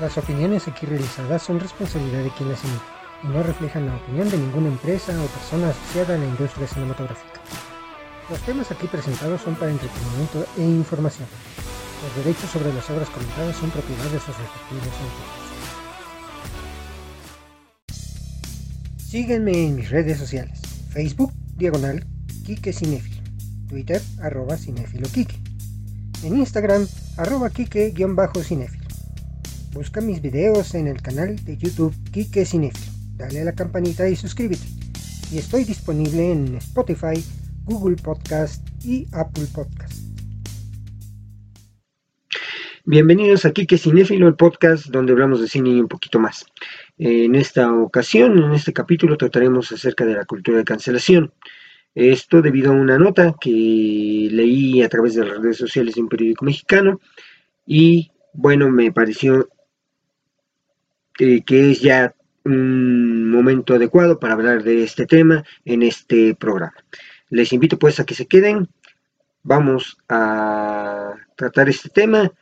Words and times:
Las 0.00 0.16
opiniones 0.16 0.68
aquí 0.68 0.86
realizadas 0.86 1.42
son 1.42 1.58
responsabilidad 1.58 2.22
de 2.22 2.30
quien 2.30 2.48
las 2.50 2.62
emite 2.62 2.84
y 3.24 3.26
no 3.26 3.42
reflejan 3.42 3.86
la 3.86 3.96
opinión 3.96 4.30
de 4.30 4.38
ninguna 4.38 4.68
empresa 4.68 5.12
o 5.20 5.26
persona 5.26 5.70
asociada 5.70 6.14
a 6.14 6.18
la 6.18 6.24
industria 6.24 6.68
cinematográfica. 6.68 7.40
Los 8.30 8.38
temas 8.42 8.70
aquí 8.70 8.86
presentados 8.86 9.40
son 9.40 9.56
para 9.56 9.72
entretenimiento 9.72 10.46
e 10.56 10.62
información. 10.62 11.26
Los 12.04 12.24
derechos 12.24 12.48
sobre 12.48 12.72
las 12.72 12.88
obras 12.90 13.10
comentadas 13.10 13.56
son 13.56 13.70
propiedad 13.70 14.04
de 14.04 14.20
sus 14.20 14.38
respectivos 14.38 14.86
autores. 14.86 15.48
Síguenme 18.98 19.66
en 19.66 19.74
mis 19.76 19.90
redes 19.90 20.18
sociales. 20.18 20.60
Facebook, 20.90 21.32
diagonal, 21.56 22.06
Kike 22.46 22.72
Cinefilo. 22.72 23.22
Twitter, 23.68 24.00
arroba 24.22 24.56
Cinefilo 24.56 25.08
Kike. 25.08 25.40
En 26.22 26.36
Instagram, 26.36 26.86
arroba 27.16 27.50
Kike-Cinefilo. 27.50 28.77
Busca 29.72 30.00
mis 30.00 30.22
videos 30.22 30.74
en 30.74 30.88
el 30.88 31.02
canal 31.02 31.36
de 31.44 31.56
YouTube 31.58 31.94
Kike 32.10 32.46
Cinefilo. 32.46 32.92
Dale 33.16 33.42
a 33.42 33.44
la 33.44 33.52
campanita 33.52 34.08
y 34.08 34.16
suscríbete. 34.16 34.66
Y 35.30 35.38
estoy 35.38 35.64
disponible 35.64 36.32
en 36.32 36.54
Spotify, 36.56 37.22
Google 37.64 37.96
Podcast 37.96 38.66
y 38.82 39.06
Apple 39.12 39.44
Podcast. 39.54 39.92
Bienvenidos 42.86 43.44
a 43.44 43.52
Kike 43.52 43.76
Cinéfilo, 43.76 44.26
el 44.26 44.36
podcast 44.36 44.86
donde 44.86 45.12
hablamos 45.12 45.42
de 45.42 45.48
cine 45.48 45.68
y 45.70 45.80
un 45.80 45.88
poquito 45.88 46.18
más. 46.18 46.46
En 46.96 47.34
esta 47.34 47.70
ocasión, 47.70 48.42
en 48.42 48.52
este 48.54 48.72
capítulo, 48.72 49.18
trataremos 49.18 49.70
acerca 49.70 50.06
de 50.06 50.14
la 50.14 50.24
cultura 50.24 50.58
de 50.58 50.64
cancelación. 50.64 51.34
Esto 51.94 52.40
debido 52.40 52.72
a 52.72 52.74
una 52.74 52.98
nota 52.98 53.34
que 53.38 54.28
leí 54.30 54.82
a 54.82 54.88
través 54.88 55.14
de 55.14 55.26
las 55.26 55.38
redes 55.38 55.58
sociales 55.58 55.94
de 55.94 56.00
un 56.00 56.08
periódico 56.08 56.46
mexicano 56.46 57.00
y 57.66 58.10
bueno, 58.32 58.70
me 58.70 58.92
pareció 58.92 59.48
eh, 61.18 61.42
que 61.44 61.72
es 61.72 61.80
ya 61.80 62.14
un 62.44 63.30
momento 63.30 63.74
adecuado 63.74 64.18
para 64.18 64.34
hablar 64.34 64.62
de 64.62 64.82
este 64.82 65.06
tema 65.06 65.44
en 65.64 65.82
este 65.82 66.34
programa. 66.34 66.74
Les 67.30 67.52
invito 67.52 67.78
pues 67.78 68.00
a 68.00 68.04
que 68.04 68.14
se 68.14 68.26
queden. 68.26 68.68
Vamos 69.42 69.98
a 70.08 71.14
tratar 71.36 71.68
este 71.68 71.88
tema. 71.90 72.32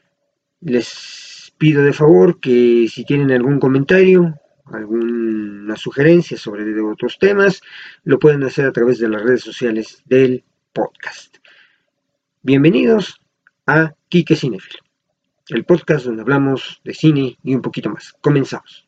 Les 0.61 1.53
pido 1.59 1.83
de 1.83 1.93
favor 1.93 2.41
que 2.41 2.87
si 2.89 3.05
tienen 3.05 3.33
algún 3.33 3.59
comentario, 3.59 4.39
alguna 4.67 5.77
sugerencia 5.77 6.37
sobre 6.37 6.81
otros 6.81 7.19
temas, 7.19 7.61
lo 8.05 8.19
pueden 8.19 8.43
hacer 8.45 8.67
a 8.67 8.73
través 8.73 8.99
de 8.99 9.09
las 9.09 9.23
redes 9.23 9.43
sociales 9.43 10.03
del 10.05 10.45
podcast. 10.73 11.37
Bienvenidos 12.43 13.21
a 13.67 13.93
Quique 14.09 14.37
Cinefil, 14.37 14.77
el 15.49 15.65
podcast 15.65 16.07
donde 16.07 16.23
hablamos 16.23 16.81
de 16.85 16.95
cine 16.95 17.39
y 17.43 17.55
un 17.55 17.63
poquito 17.63 17.91
más. 17.91 18.13
Comenzamos. 18.21 18.87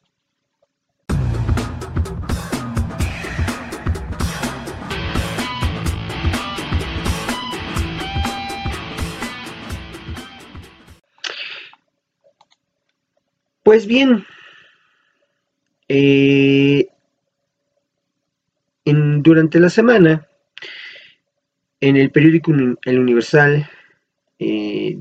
Pues 13.63 13.87
bien, 13.87 14.25
eh, 15.89 16.89
durante 18.85 19.61
la 19.61 19.69
semana, 19.69 20.27
en 21.79 21.97
el 21.97 22.11
periódico 22.11 22.51
El 22.83 22.99
Universal, 22.99 23.69
eh, 24.39 24.99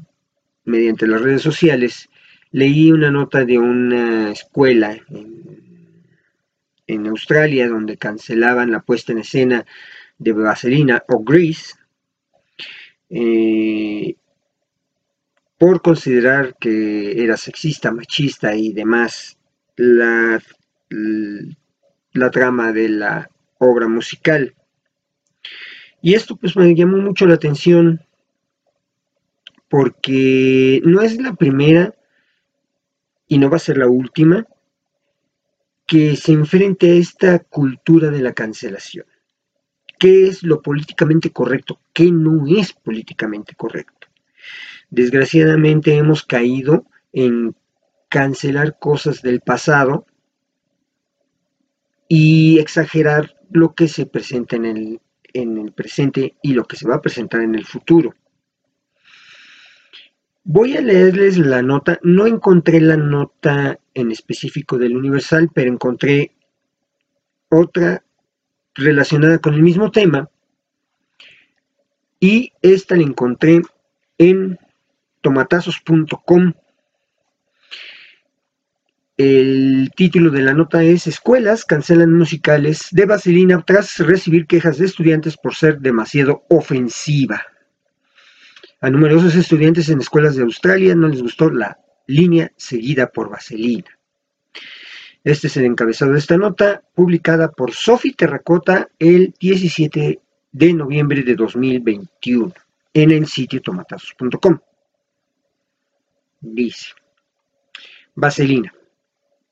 mediante 0.67 1.07
las 1.07 1.21
redes 1.21 1.41
sociales, 1.41 2.09
leí 2.51 2.91
una 2.91 3.09
nota 3.09 3.45
de 3.45 3.57
una 3.57 4.31
escuela 4.31 4.97
en, 6.87 7.07
Australia 7.07 7.67
donde 7.69 7.97
cancelaban 7.97 8.71
la 8.71 8.81
puesta 8.81 9.13
en 9.13 9.19
escena 9.19 9.65
de 10.17 10.33
Vaselina 10.33 11.03
o 11.07 11.23
Grease. 11.23 11.73
Eh, 13.09 14.15
por 15.57 15.81
considerar 15.81 16.55
que 16.59 17.23
era 17.23 17.37
sexista, 17.37 17.91
machista 17.91 18.53
y 18.55 18.73
demás 18.73 19.37
la, 19.77 20.41
la 22.11 22.31
trama 22.31 22.73
de 22.73 22.89
la 22.89 23.29
obra 23.57 23.87
musical. 23.87 24.53
Y 26.01 26.13
esto 26.13 26.35
pues 26.35 26.55
me 26.57 26.75
llamó 26.75 26.97
mucho 26.97 27.25
la 27.25 27.35
atención 27.35 28.06
porque 29.69 30.81
no 30.83 31.01
es 31.01 31.21
la 31.21 31.33
primera 31.33 31.93
y 33.27 33.37
no 33.37 33.49
va 33.49 33.57
a 33.57 33.59
ser 33.59 33.77
la 33.77 33.87
última 33.87 34.47
que 35.85 36.15
se 36.15 36.33
enfrente 36.33 36.91
a 36.91 36.95
esta 36.95 37.39
cultura 37.39 38.09
de 38.09 38.21
la 38.21 38.33
cancelación. 38.33 39.05
¿Qué 39.99 40.27
es 40.27 40.43
lo 40.43 40.61
políticamente 40.61 41.31
correcto? 41.31 41.79
¿Qué 41.93 42.11
no 42.11 42.45
es 42.45 42.73
políticamente 42.73 43.55
correcto? 43.55 44.07
Desgraciadamente 44.89 45.95
hemos 45.95 46.23
caído 46.23 46.85
en 47.11 47.55
cancelar 48.09 48.77
cosas 48.79 49.21
del 49.21 49.41
pasado 49.41 50.05
y 52.07 52.59
exagerar 52.59 53.37
lo 53.49 53.73
que 53.73 53.87
se 53.87 54.05
presenta 54.05 54.55
en 54.55 54.65
el, 54.65 55.01
en 55.33 55.57
el 55.57 55.71
presente 55.73 56.35
y 56.41 56.53
lo 56.53 56.65
que 56.65 56.77
se 56.77 56.87
va 56.87 56.95
a 56.95 57.01
presentar 57.01 57.41
en 57.41 57.55
el 57.55 57.65
futuro. 57.65 58.13
Voy 60.49 60.77
a 60.77 60.81
leerles 60.81 61.37
la 61.37 61.61
nota, 61.61 61.99
no 62.03 62.25
encontré 62.25 62.79
la 62.79 62.95
nota 62.95 63.81
en 63.93 64.11
específico 64.11 64.77
del 64.77 64.95
Universal, 64.95 65.49
pero 65.53 65.69
encontré 65.69 66.31
otra 67.49 68.05
relacionada 68.73 69.39
con 69.39 69.55
el 69.55 69.61
mismo 69.61 69.91
tema 69.91 70.29
y 72.21 72.53
esta 72.61 72.95
la 72.95 73.03
encontré 73.03 73.61
en 74.17 74.57
tomatazos.com. 75.19 76.53
El 79.17 79.91
título 79.97 80.29
de 80.29 80.43
la 80.43 80.53
nota 80.53 80.81
es 80.81 81.07
Escuelas 81.07 81.65
cancelan 81.65 82.13
musicales 82.13 82.87
de 82.91 83.05
Vaselina 83.05 83.61
tras 83.67 83.97
recibir 83.97 84.47
quejas 84.47 84.77
de 84.77 84.85
estudiantes 84.85 85.35
por 85.35 85.55
ser 85.55 85.79
demasiado 85.79 86.45
ofensiva. 86.47 87.41
A 88.79 88.89
numerosos 88.89 89.35
estudiantes 89.35 89.89
en 89.89 89.99
escuelas 89.99 90.35
de 90.35 90.43
Australia 90.43 90.93
no 90.93 91.07
les 91.07 91.21
gustó 91.21 91.49
la 91.49 91.79
línea 92.05 92.51
seguida 92.57 93.07
por 93.07 93.29
Vaselina. 93.29 93.97
Este 95.23 95.47
es 95.47 95.57
el 95.57 95.65
encabezado 95.65 96.13
de 96.13 96.19
esta 96.19 96.37
nota, 96.37 96.83
publicada 96.93 97.51
por 97.51 97.73
Sophie 97.73 98.13
Terracota 98.13 98.87
el 98.99 99.33
17 99.39 100.21
de 100.51 100.73
noviembre 100.73 101.23
de 101.23 101.35
2021 101.35 102.53
en 102.93 103.11
el 103.11 103.27
sitio 103.27 103.61
tomatazos.com. 103.61 104.59
Dice, 106.39 106.93
Vaselina, 108.15 108.73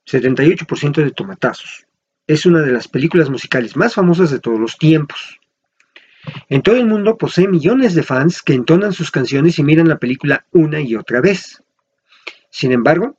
78% 0.06 1.04
de 1.04 1.12
tomatazos. 1.12 1.86
Es 2.28 2.46
una 2.46 2.62
de 2.62 2.72
las 2.72 2.88
películas 2.88 3.30
musicales 3.30 3.76
más 3.76 3.96
famosas 3.96 4.32
de 4.32 4.40
todos 4.40 4.60
los 4.60 4.78
tiempos. 4.78 5.40
En 6.50 6.62
todo 6.62 6.76
el 6.76 6.86
mundo 6.86 7.18
posee 7.18 7.48
millones 7.48 7.96
de 7.96 8.04
fans 8.04 8.42
que 8.42 8.54
entonan 8.54 8.94
sus 8.94 9.12
canciones 9.12 9.60
y 9.60 9.64
miran 9.64 9.88
la 9.88 9.98
película 9.98 10.46
una 10.52 10.82
y 10.82 10.96
otra 10.96 11.22
vez. 11.22 11.64
Sin 12.50 12.72
embargo, 12.72 13.18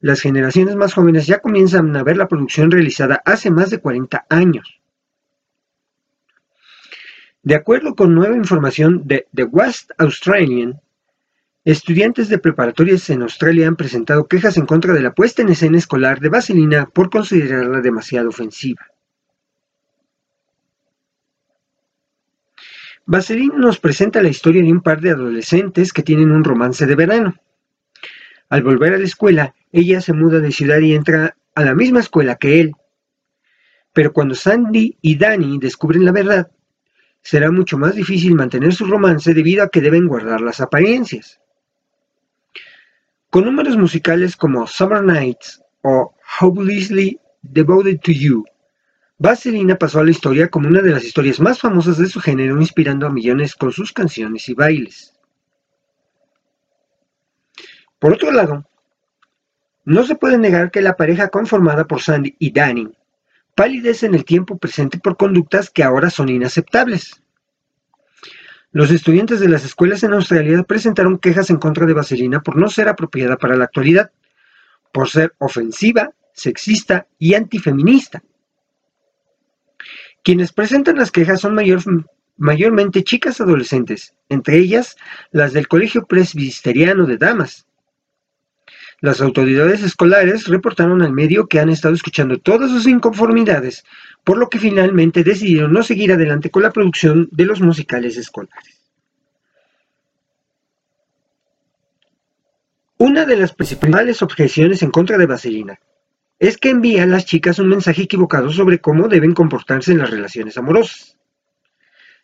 las 0.00 0.20
generaciones 0.20 0.76
más 0.76 0.94
jóvenes 0.94 1.26
ya 1.26 1.40
comienzan 1.40 1.94
a 1.96 2.02
ver 2.02 2.16
la 2.16 2.28
producción 2.28 2.70
realizada 2.70 3.22
hace 3.24 3.50
más 3.50 3.70
de 3.70 3.80
40 3.80 4.26
años. 4.30 4.80
De 7.42 7.54
acuerdo 7.54 7.94
con 7.94 8.14
nueva 8.14 8.36
información 8.36 9.02
de 9.06 9.26
The 9.34 9.44
West 9.44 9.92
Australian, 9.98 10.80
Estudiantes 11.64 12.30
de 12.30 12.38
preparatorias 12.38 13.10
en 13.10 13.20
Australia 13.20 13.68
han 13.68 13.76
presentado 13.76 14.26
quejas 14.26 14.56
en 14.56 14.64
contra 14.64 14.94
de 14.94 15.02
la 15.02 15.12
puesta 15.12 15.42
en 15.42 15.50
escena 15.50 15.76
escolar 15.76 16.18
de 16.18 16.30
Vaselina 16.30 16.86
por 16.86 17.10
considerarla 17.10 17.82
demasiado 17.82 18.30
ofensiva. 18.30 18.89
Vaselina 23.10 23.56
nos 23.56 23.80
presenta 23.80 24.22
la 24.22 24.28
historia 24.28 24.62
de 24.62 24.70
un 24.70 24.82
par 24.82 25.00
de 25.00 25.10
adolescentes 25.10 25.92
que 25.92 26.04
tienen 26.04 26.30
un 26.30 26.44
romance 26.44 26.86
de 26.86 26.94
verano. 26.94 27.34
Al 28.48 28.62
volver 28.62 28.94
a 28.94 28.98
la 28.98 29.04
escuela, 29.04 29.52
ella 29.72 30.00
se 30.00 30.12
muda 30.12 30.38
de 30.38 30.52
ciudad 30.52 30.78
y 30.78 30.94
entra 30.94 31.36
a 31.56 31.64
la 31.64 31.74
misma 31.74 31.98
escuela 31.98 32.36
que 32.36 32.60
él. 32.60 32.72
Pero 33.92 34.12
cuando 34.12 34.36
Sandy 34.36 34.96
y 35.02 35.16
Danny 35.18 35.58
descubren 35.58 36.04
la 36.04 36.12
verdad, 36.12 36.52
será 37.20 37.50
mucho 37.50 37.76
más 37.78 37.96
difícil 37.96 38.36
mantener 38.36 38.72
su 38.72 38.84
romance 38.84 39.34
debido 39.34 39.64
a 39.64 39.70
que 39.70 39.80
deben 39.80 40.06
guardar 40.06 40.40
las 40.40 40.60
apariencias. 40.60 41.40
Con 43.28 43.44
números 43.44 43.76
musicales 43.76 44.36
como 44.36 44.68
Summer 44.68 45.02
Nights 45.02 45.60
o 45.82 46.14
Hopelessly 46.40 47.18
Devoted 47.42 47.98
to 48.02 48.12
You, 48.12 48.44
Vaselina 49.22 49.76
pasó 49.76 50.00
a 50.00 50.04
la 50.04 50.12
historia 50.12 50.48
como 50.48 50.68
una 50.68 50.80
de 50.80 50.92
las 50.92 51.04
historias 51.04 51.40
más 51.40 51.60
famosas 51.60 51.98
de 51.98 52.06
su 52.06 52.20
género, 52.20 52.58
inspirando 52.58 53.06
a 53.06 53.10
millones 53.10 53.54
con 53.54 53.70
sus 53.70 53.92
canciones 53.92 54.48
y 54.48 54.54
bailes. 54.54 55.12
Por 57.98 58.14
otro 58.14 58.32
lado, 58.32 58.64
No 59.84 60.04
se 60.04 60.14
puede 60.14 60.38
negar 60.38 60.70
que 60.70 60.80
la 60.80 60.96
pareja 60.96 61.28
conformada 61.28 61.86
por 61.86 62.00
Sandy 62.00 62.34
y 62.38 62.50
Danny 62.50 62.88
palidece 63.54 64.06
en 64.06 64.14
el 64.14 64.24
tiempo 64.24 64.56
presente 64.56 64.98
por 64.98 65.18
conductas 65.18 65.68
que 65.68 65.82
ahora 65.82 66.08
son 66.08 66.30
inaceptables. 66.30 67.22
Los 68.72 68.90
estudiantes 68.90 69.40
de 69.40 69.50
las 69.50 69.66
escuelas 69.66 70.02
en 70.02 70.14
Australia 70.14 70.62
presentaron 70.62 71.18
quejas 71.18 71.50
en 71.50 71.58
contra 71.58 71.84
de 71.84 71.92
Vaselina 71.92 72.40
por 72.40 72.56
no 72.56 72.70
ser 72.70 72.88
apropiada 72.88 73.36
para 73.36 73.56
la 73.56 73.64
actualidad, 73.64 74.12
por 74.92 75.10
ser 75.10 75.34
ofensiva, 75.38 76.14
sexista 76.32 77.06
y 77.18 77.34
antifeminista. 77.34 78.22
Quienes 80.22 80.52
presentan 80.52 80.96
las 80.96 81.10
quejas 81.10 81.40
son 81.40 81.56
mayormente 82.36 83.04
chicas 83.04 83.40
adolescentes, 83.40 84.14
entre 84.28 84.58
ellas 84.58 84.96
las 85.30 85.52
del 85.52 85.68
Colegio 85.68 86.06
Presbiteriano 86.06 87.06
de 87.06 87.16
Damas, 87.16 87.66
las 89.02 89.22
autoridades 89.22 89.82
escolares 89.82 90.46
reportaron 90.46 91.00
al 91.00 91.12
medio 91.12 91.46
que 91.46 91.58
han 91.58 91.70
estado 91.70 91.94
escuchando 91.94 92.38
todas 92.38 92.70
sus 92.70 92.86
inconformidades, 92.86 93.82
por 94.24 94.36
lo 94.36 94.50
que 94.50 94.58
finalmente 94.58 95.24
decidieron 95.24 95.72
no 95.72 95.82
seguir 95.82 96.12
adelante 96.12 96.50
con 96.50 96.62
la 96.62 96.70
producción 96.70 97.26
de 97.32 97.46
los 97.46 97.62
musicales 97.62 98.18
escolares. 98.18 98.78
Una 102.98 103.24
de 103.24 103.36
las 103.36 103.54
principales 103.54 104.20
objeciones 104.20 104.82
en 104.82 104.90
contra 104.90 105.16
de 105.16 105.24
Vaselina 105.24 105.80
es 106.40 106.56
que 106.56 106.70
envía 106.70 107.04
a 107.04 107.06
las 107.06 107.26
chicas 107.26 107.58
un 107.58 107.68
mensaje 107.68 108.02
equivocado 108.02 108.50
sobre 108.50 108.80
cómo 108.80 109.08
deben 109.08 109.34
comportarse 109.34 109.92
en 109.92 109.98
las 109.98 110.10
relaciones 110.10 110.56
amorosas. 110.56 111.18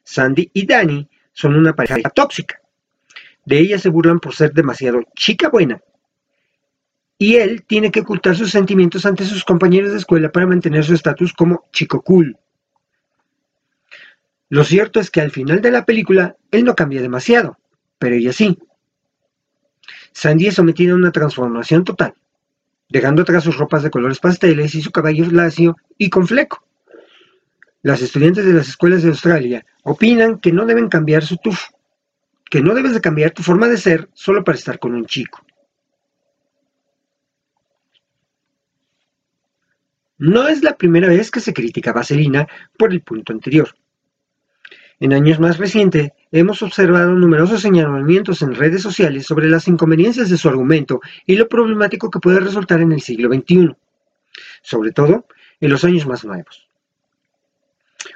Sandy 0.02 0.50
y 0.54 0.66
Danny 0.66 1.08
son 1.32 1.54
una 1.54 1.74
pareja 1.74 2.08
tóxica. 2.10 2.60
De 3.44 3.58
ella 3.58 3.78
se 3.78 3.90
burlan 3.90 4.18
por 4.18 4.34
ser 4.34 4.52
demasiado 4.52 5.02
chica 5.14 5.50
buena 5.50 5.80
y 7.18 7.36
él 7.36 7.64
tiene 7.66 7.90
que 7.90 8.00
ocultar 8.00 8.36
sus 8.36 8.50
sentimientos 8.50 9.06
ante 9.06 9.24
sus 9.24 9.44
compañeros 9.44 9.92
de 9.92 9.98
escuela 9.98 10.32
para 10.32 10.46
mantener 10.46 10.84
su 10.84 10.94
estatus 10.94 11.32
como 11.32 11.64
chico 11.70 12.02
cool. 12.02 12.38
Lo 14.48 14.64
cierto 14.64 14.98
es 14.98 15.10
que 15.10 15.20
al 15.20 15.30
final 15.30 15.60
de 15.60 15.70
la 15.70 15.84
película 15.84 16.36
él 16.50 16.64
no 16.64 16.74
cambia 16.74 17.02
demasiado, 17.02 17.58
pero 17.98 18.14
ella 18.14 18.32
sí. 18.32 18.58
Sandy 20.12 20.46
es 20.46 20.54
sometida 20.54 20.92
a 20.92 20.96
una 20.96 21.12
transformación 21.12 21.84
total, 21.84 22.14
dejando 22.88 23.22
atrás 23.22 23.44
sus 23.44 23.56
ropas 23.56 23.82
de 23.82 23.90
colores 23.90 24.20
pasteles 24.20 24.74
y 24.74 24.82
su 24.82 24.90
cabello 24.90 25.30
lacio 25.30 25.76
y 25.98 26.10
con 26.10 26.26
fleco. 26.26 26.64
Las 27.82 28.02
estudiantes 28.02 28.44
de 28.44 28.52
las 28.52 28.68
escuelas 28.68 29.02
de 29.02 29.10
Australia 29.10 29.64
opinan 29.82 30.38
que 30.38 30.52
no 30.52 30.66
deben 30.66 30.88
cambiar 30.88 31.24
su 31.24 31.36
tufo, 31.36 31.72
que 32.50 32.60
no 32.60 32.74
debes 32.74 32.94
de 32.94 33.00
cambiar 33.00 33.30
tu 33.30 33.42
forma 33.42 33.68
de 33.68 33.76
ser 33.76 34.08
solo 34.14 34.42
para 34.42 34.58
estar 34.58 34.78
con 34.78 34.94
un 34.94 35.06
chico. 35.06 35.44
No 40.18 40.48
es 40.48 40.62
la 40.62 40.76
primera 40.76 41.08
vez 41.08 41.30
que 41.30 41.40
se 41.40 41.52
critica 41.52 41.90
a 41.90 41.94
Vaselina 41.94 42.48
por 42.78 42.92
el 42.92 43.02
punto 43.02 43.32
anterior. 43.32 43.76
En 44.98 45.12
años 45.12 45.38
más 45.38 45.58
recientes, 45.58 46.10
hemos 46.38 46.62
observado 46.62 47.14
numerosos 47.14 47.62
señalamientos 47.62 48.42
en 48.42 48.54
redes 48.54 48.82
sociales 48.82 49.26
sobre 49.26 49.48
las 49.48 49.68
inconveniencias 49.68 50.28
de 50.28 50.36
su 50.36 50.48
argumento 50.48 51.00
y 51.24 51.36
lo 51.36 51.48
problemático 51.48 52.10
que 52.10 52.20
puede 52.20 52.40
resultar 52.40 52.80
en 52.80 52.92
el 52.92 53.00
siglo 53.00 53.32
XXI, 53.32 53.74
sobre 54.62 54.92
todo 54.92 55.26
en 55.60 55.70
los 55.70 55.84
años 55.84 56.06
más 56.06 56.24
nuevos. 56.24 56.68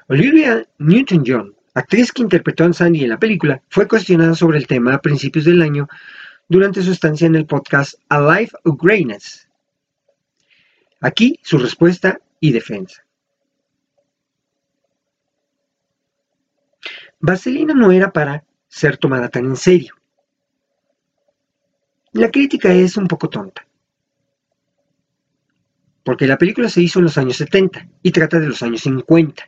Olivia 0.08 0.67
Newton-John, 0.78 1.55
actriz 1.75 2.12
que 2.12 2.22
interpretó 2.22 2.64
a 2.64 2.72
Sandy 2.72 3.05
en 3.05 3.11
la 3.11 3.19
película, 3.19 3.62
fue 3.70 3.88
cuestionada 3.88 4.34
sobre 4.34 4.58
el 4.58 4.67
tema 4.67 4.94
a 4.94 5.00
principios 5.00 5.46
del 5.46 5.62
año 5.62 5.88
durante 6.49 6.82
su 6.82 6.93
estancia 6.93 7.26
en 7.26 7.37
el 7.37 7.46
podcast 7.46 7.94
A 8.08 8.20
Life 8.20 8.55
of 8.64 8.76
Greatness 8.81 9.50
Aquí 11.00 11.40
su 11.43 11.56
respuesta 11.56 12.20
y 12.40 12.52
defensa. 12.52 13.02
Vaselina 17.20 17.75
no 17.75 17.93
era 17.93 18.12
para 18.12 18.44
ser 18.69 18.96
tomada 18.96 19.28
tan 19.28 19.44
en 19.44 19.56
serio. 19.56 19.94
La 22.12 22.31
crítica 22.31 22.72
es 22.72 22.96
un 22.96 23.06
poco 23.06 23.28
tonta, 23.28 23.67
porque 26.02 26.26
la 26.26 26.38
película 26.38 26.69
se 26.69 26.81
hizo 26.81 26.99
en 26.99 27.05
los 27.05 27.19
años 27.19 27.37
70 27.37 27.87
y 28.02 28.11
trata 28.11 28.40
de 28.40 28.49
los 28.49 28.62
años 28.62 28.81
50. 28.81 29.46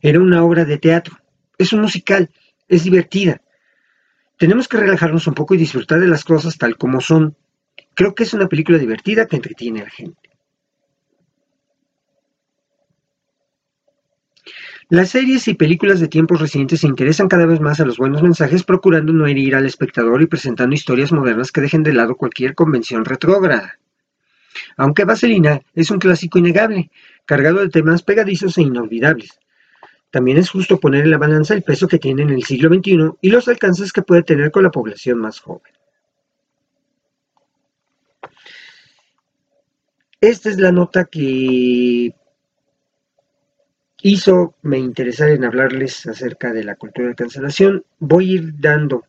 Era 0.00 0.20
una 0.20 0.44
obra 0.44 0.64
de 0.64 0.78
teatro, 0.78 1.18
es 1.58 1.72
un 1.72 1.80
musical, 1.80 2.30
es 2.68 2.84
divertida. 2.84 3.42
Tenemos 4.38 4.68
que 4.68 4.78
relajarnos 4.78 5.26
un 5.26 5.34
poco 5.34 5.54
y 5.54 5.58
disfrutar 5.58 5.98
de 5.98 6.06
las 6.06 6.24
cosas 6.24 6.56
tal 6.56 6.76
como 6.78 7.00
son. 7.00 7.36
Creo 7.94 8.14
que 8.14 8.22
es 8.22 8.32
una 8.32 8.48
película 8.48 8.78
divertida 8.78 9.26
que 9.26 9.36
entretiene 9.36 9.80
a 9.80 9.84
la 9.84 9.90
gente. 9.90 10.29
Las 14.90 15.10
series 15.10 15.46
y 15.46 15.54
películas 15.54 16.00
de 16.00 16.08
tiempos 16.08 16.40
recientes 16.40 16.80
se 16.80 16.88
interesan 16.88 17.28
cada 17.28 17.46
vez 17.46 17.60
más 17.60 17.78
a 17.78 17.84
los 17.84 17.96
buenos 17.96 18.24
mensajes, 18.24 18.64
procurando 18.64 19.12
no 19.12 19.24
herir 19.28 19.54
al 19.54 19.64
espectador 19.64 20.20
y 20.20 20.26
presentando 20.26 20.74
historias 20.74 21.12
modernas 21.12 21.52
que 21.52 21.60
dejen 21.60 21.84
de 21.84 21.92
lado 21.92 22.16
cualquier 22.16 22.56
convención 22.56 23.04
retrógrada. 23.04 23.78
Aunque 24.76 25.04
Vaselina 25.04 25.62
es 25.76 25.92
un 25.92 26.00
clásico 26.00 26.40
innegable, 26.40 26.90
cargado 27.24 27.60
de 27.60 27.68
temas 27.68 28.02
pegadizos 28.02 28.58
e 28.58 28.62
inolvidables. 28.62 29.38
También 30.10 30.38
es 30.38 30.50
justo 30.50 30.80
poner 30.80 31.04
en 31.04 31.12
la 31.12 31.18
balanza 31.18 31.54
el 31.54 31.62
peso 31.62 31.86
que 31.86 32.00
tiene 32.00 32.22
en 32.22 32.30
el 32.30 32.42
siglo 32.42 32.68
XXI 32.68 33.12
y 33.20 33.30
los 33.30 33.46
alcances 33.46 33.92
que 33.92 34.02
puede 34.02 34.24
tener 34.24 34.50
con 34.50 34.64
la 34.64 34.72
población 34.72 35.20
más 35.20 35.38
joven. 35.38 35.72
Esta 40.20 40.50
es 40.50 40.58
la 40.58 40.72
nota 40.72 41.04
que 41.04 42.12
hizo 44.02 44.54
me 44.62 44.78
interesar 44.78 45.30
en 45.30 45.44
hablarles 45.44 46.06
acerca 46.06 46.52
de 46.52 46.64
la 46.64 46.76
cultura 46.76 47.08
de 47.08 47.14
cancelación. 47.14 47.84
Voy 47.98 48.30
a 48.30 48.34
ir 48.34 48.60
dando 48.60 49.04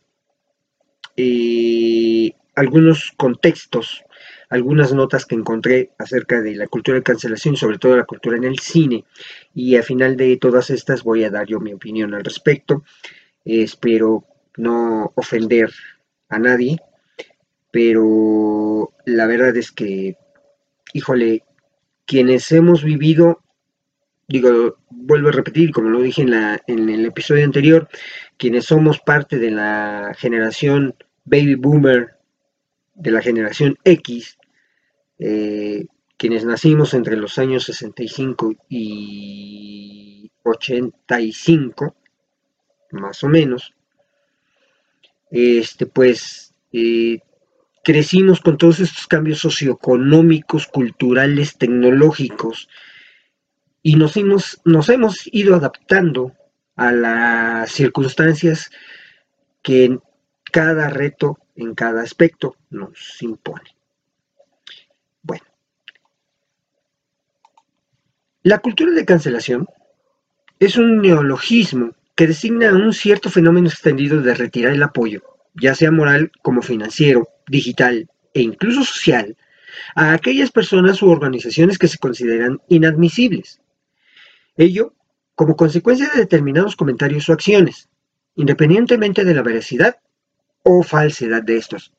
eh, 1.16 2.32
algunos 2.54 3.12
contextos, 3.16 4.04
algunas 4.50 4.92
notas 4.92 5.26
que 5.26 5.34
encontré 5.34 5.92
acerca 5.98 6.40
de 6.40 6.54
la 6.54 6.66
cultura 6.66 6.98
de 6.98 7.02
cancelación, 7.02 7.56
sobre 7.56 7.78
todo 7.78 7.96
la 7.96 8.04
cultura 8.04 8.36
en 8.36 8.44
el 8.44 8.58
cine, 8.58 9.04
y 9.54 9.76
al 9.76 9.82
final 9.82 10.16
de 10.16 10.36
todas 10.36 10.70
estas 10.70 11.02
voy 11.02 11.24
a 11.24 11.30
dar 11.30 11.46
yo 11.46 11.60
mi 11.60 11.72
opinión 11.72 12.14
al 12.14 12.24
respecto. 12.24 12.84
espero 13.44 14.24
no 14.56 15.12
ofender 15.16 15.70
a 16.28 16.38
nadie, 16.38 16.78
pero 17.70 18.92
la 19.06 19.26
verdad 19.26 19.56
es 19.56 19.72
que, 19.72 20.16
híjole, 20.92 21.42
quienes 22.04 22.52
hemos 22.52 22.84
vivido 22.84 23.41
digo, 24.28 24.78
vuelvo 24.90 25.28
a 25.28 25.32
repetir, 25.32 25.72
como 25.72 25.90
lo 25.90 26.00
dije 26.00 26.22
en, 26.22 26.30
la, 26.30 26.60
en 26.66 26.88
el 26.88 27.06
episodio 27.06 27.44
anterior, 27.44 27.88
quienes 28.36 28.66
somos 28.66 29.00
parte 29.00 29.38
de 29.38 29.50
la 29.50 30.14
generación 30.18 30.94
baby 31.24 31.54
boomer, 31.54 32.16
de 32.94 33.10
la 33.10 33.22
generación 33.22 33.78
X, 33.84 34.38
eh, 35.18 35.86
quienes 36.16 36.44
nacimos 36.44 36.94
entre 36.94 37.16
los 37.16 37.38
años 37.38 37.64
65 37.64 38.54
y 38.68 40.30
85, 40.42 41.96
más 42.92 43.24
o 43.24 43.28
menos, 43.28 43.74
este, 45.30 45.86
pues 45.86 46.54
eh, 46.72 47.20
crecimos 47.82 48.40
con 48.40 48.58
todos 48.58 48.80
estos 48.80 49.06
cambios 49.06 49.38
socioeconómicos, 49.38 50.66
culturales, 50.66 51.56
tecnológicos, 51.56 52.68
y 53.82 53.96
nos 53.96 54.16
hemos, 54.16 54.60
nos 54.64 54.88
hemos 54.88 55.28
ido 55.32 55.56
adaptando 55.56 56.32
a 56.76 56.92
las 56.92 57.72
circunstancias 57.72 58.70
que 59.62 59.84
en 59.84 60.02
cada 60.50 60.88
reto, 60.88 61.38
en 61.56 61.74
cada 61.74 62.02
aspecto 62.02 62.56
nos 62.70 63.20
impone. 63.22 63.76
Bueno, 65.22 65.44
la 68.42 68.58
cultura 68.58 68.92
de 68.92 69.04
cancelación 69.04 69.66
es 70.58 70.76
un 70.76 70.98
neologismo 70.98 71.94
que 72.14 72.26
designa 72.26 72.72
un 72.72 72.92
cierto 72.92 73.30
fenómeno 73.30 73.68
extendido 73.68 74.20
de 74.20 74.34
retirar 74.34 74.72
el 74.72 74.82
apoyo, 74.82 75.22
ya 75.54 75.74
sea 75.74 75.90
moral 75.90 76.30
como 76.42 76.62
financiero, 76.62 77.28
digital 77.48 78.08
e 78.34 78.42
incluso 78.42 78.84
social, 78.84 79.36
a 79.94 80.12
aquellas 80.12 80.50
personas 80.50 81.02
u 81.02 81.10
organizaciones 81.10 81.78
que 81.78 81.88
se 81.88 81.98
consideran 81.98 82.60
inadmisibles 82.68 83.61
Ello 84.56 84.94
como 85.34 85.56
consecuencia 85.56 86.10
de 86.10 86.20
determinados 86.20 86.76
comentarios 86.76 87.28
o 87.28 87.32
acciones, 87.32 87.88
independientemente 88.34 89.24
de 89.24 89.34
la 89.34 89.42
veracidad 89.42 89.96
o 90.62 90.82
falsedad 90.82 91.42
de 91.42 91.56
estos. 91.56 91.92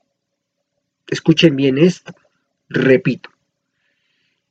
Escuchen 1.07 1.55
bien 1.55 1.77
esto, 1.77 2.13
repito. 2.69 3.29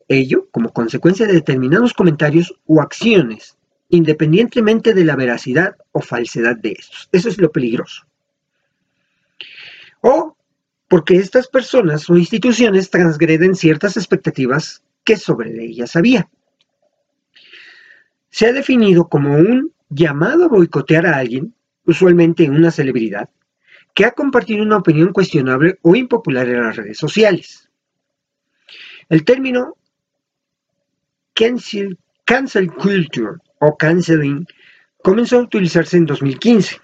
Ello 0.09 0.49
como 0.51 0.73
consecuencia 0.73 1.27
de 1.27 1.35
determinados 1.35 1.95
comentarios 1.95 2.55
o 2.67 2.83
acciones, 2.83 3.57
independientemente 3.89 4.95
de 4.95 5.05
la 5.05 5.17
veracidad 5.17 5.77
o 5.93 6.01
falsedad 6.01 6.57
de 6.57 6.73
estos. 6.73 7.09
Eso 7.13 7.29
es 7.29 7.39
lo 7.39 7.53
peligroso. 7.53 8.07
O 10.01 10.37
porque 10.89 11.17
estas 11.17 11.49
personas 11.49 12.11
o 12.11 12.19
instituciones 12.19 12.91
transgreden 12.91 13.55
ciertas 13.55 13.97
expectativas 13.97 14.83
que 15.05 15.17
sobre 15.17 15.65
ellas 15.65 15.97
había. 15.97 16.29
Se 18.33 18.47
ha 18.47 18.53
definido 18.53 19.09
como 19.09 19.37
un 19.37 19.75
llamado 19.91 20.47
a 20.47 20.49
boicotear 20.49 21.05
a 21.07 21.19
alguien, 21.19 21.55
usualmente 21.85 22.49
una 22.49 22.71
celebridad, 22.71 23.29
que 23.95 24.07
ha 24.07 24.13
compartido 24.13 24.63
una 24.63 24.79
opinión 24.79 25.13
cuestionable 25.13 25.79
o 25.83 25.95
impopular 25.95 26.49
en 26.49 26.63
las 26.63 26.77
redes 26.77 26.97
sociales. 26.97 27.69
El 29.11 29.23
término 29.25 29.77
cancel, 31.35 31.99
culture 32.73 33.37
o 33.59 33.77
canceling 33.77 34.47
comenzó 35.03 35.37
a 35.37 35.43
utilizarse 35.43 35.99
en 35.99 36.07
2015, 36.07 36.81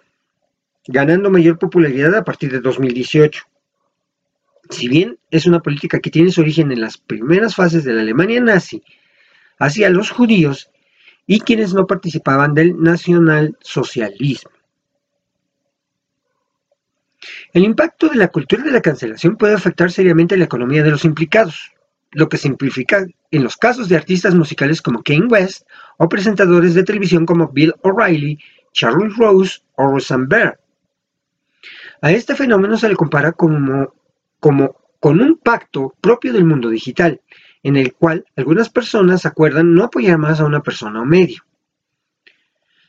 ganando 0.87 1.31
mayor 1.31 1.59
popularidad 1.59 2.15
a 2.15 2.25
partir 2.25 2.53
de 2.53 2.61
2018. 2.61 3.43
Si 4.69 4.87
bien 4.87 5.19
es 5.31 5.47
una 5.47 5.61
política 5.61 5.99
que 5.99 6.11
tiene 6.11 6.31
su 6.31 6.43
origen 6.43 6.73
en 6.73 6.83
las 6.83 6.99
primeras 6.99 7.55
fases 7.55 7.85
de 7.85 7.95
la 7.95 8.03
Alemania 8.03 8.43
nazi 8.43 8.83
hacia 9.59 9.89
los 9.89 10.11
judíos 10.11 10.71
y 11.29 11.41
quienes 11.41 11.75
no 11.75 11.87
participaban 11.87 12.55
del 12.55 12.81
nacionalsocialismo. 12.81 14.51
El 17.53 17.65
impacto 17.65 18.09
de 18.09 18.17
la 18.17 18.29
cultura 18.29 18.65
de 18.65 18.71
la 18.71 18.81
cancelación 18.81 19.37
puede 19.37 19.55
afectar 19.55 19.93
seriamente 19.93 20.39
la 20.39 20.47
economía 20.47 20.83
de 20.83 20.91
los 20.91 21.05
implicados, 21.05 21.73
lo 22.13 22.31
que 22.31 22.39
simplifica 22.39 23.07
en 23.31 23.45
los 23.45 23.59
casos 23.59 23.91
de 23.91 23.97
artistas 23.97 24.35
musicales 24.35 24.81
como 24.81 25.03
Kane 25.03 25.27
West 25.27 25.67
o 25.99 26.09
presentadores 26.09 26.73
de 26.73 26.83
televisión 26.83 27.27
como 27.27 27.49
Bill 27.49 27.75
O'Reilly, 27.83 28.39
Charles 28.73 29.15
Rose 29.19 29.61
o 29.77 29.87
Roseanne 29.87 30.27
Barr. 30.29 30.59
A 32.01 32.11
este 32.11 32.37
fenómeno 32.37 32.79
se 32.79 32.89
le 32.89 32.97
compara 32.97 33.33
como, 33.33 33.93
como 34.41 34.77
con 34.99 35.21
un 35.21 35.37
pacto 35.37 35.95
propio 36.01 36.33
del 36.33 36.45
mundo 36.45 36.71
digital, 36.71 37.21
en 37.63 37.77
el 37.77 37.95
cual 37.95 38.25
algunas 38.37 38.69
personas 38.69 39.27
acuerdan 39.27 39.75
no 39.75 39.85
apoyar 39.85 40.19
más 40.19 40.41
a 40.41 40.45
una 40.45 40.63
persona 40.63 41.03
o 41.03 41.05
medio. 41.05 41.43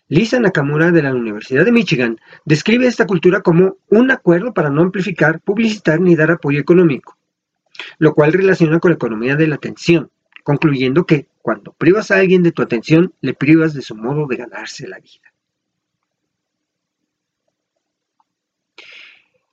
Lisa 0.08 0.40
Nakamura 0.40 0.92
de 0.92 1.04
la 1.04 1.14
Universidad 1.14 1.66
de 1.66 1.72
Michigan 1.72 2.20
describe 2.44 2.88
esta 2.88 3.06
cultura 3.06 3.42
como 3.42 3.78
un 3.90 4.10
acuerdo 4.10 4.54
para 4.54 4.72
no 4.72 4.82
amplificar, 4.82 5.40
publicitar 5.40 6.02
ni 6.02 6.16
dar 6.16 6.32
apoyo 6.32 6.60
económico, 6.60 7.16
lo 8.00 8.16
cual 8.16 8.34
relaciona 8.34 8.80
con 8.80 8.90
la 8.90 8.96
economía 8.96 9.36
de 9.36 9.48
la 9.48 9.56
atención, 9.56 10.10
concluyendo 10.44 11.06
que 11.06 11.28
cuando 11.44 11.74
privas 11.74 12.10
a 12.10 12.18
alguien 12.18 12.42
de 12.42 12.52
tu 12.52 12.64
atención, 12.64 13.14
le 13.22 13.36
privas 13.36 13.76
de 13.76 13.84
su 13.84 13.96
modo 13.96 14.26
de 14.26 14.36
ganarse 14.38 14.88
la 14.88 15.00
vida. 15.00 15.32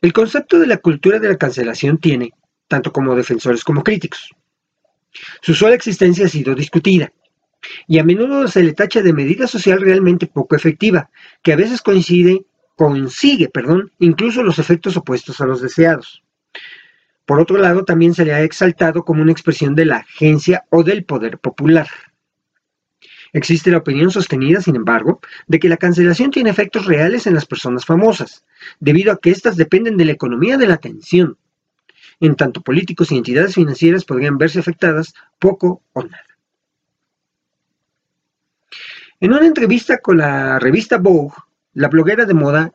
El 0.01 0.13
concepto 0.13 0.59
de 0.59 0.67
la 0.67 0.79
cultura 0.79 1.19
de 1.19 1.29
la 1.29 1.37
cancelación 1.37 1.99
tiene, 1.99 2.33
tanto 2.69 2.93
como 2.93 3.15
defensores 3.15 3.65
como 3.65 3.83
críticos. 3.83 4.31
Su 5.43 5.55
sola 5.55 5.75
existencia 5.75 6.27
ha 6.27 6.29
sido 6.29 6.55
discutida, 6.55 7.13
y 7.87 7.99
a 7.99 8.05
menudo 8.05 8.47
se 8.49 8.63
le 8.63 8.73
tacha 8.73 9.03
de 9.03 9.13
medida 9.13 9.47
social 9.47 9.81
realmente 9.81 10.27
poco 10.27 10.57
efectiva, 10.57 11.11
que 11.43 11.53
a 11.53 11.57
veces 11.57 11.83
coincide, 11.83 12.45
consigue, 12.77 13.49
perdón, 13.49 13.93
incluso 13.99 14.43
los 14.43 14.59
efectos 14.59 14.97
opuestos 14.97 15.41
a 15.41 15.47
los 15.47 15.61
deseados. 15.61 16.23
Por 17.25 17.41
otro 17.41 17.59
lado, 17.59 17.85
también 17.85 18.15
se 18.15 18.25
le 18.25 18.33
ha 18.33 18.43
exaltado 18.43 19.05
como 19.05 19.23
una 19.23 19.33
expresión 19.33 19.75
de 19.75 19.85
la 19.85 19.97
agencia 19.97 20.65
o 20.71 20.85
del 20.85 21.05
poder 21.05 21.39
popular. 21.39 21.89
Existe 23.33 23.71
la 23.71 23.79
opinión 23.79 24.11
sostenida, 24.11 24.61
sin 24.61 24.77
embargo, 24.77 25.21
de 25.47 25.59
que 25.59 25.69
la 25.69 25.77
cancelación 25.77 26.31
tiene 26.31 26.51
efectos 26.51 26.87
reales 26.87 27.27
en 27.27 27.35
las 27.35 27.45
personas 27.45 27.85
famosas, 27.85 28.47
debido 28.79 29.13
a 29.13 29.19
que 29.19 29.31
éstas 29.31 29.57
dependen 29.57 29.97
de 29.97 30.05
la 30.05 30.13
economía 30.13 30.57
de 30.57 30.69
la 30.69 30.75
atención. 30.75 31.37
En 32.21 32.35
tanto, 32.35 32.63
políticos 32.63 33.13
y 33.13 33.17
entidades 33.17 33.55
financieras 33.55 34.05
podrían 34.05 34.39
verse 34.39 34.59
afectadas 34.59 35.15
poco 35.39 35.83
o 35.93 36.03
nada. 36.03 36.25
En 39.21 39.33
una 39.33 39.47
entrevista 39.47 39.99
con 39.99 40.19
la 40.19 40.59
revista 40.59 40.99
Vogue, 40.99 41.35
la 41.75 41.89
bloguera 41.89 42.25
de 42.25 42.35
moda 42.35 42.73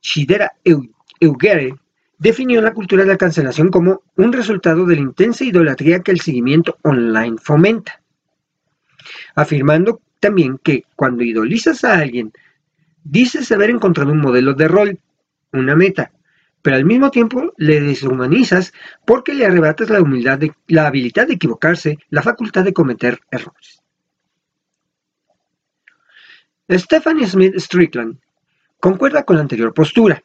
Shidera 0.00 0.52
Eugere 1.20 1.74
definió 2.18 2.60
la 2.60 2.72
cultura 2.72 3.02
de 3.02 3.10
la 3.10 3.18
cancelación 3.18 3.68
como 3.68 4.02
un 4.16 4.32
resultado 4.32 4.86
de 4.86 4.96
la 4.96 5.02
intensa 5.02 5.44
idolatría 5.44 6.00
que 6.00 6.12
el 6.12 6.20
seguimiento 6.20 6.78
online 6.82 7.36
fomenta, 7.42 8.00
afirmando 9.34 10.00
también 10.20 10.58
que 10.58 10.84
cuando 10.94 11.24
idolizas 11.24 11.84
a 11.84 11.98
alguien, 11.98 12.32
dices 13.04 13.50
haber 13.52 13.70
encontrado 13.70 14.12
un 14.12 14.20
modelo 14.20 14.54
de 14.54 14.68
rol, 14.68 14.98
una 15.52 15.74
meta, 15.74 16.12
pero 16.62 16.76
al 16.76 16.84
mismo 16.84 17.10
tiempo 17.10 17.52
le 17.56 17.80
deshumanizas 17.80 18.72
porque 19.04 19.34
le 19.34 19.44
arrebatas 19.44 19.90
la 19.90 20.00
humildad, 20.00 20.40
la 20.68 20.86
habilidad 20.86 21.26
de 21.26 21.34
equivocarse, 21.34 21.98
la 22.08 22.22
facultad 22.22 22.64
de 22.64 22.72
cometer 22.72 23.20
errores. 23.30 23.82
Stephanie 26.70 27.26
Smith 27.26 27.56
Strickland 27.58 28.18
concuerda 28.78 29.24
con 29.24 29.36
la 29.36 29.42
anterior 29.42 29.74
postura, 29.74 30.22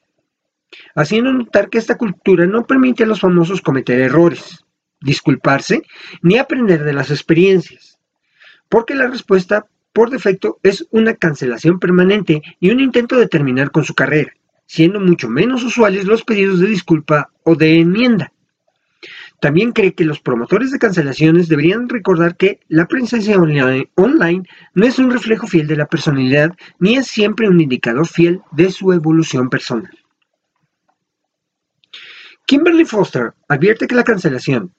haciendo 0.95 1.33
notar 1.33 1.69
que 1.69 1.79
esta 1.79 1.97
cultura 1.97 2.45
no 2.45 2.65
permite 2.65 3.03
a 3.03 3.07
los 3.07 3.19
famosos 3.19 3.61
cometer 3.61 3.99
errores, 3.99 4.63
disculparse 5.01 5.81
ni 6.21 6.37
aprender 6.37 6.83
de 6.83 6.93
las 6.93 7.09
experiencias, 7.09 7.99
porque 8.69 8.95
la 8.95 9.07
respuesta 9.07 9.65
por 9.91 10.11
defecto 10.11 10.59
es 10.61 10.87
una 10.91 11.15
cancelación 11.15 11.79
permanente 11.79 12.41
y 12.59 12.69
un 12.69 12.79
intento 12.79 13.15
de 13.17 13.27
terminar 13.27 13.71
con 13.71 13.83
su 13.83 13.95
carrera, 13.95 14.36
siendo 14.67 14.99
mucho 14.99 15.29
menos 15.29 15.63
usuales 15.63 16.05
los 16.05 16.23
pedidos 16.23 16.59
de 16.59 16.67
disculpa 16.67 17.31
o 17.43 17.55
de 17.55 17.79
enmienda. 17.79 18.31
También 19.39 19.71
cree 19.71 19.93
que 19.93 20.03
los 20.03 20.19
promotores 20.19 20.71
de 20.71 20.79
cancelaciones 20.79 21.47
deberían 21.47 21.87
recordar 21.89 22.37
que 22.37 22.59
la 22.69 22.87
presencia 22.87 23.37
online, 23.37 24.43
no 24.73 24.85
es 24.85 24.97
un 24.97 25.11
reflejo 25.11 25.45
fiel 25.45 25.67
de 25.67 25.75
la 25.75 25.85
personalidad 25.85 26.55
ni 26.79 26.97
es 26.97 27.07
siempre 27.07 27.47
un 27.47 27.61
indicador 27.61 28.07
fiel 28.07 28.41
de 28.51 28.71
su 28.71 28.91
evolución 28.93 29.49
personal. 29.49 29.91
Kimberly 32.47 32.85
Foster 32.85 33.33
advierte 33.47 33.87
que 33.87 33.95
la 33.95 34.03
cancelación, 34.03 34.73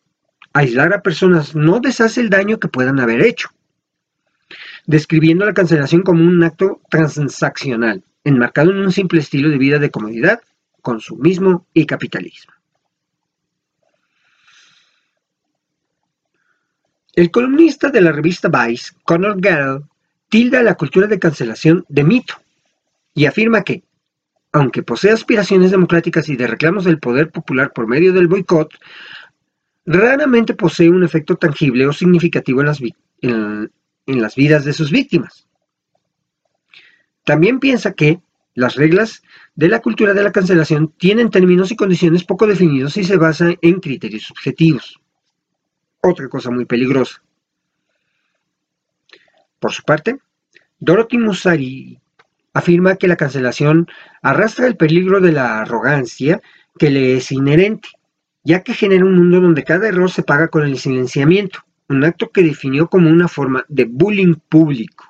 aislar 0.53 0.93
a 0.93 1.03
personas, 1.03 1.55
no 1.55 1.79
deshace 1.79 2.21
el 2.21 2.31
daño 2.31 2.59
que 2.59 2.69
puedan 2.69 2.99
haber 2.99 3.21
hecho, 3.23 3.51
describiendo 4.87 5.45
la 5.45 5.53
cancelación 5.53 6.03
como 6.03 6.25
un 6.25 6.43
acto 6.43 6.81
transaccional, 6.91 8.03
enmarcado 8.25 8.71
en 8.71 8.79
un 8.79 8.93
simple 8.93 9.21
estilo 9.21 9.49
de 9.49 9.59
vida 9.59 9.79
de 9.79 9.91
comodidad, 9.91 10.41
consumismo 10.83 11.67
y 11.75 11.87
capitalismo. 11.87 12.53
El 17.15 17.31
columnista 17.33 17.91
de 17.91 18.01
la 18.01 18.13
revista 18.13 18.49
Vice, 18.49 18.93
Conor 19.03 19.41
Gall, 19.41 19.85
tilda 20.29 20.63
la 20.63 20.77
cultura 20.77 21.07
de 21.09 21.19
cancelación 21.19 21.85
de 21.89 22.05
mito 22.05 22.35
y 23.13 23.27
afirma 23.27 23.65
que, 23.65 23.83
aunque 24.53 24.85
posee 24.85 25.11
aspiraciones 25.11 25.73
democráticas 25.73 26.29
y 26.29 26.37
de 26.37 26.47
reclamos 26.47 26.85
del 26.85 27.01
poder 27.01 27.33
popular 27.33 27.73
por 27.73 27.89
medio 27.89 28.13
del 28.13 28.29
boicot, 28.29 28.73
raramente 29.85 30.55
posee 30.55 30.91
un 30.91 31.03
efecto 31.03 31.35
tangible 31.35 31.87
o 31.87 31.93
significativo 31.93 32.61
en 32.61 32.67
las, 32.67 32.81
en 33.21 33.71
las 34.07 34.37
vidas 34.37 34.65
de 34.65 34.73
sus 34.73 34.93
víctimas. 34.93 35.48
También 37.29 37.61
piensa 37.61 37.93
que 37.93 38.23
las 38.55 38.77
reglas 38.77 39.23
de 39.55 39.69
la 39.69 39.81
cultura 39.81 40.15
de 40.15 40.23
la 40.23 40.33
cancelación 40.33 40.95
tienen 40.97 41.29
términos 41.29 41.71
y 41.71 41.77
condiciones 41.77 42.25
poco 42.25 42.47
definidos 42.47 42.97
y 42.97 43.05
se 43.05 43.19
basan 43.19 43.59
en 43.61 43.81
criterios 43.81 44.23
subjetivos 44.23 44.99
otra 46.01 46.27
cosa 46.29 46.51
muy 46.51 46.65
peligrosa. 46.65 47.23
Por 49.59 49.73
su 49.73 49.83
parte, 49.83 50.17
Dorothy 50.79 51.19
Musari 51.19 52.01
afirma 52.55 52.97
que 52.97 53.09
la 53.09 53.17
cancelación 53.17 53.89
arrastra 54.23 54.67
el 54.67 54.79
peligro 54.79 55.21
de 55.21 55.33
la 55.33 55.61
arrogancia 55.61 56.41
que 56.79 56.89
le 56.89 57.19
es 57.19 57.31
inherente, 57.31 57.91
ya 58.43 58.63
que 58.63 58.73
genera 58.73 59.05
un 59.05 59.17
mundo 59.17 59.43
donde 59.43 59.65
cada 59.65 59.87
error 59.87 60.11
se 60.11 60.23
paga 60.23 60.49
con 60.49 60.63
el 60.63 60.79
silenciamiento, 60.79 61.61
un 61.91 62.05
acto 62.05 62.31
que 62.31 62.43
definió 62.43 62.89
como 62.89 63.11
una 63.11 63.29
forma 63.29 63.67
de 63.69 63.85
bullying 63.85 64.37
público. 64.49 65.08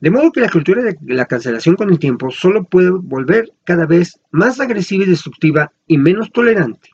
De 0.00 0.10
modo 0.10 0.30
que 0.30 0.40
la 0.40 0.50
cultura 0.50 0.82
de 0.82 0.96
la 1.02 1.26
cancelación 1.26 1.74
con 1.74 1.90
el 1.90 1.98
tiempo 1.98 2.30
solo 2.30 2.64
puede 2.64 2.90
volver 2.90 3.50
cada 3.64 3.86
vez 3.86 4.20
más 4.30 4.60
agresiva 4.60 5.04
y 5.04 5.08
destructiva 5.08 5.72
y 5.86 5.98
menos 5.98 6.30
tolerante 6.30 6.90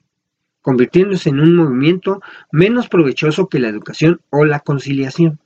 convirtiéndose 0.64 1.28
en 1.28 1.40
un 1.40 1.54
movimiento 1.56 2.23
menos 2.50 2.88
provechoso 2.88 3.50
que 3.50 3.58
la 3.58 3.68
educación 3.68 4.23
o 4.30 4.46
la 4.46 4.61
conciliación. 4.61 5.38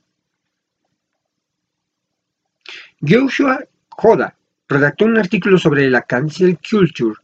Joshua 3.01 3.65
Joda 3.89 4.37
redactó 4.69 5.03
un 5.03 5.17
artículo 5.17 5.57
sobre 5.57 5.89
la 5.89 6.03
cancel 6.03 6.57
culture 6.57 7.15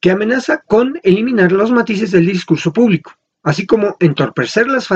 que 0.00 0.12
amenaza 0.12 0.62
con 0.66 0.98
eliminar 1.02 1.52
los 1.52 1.70
matices 1.70 2.10
del 2.10 2.24
discurso 2.24 2.72
público, 2.72 3.12
así 3.42 3.66
como 3.66 3.98
entorpecer 4.00 4.66
las 4.68 4.86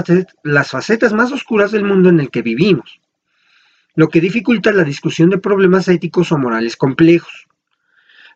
facetas 0.71 1.13
más 1.13 1.31
oscuras 1.31 1.73
del 1.73 1.85
mundo 1.85 2.09
en 2.09 2.21
el 2.21 2.31
que 2.31 2.41
vivimos, 2.41 3.03
lo 3.99 4.09
que 4.09 4.21
dificulta 4.21 4.71
la 4.71 4.85
discusión 4.85 5.29
de 5.29 5.39
problemas 5.39 5.89
éticos 5.89 6.31
o 6.31 6.39
morales 6.39 6.77
complejos. 6.77 7.49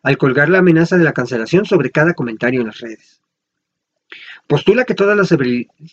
al 0.03 0.17
colgar 0.17 0.49
la 0.49 0.57
amenaza 0.59 0.97
de 0.97 1.05
la 1.05 1.13
cancelación 1.13 1.63
sobre 1.63 1.89
cada 1.89 2.13
comentario 2.13 2.59
en 2.59 2.67
las 2.67 2.81
redes. 2.81 3.21
Postula 4.45 4.83
que 4.83 4.93
todas 4.93 5.17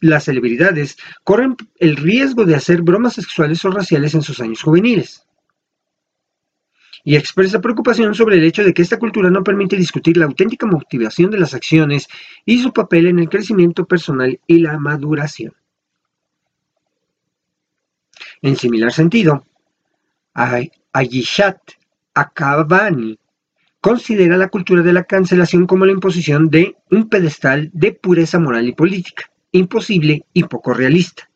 las 0.00 0.24
celebridades 0.24 0.96
corren 1.22 1.56
el 1.78 1.94
riesgo 1.94 2.44
de 2.44 2.56
hacer 2.56 2.82
bromas 2.82 3.12
sexuales 3.12 3.64
o 3.64 3.70
raciales 3.70 4.16
en 4.16 4.22
sus 4.22 4.40
años 4.40 4.60
juveniles. 4.60 5.24
Y 7.04 7.14
expresa 7.14 7.60
preocupación 7.60 8.16
sobre 8.16 8.38
el 8.38 8.44
hecho 8.44 8.64
de 8.64 8.74
que 8.74 8.82
esta 8.82 8.98
cultura 8.98 9.30
no 9.30 9.44
permite 9.44 9.76
discutir 9.76 10.16
la 10.16 10.24
auténtica 10.24 10.66
motivación 10.66 11.30
de 11.30 11.38
las 11.38 11.54
acciones 11.54 12.08
y 12.44 12.60
su 12.60 12.72
papel 12.72 13.06
en 13.06 13.20
el 13.20 13.28
crecimiento 13.28 13.84
personal 13.84 14.40
y 14.48 14.58
la 14.58 14.76
maduración. 14.80 15.54
En 18.42 18.56
similar 18.56 18.92
sentido, 18.92 19.44
Ayishat 20.34 21.58
Akabani 22.14 23.18
considera 23.80 24.36
la 24.36 24.48
cultura 24.48 24.82
de 24.82 24.92
la 24.92 25.04
cancelación 25.04 25.66
como 25.66 25.86
la 25.86 25.92
imposición 25.92 26.50
de 26.50 26.76
un 26.90 27.08
pedestal 27.08 27.70
de 27.72 27.92
pureza 27.92 28.38
moral 28.38 28.68
y 28.68 28.72
política, 28.72 29.30
imposible 29.52 30.24
y 30.32 30.44
poco 30.44 30.74
realista. 30.74 31.28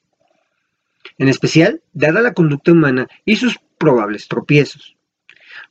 En 1.18 1.28
especial, 1.28 1.82
dada 1.92 2.20
la 2.20 2.34
conducta 2.34 2.72
humana 2.72 3.08
y 3.24 3.36
sus 3.36 3.58
probables 3.78 4.28
tropiezos. 4.28 4.96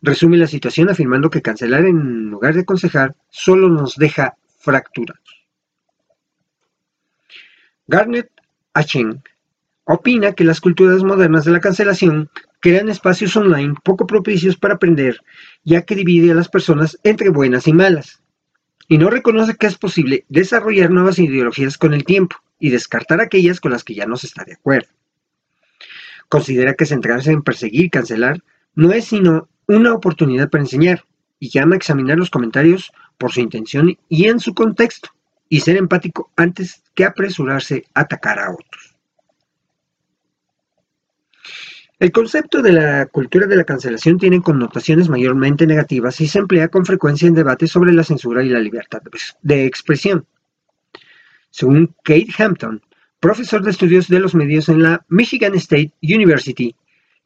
Resume 0.02 0.38
la 0.38 0.48
situación 0.48 0.90
afirmando 0.90 1.30
que 1.30 1.42
cancelar 1.42 1.86
en 1.86 2.30
lugar 2.30 2.54
de 2.54 2.62
aconsejar 2.62 3.16
solo 3.30 3.70
nos 3.70 3.96
deja 3.96 4.38
fracturados. 4.60 5.22
Garnet 7.88 8.30
Acheng 8.74 9.22
opina 9.84 10.32
que 10.34 10.46
las 10.46 10.62
culturas 10.62 11.04
modernas 11.04 11.46
de 11.46 11.52
la 11.52 11.60
cancelación 11.60 12.30
crean 12.64 12.88
espacios 12.88 13.36
online 13.36 13.76
poco 13.84 14.08
propicios 14.08 14.56
para 14.56 14.76
aprender, 14.76 15.20
ya 15.66 15.82
que 15.82 15.96
divide 15.96 16.32
a 16.32 16.36
las 16.36 16.48
personas 16.48 16.98
entre 17.04 17.28
buenas 17.28 17.68
y 17.68 17.74
malas, 17.74 18.24
y 18.88 18.98
no 18.98 19.10
reconoce 19.10 19.58
que 19.58 19.68
es 19.68 19.78
posible 19.78 20.24
desarrollar 20.30 20.90
nuevas 20.90 21.20
ideologías 21.20 21.78
con 21.78 21.94
el 21.94 22.06
tiempo 22.06 22.38
y 22.60 22.70
descartar 22.70 23.20
aquellas 23.20 23.60
con 23.60 23.74
las 23.74 23.84
que 23.84 23.96
ya 23.96 24.06
no 24.06 24.16
se 24.16 24.28
está 24.28 24.46
de 24.46 24.54
acuerdo. 24.54 24.88
Considera 26.30 26.76
que 26.76 26.86
centrarse 26.86 27.32
en 27.32 27.42
perseguir 27.42 27.90
cancelar 27.90 28.42
no 28.76 28.94
es 28.94 29.04
sino 29.04 29.50
una 29.68 29.94
oportunidad 29.94 30.50
para 30.50 30.64
enseñar, 30.64 31.04
y 31.40 31.50
llama 31.50 31.76
a 31.76 31.78
examinar 31.78 32.18
los 32.18 32.30
comentarios 32.30 32.94
por 33.18 33.34
su 33.34 33.42
intención 33.42 33.98
y 34.08 34.28
en 34.30 34.40
su 34.40 34.54
contexto, 34.54 35.10
y 35.50 35.60
ser 35.60 35.76
empático 35.76 36.32
antes 36.38 36.82
que 36.96 37.04
apresurarse 37.04 37.84
a 37.94 38.02
atacar 38.02 38.40
a 38.40 38.52
otros. 38.52 38.93
El 42.04 42.12
concepto 42.12 42.62
de 42.62 42.74
la 42.74 43.06
cultura 43.06 43.48
de 43.48 43.56
la 43.56 43.64
cancelación 43.64 44.18
tiene 44.18 44.42
connotaciones 44.42 45.08
mayormente 45.08 45.66
negativas 45.66 46.20
y 46.20 46.28
se 46.28 46.40
emplea 46.40 46.68
con 46.68 46.86
frecuencia 46.86 47.30
en 47.30 47.34
debates 47.34 47.72
sobre 47.72 47.94
la 47.94 48.04
censura 48.04 48.44
y 48.44 48.50
la 48.50 48.60
libertad 48.60 49.02
de 49.42 49.66
expresión. 49.66 50.26
Según 51.50 51.96
Kate 52.04 52.28
Hampton, 52.38 52.82
profesor 53.22 53.64
de 53.64 53.72
estudios 53.72 54.10
de 54.10 54.20
los 54.20 54.36
medios 54.36 54.68
en 54.68 54.84
la 54.84 55.06
Michigan 55.08 55.56
State 55.56 55.94
University, 56.02 56.76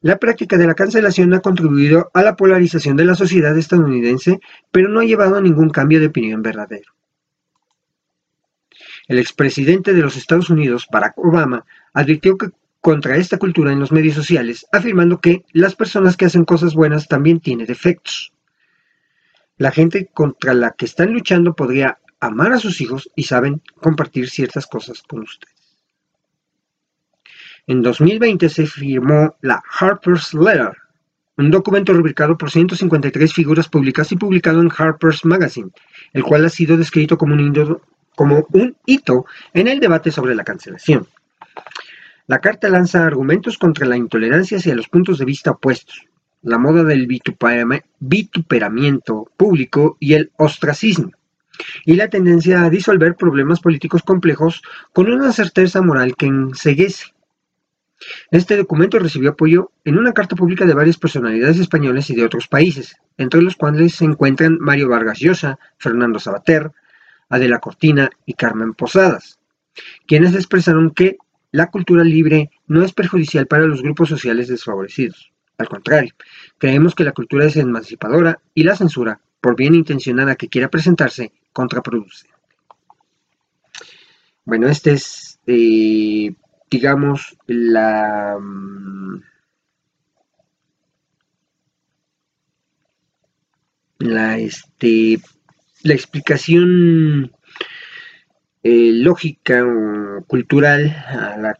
la 0.00 0.16
práctica 0.16 0.56
de 0.56 0.68
la 0.68 0.76
cancelación 0.76 1.34
ha 1.34 1.40
contribuido 1.40 2.12
a 2.14 2.22
la 2.22 2.36
polarización 2.36 2.96
de 2.96 3.04
la 3.04 3.16
sociedad 3.16 3.58
estadounidense, 3.58 4.38
pero 4.70 4.88
no 4.88 5.00
ha 5.00 5.04
llevado 5.04 5.34
a 5.34 5.40
ningún 5.40 5.70
cambio 5.70 5.98
de 5.98 6.06
opinión 6.06 6.40
verdadero. 6.40 6.92
El 9.08 9.18
expresidente 9.18 9.92
de 9.92 10.02
los 10.02 10.16
Estados 10.16 10.50
Unidos, 10.50 10.86
Barack 10.92 11.18
Obama, 11.18 11.64
advirtió 11.92 12.38
que 12.38 12.50
contra 12.80 13.16
esta 13.16 13.38
cultura 13.38 13.72
en 13.72 13.80
los 13.80 13.92
medios 13.92 14.14
sociales, 14.14 14.66
afirmando 14.72 15.20
que 15.20 15.44
las 15.52 15.74
personas 15.74 16.16
que 16.16 16.26
hacen 16.26 16.44
cosas 16.44 16.74
buenas 16.74 17.08
también 17.08 17.40
tienen 17.40 17.66
defectos. 17.66 18.32
La 19.56 19.72
gente 19.72 20.08
contra 20.12 20.54
la 20.54 20.72
que 20.72 20.84
están 20.84 21.12
luchando 21.12 21.54
podría 21.54 21.98
amar 22.20 22.52
a 22.52 22.58
sus 22.58 22.80
hijos 22.80 23.10
y 23.16 23.24
saben 23.24 23.62
compartir 23.80 24.28
ciertas 24.30 24.66
cosas 24.66 25.02
con 25.02 25.20
ustedes. 25.22 25.54
En 27.66 27.82
2020 27.82 28.48
se 28.48 28.66
firmó 28.66 29.36
la 29.42 29.62
Harper's 29.78 30.32
Letter, 30.32 30.72
un 31.36 31.50
documento 31.50 31.92
rubricado 31.92 32.38
por 32.38 32.50
153 32.50 33.32
figuras 33.32 33.68
públicas 33.68 34.10
y 34.10 34.16
publicado 34.16 34.60
en 34.60 34.70
Harper's 34.76 35.24
Magazine, 35.24 35.70
el 36.12 36.22
cual 36.22 36.44
ha 36.44 36.48
sido 36.48 36.76
descrito 36.76 37.18
como 37.18 37.34
un, 37.34 37.80
como 38.16 38.46
un 38.52 38.76
hito 38.86 39.26
en 39.52 39.68
el 39.68 39.80
debate 39.80 40.10
sobre 40.10 40.34
la 40.34 40.44
cancelación. 40.44 41.06
La 42.28 42.38
carta 42.40 42.68
lanza 42.68 43.04
argumentos 43.06 43.56
contra 43.56 43.86
la 43.86 43.96
intolerancia 43.96 44.58
hacia 44.58 44.74
los 44.74 44.88
puntos 44.88 45.18
de 45.18 45.24
vista 45.24 45.52
opuestos, 45.52 46.04
la 46.42 46.58
moda 46.58 46.84
del 46.84 47.06
vituperamiento 47.06 49.30
público 49.34 49.96
y 49.98 50.12
el 50.12 50.30
ostracismo, 50.36 51.12
y 51.86 51.94
la 51.94 52.10
tendencia 52.10 52.64
a 52.64 52.68
disolver 52.68 53.16
problemas 53.16 53.60
políticos 53.60 54.02
complejos 54.02 54.60
con 54.92 55.10
una 55.10 55.32
certeza 55.32 55.80
moral 55.80 56.16
que 56.16 56.26
enseguece. 56.26 57.14
Este 58.30 58.58
documento 58.58 58.98
recibió 58.98 59.30
apoyo 59.30 59.72
en 59.86 59.96
una 59.96 60.12
carta 60.12 60.36
pública 60.36 60.66
de 60.66 60.74
varias 60.74 60.98
personalidades 60.98 61.58
españoles 61.58 62.10
y 62.10 62.14
de 62.14 62.26
otros 62.26 62.46
países, 62.46 62.94
entre 63.16 63.40
los 63.40 63.56
cuales 63.56 63.94
se 63.94 64.04
encuentran 64.04 64.58
Mario 64.60 64.90
Vargas 64.90 65.18
Llosa, 65.18 65.58
Fernando 65.78 66.18
Sabater, 66.18 66.72
Adela 67.30 67.58
Cortina 67.58 68.10
y 68.26 68.34
Carmen 68.34 68.74
Posadas, 68.74 69.38
quienes 70.06 70.34
expresaron 70.34 70.90
que 70.90 71.16
la 71.58 71.72
cultura 71.72 72.04
libre 72.04 72.52
no 72.68 72.84
es 72.84 72.92
perjudicial 72.92 73.48
para 73.48 73.66
los 73.66 73.82
grupos 73.82 74.08
sociales 74.08 74.46
desfavorecidos. 74.46 75.32
Al 75.58 75.68
contrario, 75.68 76.14
creemos 76.56 76.94
que 76.94 77.02
la 77.02 77.10
cultura 77.10 77.46
es 77.46 77.56
emancipadora 77.56 78.40
y 78.54 78.62
la 78.62 78.76
censura, 78.76 79.20
por 79.40 79.56
bien 79.56 79.74
intencionada 79.74 80.36
que 80.36 80.48
quiera 80.48 80.68
presentarse, 80.68 81.32
contraproduce. 81.52 82.28
Bueno, 84.44 84.68
este 84.68 84.92
es, 84.92 85.40
eh, 85.48 86.32
digamos, 86.70 87.36
la... 87.48 88.38
Mm, 88.40 89.20
la, 93.98 94.38
este, 94.38 95.20
la 95.82 95.94
explicación 95.94 97.32
eh, 98.70 98.92
lógica 98.92 99.64
o 99.64 100.22
cultural 100.26 100.90
a 101.08 101.38
la 101.38 101.58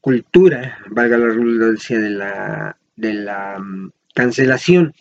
cultura, 0.00 0.78
valga 0.88 1.18
la 1.18 1.26
redundancia 1.26 1.98
de 1.98 2.10
la, 2.10 2.76
de 2.94 3.14
la 3.14 3.58
mm, 3.58 3.90
cancelación. 4.14 4.94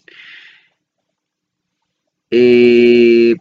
Eh, 2.31 3.35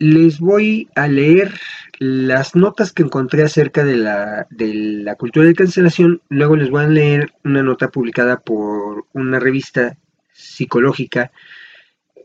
les 0.00 0.40
voy 0.40 0.88
a 0.96 1.06
leer 1.06 1.54
las 2.00 2.56
notas 2.56 2.92
que 2.92 3.04
encontré 3.04 3.44
acerca 3.44 3.84
de 3.84 3.96
la, 3.96 4.48
de 4.50 4.74
la 4.74 5.14
cultura 5.14 5.46
de 5.46 5.54
cancelación. 5.54 6.22
Luego 6.28 6.56
les 6.56 6.70
voy 6.70 6.82
a 6.82 6.88
leer 6.88 7.32
una 7.44 7.62
nota 7.62 7.88
publicada 7.88 8.40
por 8.40 9.06
una 9.12 9.38
revista 9.38 9.96
psicológica 10.32 11.30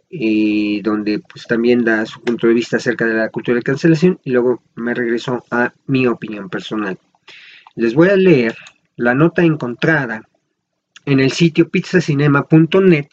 y 0.10 0.82
donde 0.82 1.20
pues 1.20 1.46
también 1.46 1.84
da 1.84 2.06
su 2.06 2.22
punto 2.22 2.48
de 2.48 2.54
vista 2.54 2.78
acerca 2.78 3.06
de 3.06 3.14
la 3.14 3.30
cultura 3.30 3.58
de 3.58 3.64
cancelación 3.64 4.20
y 4.24 4.32
luego 4.32 4.64
me 4.76 4.94
regreso 4.94 5.46
a 5.52 5.74
mi 5.86 6.08
opinión 6.08 6.50
personal. 6.50 6.98
Les 7.76 7.94
voy 7.94 8.10
a 8.10 8.16
leer 8.16 8.56
la 8.96 9.14
nota 9.14 9.44
encontrada 9.44 10.28
en 11.06 11.20
el 11.20 11.32
sitio 11.32 11.70
pizzacinema.net 11.70 13.08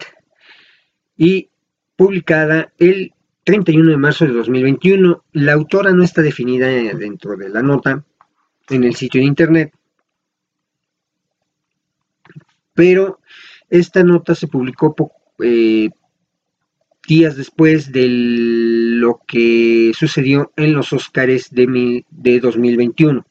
y 1.16 1.50
publicada 1.96 2.72
el 2.78 3.12
31 3.44 3.90
de 3.90 3.96
marzo 3.96 4.24
de 4.26 4.32
2021. 4.32 5.24
La 5.32 5.52
autora 5.52 5.92
no 5.92 6.02
está 6.02 6.22
definida 6.22 6.66
dentro 6.66 7.36
de 7.36 7.48
la 7.50 7.62
nota 7.62 8.04
en 8.68 8.84
el 8.84 8.96
sitio 8.96 9.20
de 9.20 9.26
internet, 9.26 9.72
pero 12.74 13.20
esta 13.70 14.02
nota 14.02 14.34
se 14.34 14.48
publicó 14.48 14.94
eh, 15.40 15.90
días 17.06 17.36
después 17.36 17.92
de 17.92 18.06
lo 18.08 19.20
que 19.26 19.92
sucedió 19.94 20.52
en 20.56 20.74
los 20.74 20.92
Óscares 20.92 21.50
de, 21.50 22.04
de 22.10 22.40
2021. 22.40 23.26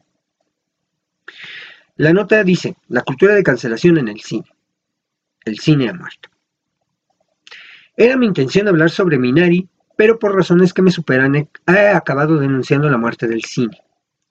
La 1.97 2.13
nota 2.13 2.43
dice, 2.43 2.75
la 2.87 3.01
cultura 3.01 3.35
de 3.35 3.43
cancelación 3.43 3.97
en 3.97 4.09
el 4.09 4.19
cine. 4.19 4.45
El 5.45 5.59
cine 5.59 5.89
ha 5.89 5.93
muerto. 5.93 6.29
Era 7.95 8.17
mi 8.17 8.25
intención 8.25 8.67
hablar 8.67 8.89
sobre 8.89 9.17
Minari, 9.17 9.69
pero 9.95 10.19
por 10.19 10.35
razones 10.35 10.73
que 10.73 10.81
me 10.81 10.91
superan 10.91 11.35
he, 11.35 11.47
acabado 11.89 12.37
denunciando 12.37 12.89
la 12.89 12.97
muerte 12.97 13.27
del 13.27 13.43
cine 13.43 13.81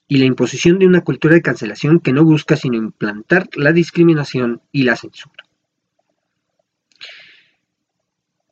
y 0.07 0.19
la 0.19 0.27
imposición 0.27 0.79
de 0.79 0.87
una 0.87 1.01
cultura 1.01 1.35
de 1.35 1.43
cancelación 1.43 2.01
que 2.01 2.13
no 2.13 2.25
busca 2.25 2.57
sino 2.57 2.77
implantar 2.77 3.49
la 3.55 3.73
discriminación 3.73 4.61
y 4.71 4.83
la 4.83 4.97
censura. 4.97 5.45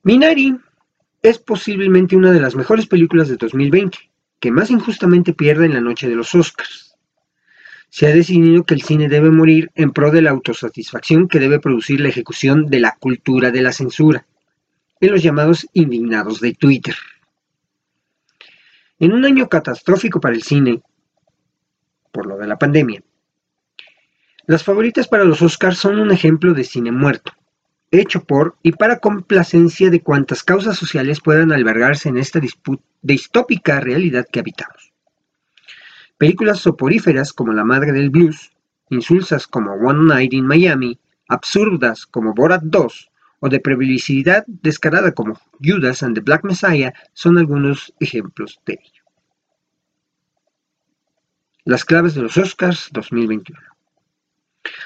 Minari 0.02 0.56
es 1.22 1.38
posiblemente 1.38 2.16
una 2.16 2.32
de 2.32 2.40
las 2.40 2.56
mejores 2.56 2.86
películas 2.86 3.28
de 3.28 3.36
2020, 3.36 3.98
que 4.40 4.50
más 4.50 4.70
injustamente 4.70 5.32
pierde 5.32 5.66
en 5.66 5.74
la 5.74 5.80
noche 5.80 6.08
de 6.08 6.16
los 6.16 6.34
Oscars. 6.34 6.96
se 7.90 8.06
ha 8.06 8.10
decidido 8.10 8.64
que 8.64 8.72
el 8.72 8.82
cine 8.82 9.06
debe 9.06 9.30
morir 9.30 9.70
en 9.74 9.92
pro 9.92 10.10
de 10.10 10.22
la 10.22 10.30
autosatisfacción 10.30 11.28
que 11.28 11.38
debe 11.38 11.60
producir 11.60 12.00
la 12.00 12.08
ejecución 12.08 12.66
de 12.66 12.80
la 12.80 12.96
cultura 12.98 13.50
de 13.50 13.60
la 13.60 13.70
censura, 13.70 14.26
en 14.98 15.10
los 15.10 15.22
llamados 15.22 15.68
indignados 15.74 16.40
de 16.40 16.54
Twitter. 16.54 16.94
En 18.98 19.12
un 19.12 19.26
año 19.26 19.46
catastrófico 19.46 20.20
para 20.20 20.34
el 20.34 20.42
cine, 20.42 20.80
por 22.10 22.24
lo 22.24 22.38
de 22.38 22.46
la 22.46 22.56
pandemia, 22.56 23.02
las 24.46 24.64
favoritas 24.64 25.06
para 25.06 25.24
los 25.24 25.42
Oscars 25.42 25.78
son 25.78 25.98
un 25.98 26.12
ejemplo 26.12 26.54
de 26.54 26.64
cine 26.64 26.92
muerto, 26.92 27.32
hecho 27.92 28.24
por 28.24 28.56
y 28.62 28.72
para 28.72 28.98
complacencia 28.98 29.90
de 29.90 30.00
cuantas 30.00 30.42
causas 30.42 30.76
sociales 30.76 31.20
puedan 31.20 31.52
albergarse 31.52 32.08
en 32.08 32.16
esta 32.16 32.40
distópica 33.02 33.80
realidad 33.80 34.26
que 34.32 34.40
habitamos. 34.40 34.92
Películas 36.16 36.60
soporíferas 36.60 37.32
como 37.32 37.52
La 37.52 37.64
Madre 37.64 37.92
del 37.92 38.10
Blues, 38.10 38.52
insulsas 38.88 39.46
como 39.46 39.72
One 39.72 40.14
Night 40.14 40.32
in 40.32 40.46
Miami, 40.46 40.98
absurdas 41.28 42.06
como 42.06 42.34
Borat 42.34 42.62
2 42.64 43.10
o 43.40 43.48
de 43.48 43.60
previsibilidad 43.60 44.44
descarada 44.46 45.12
como 45.12 45.38
Judas 45.62 46.02
and 46.02 46.14
the 46.14 46.20
Black 46.20 46.44
Messiah 46.44 46.94
son 47.12 47.38
algunos 47.38 47.92
ejemplos 48.00 48.60
de 48.64 48.78
ello. 48.82 49.02
Las 51.64 51.84
claves 51.84 52.14
de 52.14 52.22
los 52.22 52.36
Oscars 52.38 52.88
2021. 52.92 53.58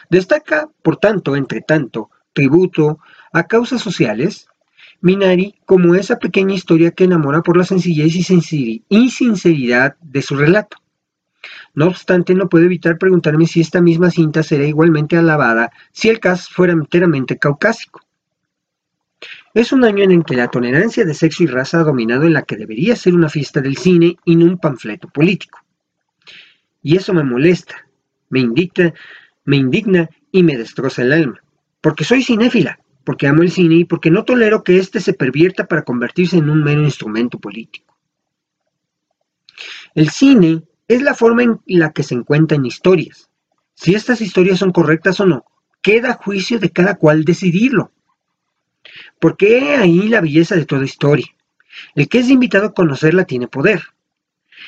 Destaca, 0.09 0.69
por 0.83 0.97
tanto, 0.97 1.37
entre 1.37 1.61
tanto, 1.61 2.11
tributo 2.37 3.01
a 3.33 3.45
causas 3.45 3.81
sociales, 3.81 4.47
Minari 5.01 5.55
como 5.65 5.95
esa 5.95 6.19
pequeña 6.19 6.55
historia 6.55 6.91
que 6.91 7.05
enamora 7.05 7.43
por 7.43 7.57
la 7.57 7.65
sencillez 7.65 8.15
y 8.89 9.11
sinceridad 9.11 9.97
de 10.03 10.23
su 10.23 10.37
relato. 10.37 10.77
No 11.75 11.87
obstante, 11.87 12.35
no 12.35 12.49
puedo 12.49 12.67
evitar 12.67 12.99
preguntarme 12.99 13.47
si 13.47 13.61
esta 13.61 13.81
misma 13.81 14.11
cinta 14.11 14.43
será 14.43 14.65
igualmente 14.65 15.17
alabada 15.17 15.71
si 15.93 16.09
el 16.09 16.21
cast 16.21 16.53
fuera 16.53 16.73
enteramente 16.75 17.39
caucásico. 17.39 18.01
Es 19.55 19.73
un 19.73 19.85
año 19.85 20.05
en 20.05 20.13
el 20.13 20.25
que 20.25 20.37
la 20.37 20.49
tolerancia 20.49 21.07
de 21.07 21.15
sexo 21.15 21.43
y 21.43 21.47
raza 21.47 21.81
ha 21.81 21.85
dominado 21.85 22.25
en 22.25 22.35
la 22.35 22.43
que 22.43 22.57
debería 22.57 22.97
ser 22.97 23.15
una 23.15 23.31
fiesta 23.31 23.63
del 23.63 23.79
cine 23.79 24.17
y 24.27 24.37
no 24.37 24.45
un 24.45 24.59
panfleto 24.59 25.09
político. 25.09 25.61
Y 26.83 26.97
eso 26.97 27.15
me 27.15 27.25
molesta, 27.25 27.89
me 28.29 28.41
indigna, 28.41 28.93
me 29.45 29.57
indigna 29.57 30.11
y 30.31 30.43
me 30.43 30.59
destroza 30.59 31.03
el 31.03 31.13
alma 31.13 31.41
porque 31.87 32.03
soy 32.03 32.25
cinéfila, 32.25 32.81
porque 33.05 33.29
amo 33.29 33.45
el 33.45 33.53
cine 33.53 33.77
y 33.77 33.85
porque 33.85 34.11
no 34.11 34.25
tolero 34.25 34.65
que 34.65 34.77
éste 34.77 34.99
se 35.01 35.13
pervierta 35.13 35.69
para 35.69 35.85
convertirse 35.85 36.37
en 36.37 36.51
un 36.51 36.65
mero 36.65 36.83
instrumento 36.83 37.39
político. 37.39 37.97
El 39.95 40.11
cine 40.11 40.65
es 40.89 41.01
la 41.01 41.15
forma 41.15 41.45
en 41.45 41.61
la 41.65 41.93
que 41.93 42.03
se 42.03 42.17
encuentran 42.17 42.67
historias. 42.67 43.31
Si 43.75 43.95
estas 43.95 44.21
historias 44.21 44.59
son 44.59 44.73
correctas 44.73 45.21
o 45.21 45.27
no, 45.27 45.45
queda 45.81 46.11
a 46.11 46.15
juicio 46.15 46.59
de 46.59 46.73
cada 46.73 46.97
cual 46.97 47.25
decidirlo. 47.25 47.93
Porque 49.21 49.57
he 49.57 49.77
ahí 49.77 50.09
la 50.09 50.21
belleza 50.21 50.57
de 50.57 50.67
toda 50.67 50.85
historia. 50.85 51.37
El 51.95 52.09
que 52.09 52.19
es 52.19 52.29
invitado 52.31 52.67
a 52.67 52.75
conocerla 52.75 53.27
tiene 53.27 53.47
poder 53.47 53.81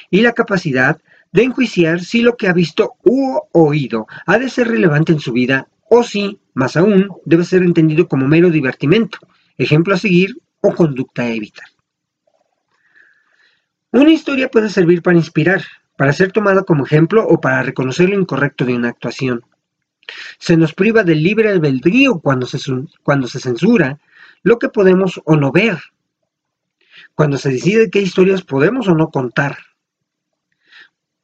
y 0.09 0.21
la 0.21 0.35
capacidad 0.35 1.01
de 1.33 1.43
enjuiciar 1.43 1.99
si 1.99 2.23
lo 2.23 2.37
que 2.37 2.47
ha 2.47 2.53
visto 2.53 2.95
u 3.03 3.41
oído 3.51 4.07
ha 4.25 4.39
de 4.39 4.49
ser 4.49 4.69
relevante 4.69 5.11
en 5.11 5.19
su 5.19 5.33
vida 5.33 5.67
o 5.89 6.03
si, 6.03 6.41
más 6.55 6.77
aún, 6.77 7.09
debe 7.25 7.45
ser 7.45 7.63
entendido 7.63 8.09
como 8.09 8.27
mero 8.27 8.51
divertimento, 8.51 9.19
ejemplo 9.57 9.95
a 9.95 9.99
seguir 9.99 10.37
o 10.61 10.75
conducta 10.75 11.23
a 11.23 11.29
evitar. 11.29 11.67
Una 13.91 14.13
historia 14.13 14.51
puede 14.51 14.69
servir 14.69 15.03
para 15.03 15.17
inspirar, 15.17 15.65
para 15.97 16.13
ser 16.13 16.31
tomada 16.31 16.63
como 16.63 16.85
ejemplo 16.85 17.27
o 17.27 17.41
para 17.41 17.63
reconocer 17.63 18.11
lo 18.11 18.19
incorrecto 18.19 18.65
de 18.65 18.75
una 18.75 18.91
actuación. 18.91 19.43
Se 20.39 20.57
nos 20.57 20.75
priva 20.75 21.03
del 21.05 21.23
libre 21.23 21.51
albedrío 21.51 22.21
cuando 22.21 22.47
se, 22.47 22.59
cuando 23.03 23.27
se 23.29 23.41
censura 23.41 23.99
lo 24.43 24.59
que 24.59 24.69
podemos 24.69 25.21
o 25.25 25.37
no 25.37 25.53
ver, 25.53 25.79
cuando 27.15 27.39
se 27.39 27.51
decide 27.51 27.91
qué 27.91 28.01
historias 28.01 28.43
podemos 28.43 28.89
o 28.89 28.95
no 28.95 29.11
contar. 29.11 29.59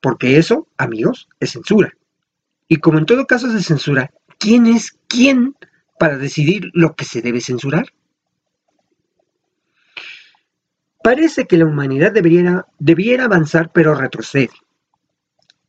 Porque 0.00 0.38
eso, 0.38 0.68
amigos, 0.76 1.28
es 1.40 1.52
censura. 1.52 1.94
Y 2.66 2.78
como 2.78 2.98
en 2.98 3.06
todo 3.06 3.26
caso 3.26 3.48
de 3.48 3.62
censura, 3.62 4.10
¿quién 4.44 4.66
es 4.66 4.92
quién 5.08 5.56
para 5.98 6.18
decidir 6.18 6.70
lo 6.74 6.94
que 6.94 7.06
se 7.06 7.22
debe 7.22 7.40
censurar? 7.40 7.86
Parece 11.02 11.46
que 11.46 11.56
la 11.56 11.64
humanidad 11.64 12.12
debiera, 12.12 12.66
debiera 12.78 13.24
avanzar 13.24 13.70
pero 13.72 13.94
retrocede. 13.94 14.50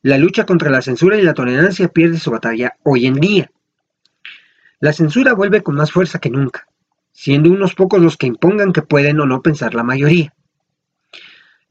La 0.02 0.18
lucha 0.18 0.46
contra 0.46 0.70
la 0.70 0.82
censura 0.82 1.18
y 1.18 1.22
la 1.22 1.34
tolerancia 1.34 1.88
pierde 1.88 2.20
su 2.20 2.32
batalla 2.32 2.74
hoy 2.84 3.06
en 3.06 3.16
día. 3.16 3.50
La 4.82 4.92
censura 4.92 5.34
vuelve 5.34 5.64
con 5.64 5.76
más 5.76 5.94
fuerza 5.94 6.20
que 6.20 6.30
nunca, 6.30 6.68
siendo 7.14 7.50
unos 7.50 7.76
pocos 7.76 8.02
los 8.02 8.18
que 8.18 8.28
impongan 8.28 8.74
que 8.74 8.82
pueden 8.82 9.22
o 9.22 9.26
no 9.26 9.42
pensar 9.42 9.74
la 9.74 9.84
mayoría. 9.84 10.34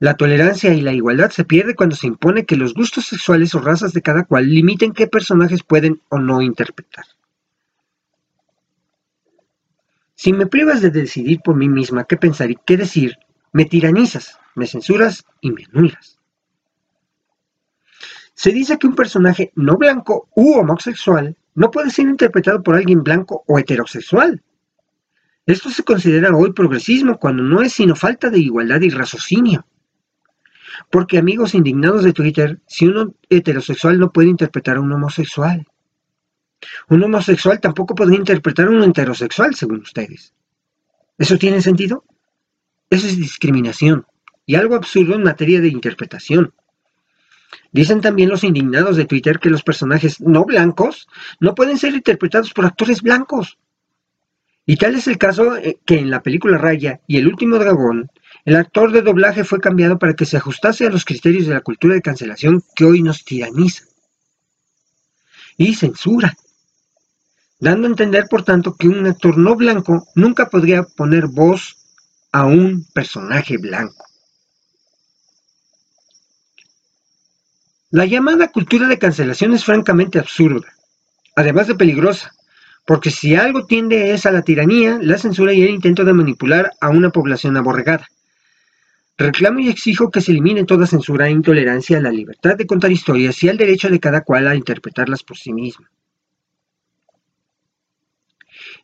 La 0.01 0.17
tolerancia 0.17 0.75
y 0.75 0.81
la 0.81 0.93
igualdad 0.93 1.31
se 1.31 1.45
pierde 1.45 1.75
cuando 1.75 1.95
se 1.95 2.07
impone 2.07 2.45
que 2.45 2.57
los 2.57 2.75
gustos 2.75 3.07
sexuales 3.07 3.55
o 3.55 3.61
razas 3.61 3.93
de 3.93 4.03
cada 4.03 4.25
cual 4.25 4.49
limiten 4.49 4.93
qué 4.93 5.07
personajes 5.07 5.63
pueden 5.63 6.03
o 6.09 6.19
no 6.19 6.43
interpretar. 6.43 7.05
Si 10.17 10.33
me 10.33 10.47
privas 10.47 10.81
de 10.81 10.91
decidir 10.91 11.41
por 11.41 11.57
mí 11.57 11.69
misma 11.69 12.05
qué 12.05 12.17
pensar 12.17 12.51
y 12.51 12.57
qué 12.67 12.77
decir, 12.77 13.19
me 13.53 13.65
tiranizas, 13.67 14.39
me 14.55 14.67
censuras 14.67 15.25
y 15.41 15.53
me 15.53 15.65
anulas. 15.65 16.19
Se 18.35 18.51
dice 18.51 18.79
que 18.79 18.89
un 18.89 18.97
personaje 18.97 19.53
no 19.55 19.77
blanco 19.77 20.29
u 20.35 20.55
homosexual 20.55 21.37
no 21.55 21.71
puede 21.71 21.91
ser 21.91 22.07
interpretado 22.07 22.63
por 22.63 22.75
alguien 22.75 23.05
blanco 23.05 23.45
o 23.47 23.59
heterosexual. 23.61 24.43
Esto 25.47 25.71
se 25.71 25.85
considera 25.85 26.35
hoy 26.35 26.53
progresismo 26.53 27.19
cuando 27.19 27.45
no 27.45 27.63
es 27.63 27.75
sino 27.75 27.95
falta 27.95 28.29
de 28.31 28.41
igualdad 28.41 28.81
y 28.81 28.91
raciocinio. 28.91 29.65
Porque 30.91 31.19
amigos 31.19 31.55
indignados 31.55 32.05
de 32.05 32.13
Twitter, 32.13 32.61
si 32.67 32.87
uno 32.87 33.15
heterosexual 33.29 33.99
no 33.99 34.13
puede 34.13 34.29
interpretar 34.29 34.77
a 34.77 34.81
un 34.81 34.93
homosexual, 34.93 35.67
un 36.89 37.03
homosexual 37.03 37.61
tampoco 37.61 37.95
podría 37.95 38.19
interpretar 38.19 38.67
a 38.67 38.71
un 38.71 38.83
heterosexual, 38.83 39.55
según 39.55 39.81
ustedes. 39.81 40.35
¿Eso 41.19 41.39
tiene 41.39 41.61
sentido? 41.61 42.05
Eso 42.91 43.07
es 43.07 43.17
discriminación 43.17 44.07
y 44.47 44.57
algo 44.57 44.75
absurdo 44.75 45.15
en 45.15 45.23
materia 45.23 45.61
de 45.61 45.69
interpretación. 45.69 46.53
Dicen 47.73 48.01
también 48.01 48.29
los 48.29 48.45
indignados 48.45 48.97
de 48.97 49.05
Twitter 49.05 49.39
que 49.39 49.51
los 49.51 49.63
personajes 49.63 50.21
no 50.21 50.45
blancos 50.45 51.09
no 51.41 51.55
pueden 51.55 51.79
ser 51.79 51.95
interpretados 51.95 52.53
por 52.53 52.67
actores 52.67 53.03
blancos. 53.03 53.59
Y 54.67 54.77
tal 54.77 54.95
es 54.95 55.07
el 55.09 55.19
caso 55.19 55.57
eh, 55.57 55.79
que 55.85 55.99
en 55.99 56.11
la 56.11 56.23
película 56.23 56.57
Raya 56.57 57.01
y 57.07 57.19
El 57.19 57.27
último 57.27 57.59
dragón, 57.59 58.11
el 58.45 58.57
actor 58.57 58.93
de 58.93 59.01
doblaje 59.01 59.43
fue 59.43 59.59
cambiado 59.59 59.99
para 59.99 60.15
que 60.15 60.27
se 60.27 60.37
ajustase 60.37 60.87
a 60.87 60.91
los 60.91 61.05
criterios 61.05 61.47
de 61.47 61.55
la 61.55 61.63
cultura 61.63 61.95
de 61.95 62.03
cancelación 62.03 62.63
que 62.77 62.85
hoy 62.85 63.03
nos 63.03 63.25
tiraniza. 63.25 63.85
Y 65.57 65.75
censura. 65.75 66.37
Dando 67.59 67.87
a 67.87 67.91
entender, 67.91 68.27
por 68.29 68.43
tanto, 68.43 68.75
que 68.75 68.89
un 68.89 69.07
actor 69.07 69.39
no 69.39 69.57
blanco 69.57 70.07
nunca 70.15 70.51
podría 70.51 70.83
poner 70.83 71.27
voz 71.29 71.77
a 72.33 72.45
un 72.45 72.85
personaje 72.93 73.57
blanco. 73.57 74.05
La 77.91 78.05
llamada 78.05 78.49
cultura 78.49 78.89
de 78.89 78.99
cancelación 78.99 79.55
es 79.55 79.65
francamente 79.65 80.19
absurda, 80.19 80.67
además 81.37 81.69
de 81.69 81.77
peligrosa, 81.77 82.33
porque 82.85 83.11
si 83.11 83.37
algo 83.37 83.67
tiende 83.67 84.13
es 84.13 84.27
a 84.27 84.33
la 84.33 84.43
tiranía, 84.43 84.99
la 85.01 85.17
censura 85.17 85.53
y 85.53 85.63
el 85.63 85.71
intento 85.71 86.05
de 86.05 86.13
manipular 86.13 86.73
a 86.81 86.91
una 86.91 87.11
población 87.11 87.57
aborregada. 87.57 88.09
Reclamo 89.17 89.61
y 89.61 89.69
exijo 89.69 90.11
que 90.11 90.21
se 90.21 90.33
elimine 90.33 90.65
toda 90.65 90.87
censura 90.87 91.29
e 91.29 91.31
intolerancia 91.31 91.99
a 91.99 92.01
la 92.01 92.11
libertad 92.11 92.57
de 92.57 92.67
contar 92.67 92.91
historias 92.91 93.41
y 93.45 93.49
al 93.49 93.57
derecho 93.57 93.89
de 93.89 94.01
cada 94.01 94.23
cual 94.23 94.49
a 94.49 94.57
interpretarlas 94.57 95.23
por 95.23 95.37
sí 95.37 95.53
mismo. 95.53 95.87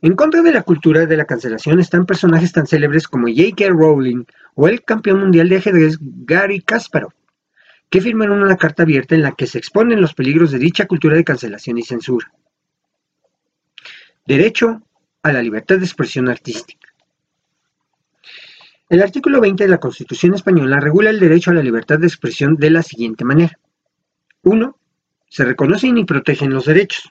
En 0.02 0.14
contra 0.14 0.40
de 0.42 0.52
la 0.52 0.62
cultura 0.62 1.04
de 1.04 1.16
la 1.16 1.26
cancelación 1.26 1.80
están 1.80 2.06
personajes 2.06 2.52
tan 2.52 2.66
célebres 2.66 3.08
como 3.08 3.26
J.K. 3.26 3.68
Rowling 3.70 4.24
o 4.54 4.68
el 4.68 4.82
campeón 4.82 5.20
mundial 5.20 5.48
de 5.48 5.56
ajedrez 5.56 5.98
Gary 6.00 6.60
Kasparov, 6.62 7.12
que 7.90 8.00
firmaron 8.00 8.42
una 8.42 8.56
carta 8.56 8.84
abierta 8.84 9.16
en 9.16 9.22
la 9.22 9.32
que 9.32 9.48
se 9.48 9.58
exponen 9.58 10.00
los 10.00 10.14
peligros 10.14 10.52
de 10.52 10.58
dicha 10.58 10.86
cultura 10.86 11.16
de 11.16 11.24
cancelación 11.24 11.76
y 11.78 11.82
censura. 11.82 12.32
Derecho 14.26 14.82
a 15.22 15.32
la 15.32 15.42
libertad 15.42 15.78
de 15.78 15.84
expresión 15.84 16.28
artística. 16.28 16.89
El 18.90 19.02
artículo 19.02 19.40
20 19.40 19.62
de 19.62 19.70
la 19.70 19.78
Constitución 19.78 20.34
española 20.34 20.80
regula 20.80 21.10
el 21.10 21.20
derecho 21.20 21.52
a 21.52 21.54
la 21.54 21.62
libertad 21.62 22.00
de 22.00 22.08
expresión 22.08 22.56
de 22.56 22.70
la 22.70 22.82
siguiente 22.82 23.24
manera. 23.24 23.56
1. 24.42 24.76
Se 25.28 25.44
reconocen 25.44 25.96
y 25.96 26.04
protegen 26.04 26.52
los 26.52 26.64
derechos. 26.64 27.08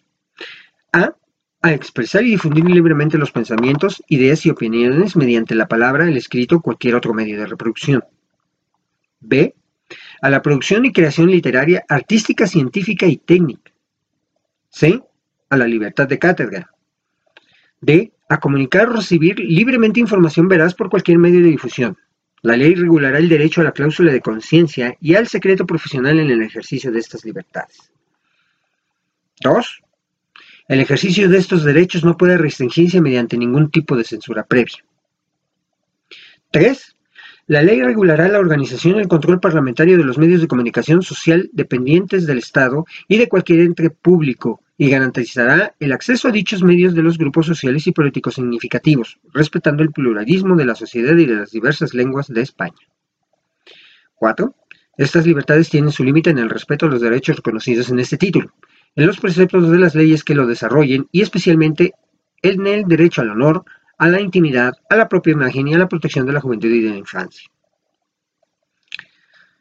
A. 0.92 1.16
A 1.62 1.74
expresar 1.74 2.26
y 2.26 2.32
difundir 2.32 2.66
libremente 2.66 3.18
los 3.18 3.32
pensamientos, 3.32 4.04
ideas 4.10 4.46
y 4.46 4.50
opiniones 4.50 5.16
mediante 5.16 5.56
la 5.56 5.70
palabra, 5.70 6.06
el 6.06 6.18
escrito 6.18 6.58
o 6.58 6.62
cualquier 6.62 6.96
otro 6.96 7.14
medio 7.14 7.40
de 7.40 7.46
reproducción. 7.46 8.04
B. 9.22 9.56
A 10.22 10.30
la 10.30 10.42
producción 10.42 10.84
y 10.84 10.92
creación 10.92 11.32
literaria, 11.32 11.86
artística, 11.88 12.46
científica 12.46 13.06
y 13.06 13.16
técnica. 13.16 13.72
C. 14.70 15.02
A 15.50 15.56
la 15.56 15.66
libertad 15.66 16.10
de 16.10 16.20
cátedra. 16.20 16.72
D. 17.80 18.12
A 18.30 18.40
comunicar 18.40 18.90
o 18.90 18.94
recibir 18.94 19.40
libremente 19.40 20.00
información 20.00 20.48
veraz 20.48 20.76
por 20.76 20.90
cualquier 20.90 21.18
medio 21.18 21.42
de 21.42 21.50
difusión. 21.50 21.98
La 22.42 22.56
ley 22.56 22.76
regulará 22.76 23.18
el 23.18 23.28
derecho 23.28 23.62
a 23.62 23.66
la 23.66 23.72
cláusula 23.72 24.14
de 24.14 24.22
conciencia 24.22 24.96
y 25.02 25.16
al 25.16 25.28
secreto 25.28 25.66
profesional 25.66 26.20
en 26.20 26.30
el 26.30 26.42
ejercicio 26.42 26.92
de 26.92 27.00
estas 27.00 27.26
libertades. 27.26 27.92
2. 29.42 29.82
El 30.70 30.80
ejercicio 30.80 31.28
de 31.28 31.38
estos 31.38 31.64
derechos 31.64 32.06
no 32.06 32.16
puede 32.16 32.38
restringirse 32.38 33.02
mediante 33.02 33.38
ningún 33.38 33.72
tipo 33.72 33.98
de 33.98 34.04
censura 34.04 34.44
previa. 34.44 34.86
3. 36.52 36.96
La 37.48 37.64
ley 37.64 37.82
regulará 37.82 38.28
la 38.28 38.38
organización 38.38 38.98
y 38.98 39.00
el 39.00 39.08
control 39.08 39.40
parlamentario 39.40 39.98
de 39.98 40.04
los 40.04 40.20
medios 40.20 40.40
de 40.40 40.48
comunicación 40.48 41.02
social 41.02 41.50
dependientes 41.52 42.28
del 42.28 42.38
Estado 42.38 42.86
y 43.08 43.18
de 43.18 43.28
cualquier 43.28 43.62
ente 43.62 43.90
público 43.90 44.62
y 44.82 44.90
garantizará 44.90 45.76
el 45.78 45.92
acceso 45.92 46.30
a 46.30 46.32
dichos 46.32 46.64
medios 46.64 46.96
de 46.96 47.04
los 47.04 47.18
grupos 47.18 47.46
sociales 47.46 47.86
y 47.86 47.92
políticos 47.92 48.36
significativos, 48.36 49.20
respetando 49.34 49.84
el 49.84 49.92
pluralismo 49.92 50.56
de 50.56 50.64
la 50.64 50.74
sociedad 50.74 51.18
y 51.18 51.26
de 51.26 51.36
las 51.36 51.52
diversas 51.52 51.94
lenguas 51.94 52.30
de 52.30 52.42
España. 52.42 52.88
4. 54.16 54.56
Estas 54.98 55.28
libertades 55.28 55.70
tienen 55.70 55.92
su 55.92 56.06
límite 56.06 56.30
en 56.30 56.38
el 56.38 56.50
respeto 56.50 56.86
a 56.86 56.90
los 56.90 57.02
derechos 57.02 57.36
reconocidos 57.36 57.90
en 57.90 58.00
este 58.00 58.18
título, 58.18 58.54
en 58.96 59.06
los 59.06 59.20
preceptos 59.20 59.70
de 59.70 59.80
las 59.80 59.96
leyes 59.96 60.24
que 60.24 60.34
lo 60.34 60.48
desarrollen 60.48 61.10
y 61.12 61.24
especialmente 61.24 61.92
en 62.42 62.66
el 62.66 62.86
derecho 62.86 63.20
al 63.20 63.32
honor, 63.32 63.66
a 63.98 64.08
la 64.08 64.22
intimidad, 64.22 64.72
a 64.90 64.96
la 64.96 65.10
propia 65.10 65.34
imagen 65.34 65.68
y 65.68 65.74
a 65.74 65.78
la 65.78 65.90
protección 65.90 66.26
de 66.26 66.32
la 66.32 66.40
juventud 66.40 66.70
y 66.70 66.84
de 66.84 66.92
la 66.92 66.98
infancia. 66.98 67.50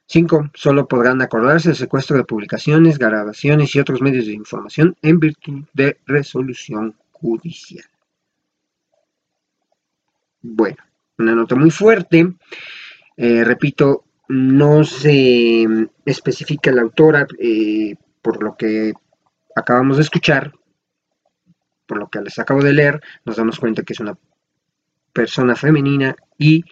5. 0.08 0.50
Solo 0.54 0.88
podrán 0.88 1.20
acordarse 1.20 1.70
el 1.70 1.76
secuestro 1.76 2.16
de 2.16 2.24
publicaciones, 2.24 2.98
grabaciones 2.98 3.74
y 3.74 3.78
otros 3.78 4.00
medios 4.00 4.26
de 4.26 4.32
información 4.32 4.96
en 5.02 5.20
virtud 5.20 5.64
de 5.74 5.98
resolución 6.06 6.96
judicial. 7.12 7.84
Bueno, 10.40 10.76
una 11.18 11.34
nota 11.34 11.54
muy 11.56 11.70
fuerte. 11.70 12.34
Eh, 13.16 13.44
repito, 13.44 14.04
no 14.28 14.82
se 14.82 15.66
especifica 16.06 16.72
la 16.72 16.82
autora 16.82 17.26
eh, 17.38 17.94
por 18.22 18.42
lo 18.42 18.56
que 18.56 18.94
acabamos 19.54 19.98
de 19.98 20.04
escuchar, 20.04 20.52
por 21.86 21.98
lo 21.98 22.08
que 22.08 22.20
les 22.20 22.38
acabo 22.38 22.62
de 22.62 22.72
leer, 22.72 23.00
nos 23.24 23.36
damos 23.36 23.58
cuenta 23.58 23.82
que 23.82 23.92
es 23.92 24.00
una 24.00 24.16
persona 25.12 25.54
femenina 25.54 26.16
y 26.38 26.64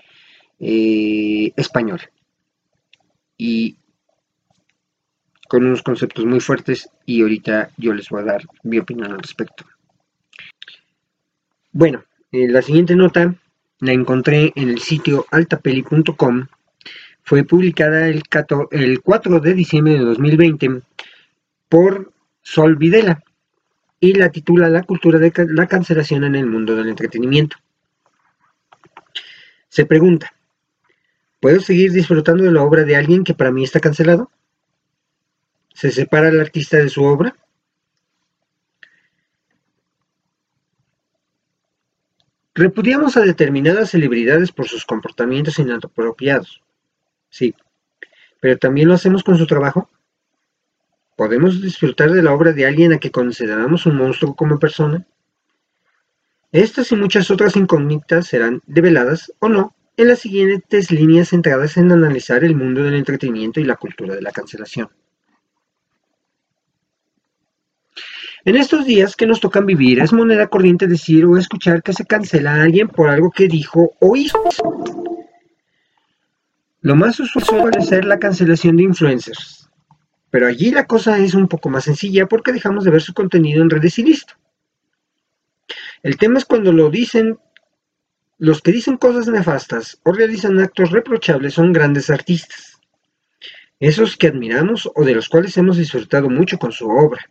eh, 0.58 1.52
española. 1.56 2.04
Y 3.36 3.76
con 5.48 5.64
unos 5.64 5.82
conceptos 5.82 6.24
muy 6.24 6.40
fuertes 6.40 6.88
y 7.04 7.22
ahorita 7.22 7.70
yo 7.76 7.92
les 7.92 8.08
voy 8.08 8.22
a 8.22 8.26
dar 8.26 8.42
mi 8.62 8.78
opinión 8.78 9.12
al 9.12 9.18
respecto. 9.18 9.64
Bueno, 11.72 12.04
eh, 12.32 12.48
la 12.48 12.62
siguiente 12.62 12.96
nota 12.96 13.34
la 13.80 13.92
encontré 13.92 14.52
en 14.56 14.70
el 14.70 14.80
sitio 14.80 15.26
altapeli.com. 15.30 16.46
Fue 17.22 17.44
publicada 17.44 18.08
el, 18.08 18.22
el 18.70 19.00
4 19.02 19.40
de 19.40 19.54
diciembre 19.54 19.94
de 19.94 20.00
2020 20.00 20.82
por 21.68 22.12
Sol 22.42 22.76
Videla 22.76 23.22
y 24.00 24.14
la 24.14 24.30
titula 24.30 24.68
La 24.68 24.84
cultura 24.84 25.18
de 25.18 25.32
la 25.48 25.66
cancelación 25.66 26.24
en 26.24 26.36
el 26.36 26.46
mundo 26.46 26.76
del 26.76 26.88
entretenimiento. 26.88 27.56
Se 29.68 29.84
pregunta, 29.84 30.32
¿puedo 31.40 31.60
seguir 31.60 31.92
disfrutando 31.92 32.44
de 32.44 32.52
la 32.52 32.62
obra 32.62 32.84
de 32.84 32.96
alguien 32.96 33.24
que 33.24 33.34
para 33.34 33.52
mí 33.52 33.64
está 33.64 33.80
cancelado? 33.80 34.30
¿Se 35.74 35.90
separa 35.90 36.28
el 36.28 36.40
artista 36.40 36.78
de 36.78 36.88
su 36.88 37.04
obra? 37.04 37.36
Repudiamos 42.54 43.18
a 43.18 43.20
determinadas 43.20 43.90
celebridades 43.90 44.50
por 44.50 44.66
sus 44.66 44.86
comportamientos 44.86 45.58
inapropiados. 45.58 46.62
Sí, 47.28 47.54
pero 48.40 48.56
también 48.56 48.88
lo 48.88 48.94
hacemos 48.94 49.22
con 49.22 49.36
su 49.36 49.46
trabajo. 49.46 49.90
¿Podemos 51.16 51.60
disfrutar 51.60 52.10
de 52.12 52.22
la 52.22 52.32
obra 52.32 52.52
de 52.52 52.66
alguien 52.66 52.94
a 52.94 52.98
que 52.98 53.10
consideramos 53.10 53.84
un 53.84 53.96
monstruo 53.96 54.34
como 54.34 54.58
persona? 54.58 55.06
Estas 56.52 56.90
y 56.92 56.96
muchas 56.96 57.30
otras 57.30 57.56
incógnitas 57.56 58.26
serán 58.26 58.62
develadas 58.66 59.30
o 59.40 59.50
no 59.50 59.74
en 59.96 60.08
las 60.08 60.18
siguientes 60.18 60.90
líneas 60.90 61.30
centradas 61.30 61.76
en 61.76 61.90
analizar 61.90 62.44
el 62.44 62.54
mundo 62.54 62.82
del 62.82 62.94
entretenimiento 62.94 63.60
y 63.60 63.64
la 63.64 63.76
cultura 63.76 64.14
de 64.14 64.22
la 64.22 64.30
cancelación. 64.30 64.90
En 68.44 68.56
estos 68.56 68.84
días 68.84 69.16
que 69.16 69.26
nos 69.26 69.40
tocan 69.40 69.66
vivir, 69.66 69.98
es 69.98 70.12
moneda 70.12 70.46
corriente 70.46 70.86
decir 70.86 71.24
o 71.24 71.36
escuchar 71.36 71.82
que 71.82 71.92
se 71.92 72.04
cancela 72.04 72.54
a 72.54 72.62
alguien 72.62 72.88
por 72.88 73.08
algo 73.08 73.32
que 73.32 73.48
dijo 73.48 73.92
o 73.98 74.14
hizo. 74.14 74.40
Lo 76.80 76.94
más 76.94 77.18
usual 77.18 77.44
suele 77.44 77.80
ser 77.82 78.04
la 78.04 78.20
cancelación 78.20 78.76
de 78.76 78.84
influencers, 78.84 79.68
pero 80.30 80.46
allí 80.46 80.70
la 80.70 80.86
cosa 80.86 81.18
es 81.18 81.34
un 81.34 81.48
poco 81.48 81.70
más 81.70 81.84
sencilla 81.84 82.26
porque 82.26 82.52
dejamos 82.52 82.84
de 82.84 82.92
ver 82.92 83.02
su 83.02 83.14
contenido 83.14 83.62
en 83.62 83.70
redes 83.70 83.98
y 83.98 84.04
listo. 84.04 84.34
El 86.04 86.16
tema 86.16 86.38
es 86.38 86.44
cuando 86.44 86.72
lo 86.72 86.88
dicen, 86.88 87.40
los 88.38 88.60
que 88.60 88.72
dicen 88.72 88.98
cosas 88.98 89.28
nefastas 89.28 89.98
o 90.04 90.12
realizan 90.12 90.58
actos 90.60 90.90
reprochables 90.90 91.54
son 91.54 91.72
grandes 91.72 92.10
artistas. 92.10 92.78
Esos 93.80 94.16
que 94.16 94.26
admiramos 94.26 94.90
o 94.94 95.04
de 95.04 95.14
los 95.14 95.28
cuales 95.28 95.56
hemos 95.56 95.78
disfrutado 95.78 96.28
mucho 96.28 96.58
con 96.58 96.72
su 96.72 96.88
obra. 96.88 97.30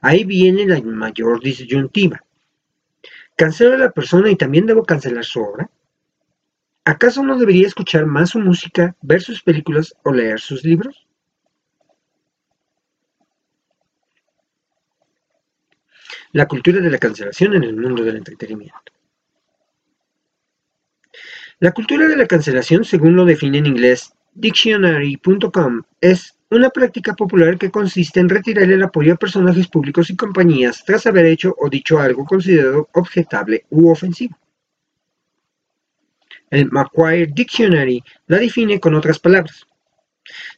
Ahí 0.00 0.24
viene 0.24 0.66
la 0.66 0.80
mayor 0.80 1.40
disyuntiva. 1.42 2.22
¿Cancelo 3.36 3.74
a 3.74 3.78
la 3.78 3.90
persona 3.90 4.30
y 4.30 4.36
también 4.36 4.66
debo 4.66 4.84
cancelar 4.84 5.24
su 5.24 5.40
obra? 5.40 5.70
¿Acaso 6.84 7.22
no 7.22 7.38
debería 7.38 7.66
escuchar 7.66 8.06
más 8.06 8.30
su 8.30 8.38
música, 8.38 8.94
ver 9.00 9.22
sus 9.22 9.42
películas 9.42 9.94
o 10.02 10.12
leer 10.12 10.40
sus 10.40 10.64
libros? 10.64 11.06
La 16.32 16.46
cultura 16.46 16.80
de 16.80 16.90
la 16.90 16.98
cancelación 16.98 17.54
en 17.54 17.64
el 17.64 17.76
mundo 17.76 18.02
del 18.02 18.16
entretenimiento. 18.16 18.92
La 21.60 21.72
cultura 21.72 22.08
de 22.08 22.16
la 22.16 22.26
cancelación, 22.26 22.84
según 22.84 23.14
lo 23.14 23.24
define 23.24 23.58
en 23.58 23.66
inglés 23.66 24.12
dictionary.com, 24.34 25.82
es 26.00 26.36
una 26.50 26.70
práctica 26.70 27.14
popular 27.14 27.56
que 27.58 27.70
consiste 27.70 28.18
en 28.18 28.28
retirar 28.28 28.70
el 28.70 28.82
apoyo 28.82 29.14
a 29.14 29.16
personajes 29.16 29.68
públicos 29.68 30.10
y 30.10 30.16
compañías 30.16 30.84
tras 30.84 31.06
haber 31.06 31.26
hecho 31.26 31.54
o 31.58 31.68
dicho 31.68 32.00
algo 32.00 32.24
considerado 32.24 32.88
objetable 32.92 33.64
u 33.70 33.88
ofensivo. 33.88 34.36
El 36.50 36.70
Macquarie 36.70 37.28
Dictionary 37.32 38.02
la 38.26 38.38
define 38.38 38.80
con 38.80 38.94
otras 38.94 39.18
palabras. 39.20 39.64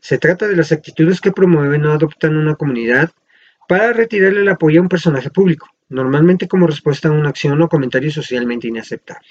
Se 0.01 0.19
trata 0.19 0.49
de 0.49 0.57
las 0.57 0.73
actitudes 0.73 1.21
que 1.21 1.33
promueven 1.33 1.85
o 1.85 1.93
adoptan 1.93 2.37
una 2.37 2.55
comunidad 2.55 3.11
para 3.69 3.93
retirarle 3.93 4.41
el 4.41 4.49
apoyo 4.49 4.81
a 4.81 4.83
un 4.83 4.89
personaje 4.89 5.31
público, 5.31 5.69
normalmente 5.89 6.49
como 6.49 6.67
respuesta 6.67 7.09
a 7.09 7.13
una 7.13 7.29
acción 7.29 7.61
o 7.61 7.69
comentario 7.69 8.11
socialmente 8.11 8.69
inaceptable. 8.69 9.29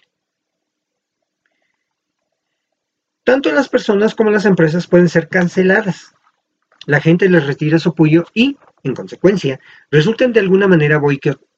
Tanto 3.26 3.52
las 3.52 3.70
personas 3.70 4.14
como 4.14 4.30
las 4.30 4.46
empresas 4.46 4.86
pueden 4.86 5.10
ser 5.10 5.30
canceladas. 5.30 6.14
La 6.86 7.02
gente 7.02 7.28
les 7.28 7.48
retira 7.48 7.80
su 7.80 7.90
apoyo 7.90 8.24
y, 8.36 8.56
en 8.84 8.94
consecuencia, 8.94 9.60
resultan 9.90 10.32
de 10.32 10.42
alguna 10.42 10.68
manera 10.68 11.02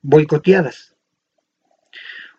boicoteadas. 0.01 0.95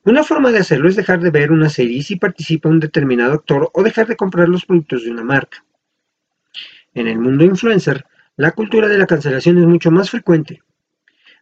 Una 0.04 0.24
forma 0.24 0.50
de 0.50 0.60
hacerlo 0.60 0.88
es 0.88 0.96
dejar 0.96 1.20
de 1.20 1.30
ver 1.30 1.52
una 1.52 1.68
serie 1.68 2.02
si 2.02 2.16
participa 2.16 2.70
un 2.70 2.80
determinado 2.80 3.34
actor 3.34 3.70
o 3.74 3.82
dejar 3.82 4.06
de 4.06 4.16
comprar 4.16 4.48
los 4.48 4.64
productos 4.64 5.04
de 5.04 5.10
una 5.10 5.24
marca. 5.24 5.62
En 6.94 7.06
el 7.06 7.18
mundo 7.18 7.44
influencer, 7.44 8.06
la 8.36 8.52
cultura 8.52 8.88
de 8.88 8.96
la 8.96 9.06
cancelación 9.06 9.58
es 9.58 9.66
mucho 9.66 9.90
más 9.90 10.08
frecuente. 10.08 10.62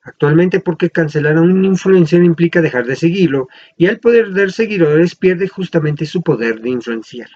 Actualmente 0.02 0.58
porque 0.58 0.90
cancelar 0.90 1.36
a 1.36 1.42
un 1.42 1.64
influencer 1.64 2.24
implica 2.24 2.60
dejar 2.60 2.84
de 2.84 2.96
seguirlo 2.96 3.46
y 3.76 3.86
al 3.86 4.00
perder 4.00 4.50
seguidores 4.50 5.14
pierde 5.14 5.46
justamente 5.46 6.04
su 6.04 6.22
poder 6.22 6.60
de 6.60 6.70
influenciar. 6.70 7.28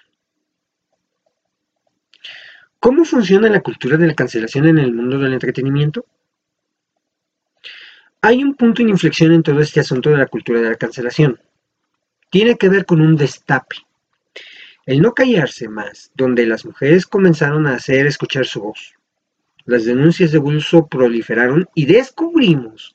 ¿Cómo 2.80 3.04
funciona 3.04 3.48
la 3.48 3.60
cultura 3.60 3.96
de 3.96 4.08
la 4.08 4.14
cancelación 4.14 4.66
en 4.66 4.78
el 4.78 4.92
mundo 4.92 5.18
del 5.18 5.34
entretenimiento? 5.34 6.04
Hay 8.22 8.42
un 8.42 8.54
punto 8.54 8.82
de 8.82 8.90
inflexión 8.90 9.32
en 9.32 9.42
todo 9.42 9.60
este 9.60 9.80
asunto 9.80 10.10
de 10.10 10.18
la 10.18 10.26
cultura 10.26 10.60
de 10.60 10.70
la 10.70 10.76
cancelación. 10.76 11.40
Tiene 12.30 12.56
que 12.56 12.68
ver 12.68 12.84
con 12.84 13.00
un 13.00 13.16
destape. 13.16 13.76
El 14.86 15.00
no 15.00 15.12
callarse 15.12 15.68
más, 15.68 16.10
donde 16.14 16.46
las 16.46 16.64
mujeres 16.64 17.06
comenzaron 17.06 17.66
a 17.66 17.74
hacer 17.74 18.06
escuchar 18.06 18.46
su 18.46 18.60
voz 18.62 18.94
las 19.70 19.84
denuncias 19.84 20.32
de 20.32 20.38
abuso 20.38 20.86
proliferaron 20.88 21.68
y 21.74 21.86
descubrimos 21.86 22.94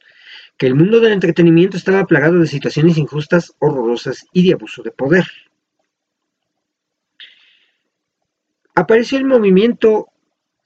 que 0.58 0.67
el 0.67 0.76
mundo 0.76 1.00
del 1.00 1.13
entretenimiento 1.13 1.78
estaba 1.78 2.06
plagado 2.06 2.39
de 2.39 2.48
situaciones 2.48 2.98
injustas, 2.98 3.54
horrorosas 3.60 4.26
y 4.34 4.48
de 4.48 4.54
abuso 4.54 4.84
de 4.84 4.91
poder. 4.91 5.26
Apareció 8.76 9.18
el 9.18 9.26
movimiento 9.26 10.08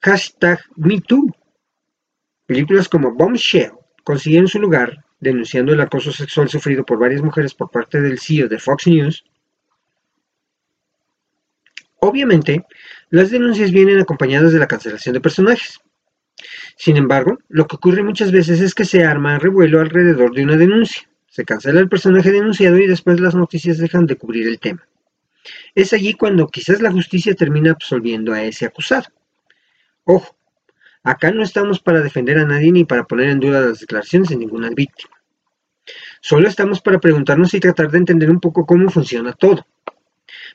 hashtag 0.02 0.60
MeToo. 0.76 1.34
Películas 2.46 2.88
como 2.88 3.12
Bombshell 3.12 3.72
consiguieron 4.04 4.48
su 4.48 4.58
lugar 4.58 5.04
denunciando 5.20 5.72
el 5.72 5.80
acoso 5.80 6.10
sexual 6.10 6.48
sufrido 6.48 6.84
por 6.84 6.98
varias 6.98 7.22
mujeres 7.22 7.54
por 7.54 7.70
parte 7.70 8.00
del 8.00 8.18
CEO 8.18 8.48
de 8.48 8.58
Fox 8.58 8.86
News. 8.86 9.24
Obviamente, 12.00 12.64
las 13.10 13.30
denuncias 13.30 13.70
vienen 13.70 14.00
acompañadas 14.00 14.52
de 14.52 14.58
la 14.58 14.66
cancelación 14.66 15.12
de 15.12 15.20
personajes. 15.20 15.78
Sin 16.76 16.96
embargo, 16.96 17.38
lo 17.48 17.66
que 17.66 17.76
ocurre 17.76 18.02
muchas 18.02 18.32
veces 18.32 18.60
es 18.60 18.74
que 18.74 18.86
se 18.86 19.04
arma 19.04 19.38
revuelo 19.38 19.80
alrededor 19.80 20.34
de 20.34 20.42
una 20.42 20.56
denuncia. 20.56 21.02
Se 21.28 21.44
cancela 21.44 21.78
el 21.78 21.90
personaje 21.90 22.32
denunciado 22.32 22.78
y 22.78 22.86
después 22.86 23.20
las 23.20 23.34
noticias 23.34 23.76
dejan 23.76 24.06
de 24.06 24.16
cubrir 24.16 24.48
el 24.48 24.58
tema. 24.58 24.82
Es 25.74 25.92
allí 25.92 26.14
cuando 26.14 26.46
quizás 26.48 26.80
la 26.80 26.92
justicia 26.92 27.34
termina 27.34 27.72
absolviendo 27.72 28.32
a 28.32 28.42
ese 28.42 28.66
acusado. 28.66 29.08
Ojo, 30.04 30.36
acá 31.02 31.30
no 31.30 31.42
estamos 31.42 31.80
para 31.80 32.00
defender 32.00 32.38
a 32.38 32.44
nadie 32.44 32.72
ni 32.72 32.84
para 32.84 33.04
poner 33.04 33.30
en 33.30 33.40
duda 33.40 33.60
las 33.60 33.80
declaraciones 33.80 34.28
de 34.28 34.36
ninguna 34.36 34.70
víctima. 34.70 35.16
Solo 36.20 36.48
estamos 36.48 36.80
para 36.80 37.00
preguntarnos 37.00 37.54
y 37.54 37.60
tratar 37.60 37.90
de 37.90 37.98
entender 37.98 38.30
un 38.30 38.40
poco 38.40 38.66
cómo 38.66 38.90
funciona 38.90 39.32
todo, 39.32 39.66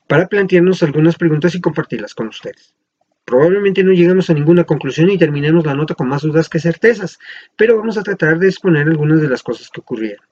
para 0.07 0.27
plantearnos 0.27 0.83
algunas 0.83 1.15
preguntas 1.15 1.55
y 1.55 1.61
compartirlas 1.61 2.13
con 2.13 2.27
ustedes. 2.27 2.73
Probablemente 3.25 3.83
no 3.83 3.91
llegamos 3.91 4.29
a 4.29 4.35
ninguna 4.35 4.65
conclusión 4.65 5.09
y 5.09 5.17
terminemos 5.17 5.65
la 5.65 5.73
nota 5.73 5.95
con 5.95 6.07
más 6.07 6.21
dudas 6.21 6.47
que 6.47 6.59
certezas, 6.59 7.17
pero 7.55 7.75
vamos 7.75 7.97
a 7.97 8.03
tratar 8.03 8.37
de 8.37 8.47
exponer 8.47 8.87
algunas 8.87 9.19
de 9.19 9.27
las 9.27 9.41
cosas 9.41 9.69
que 9.69 9.81
ocurrieron. 9.81 10.25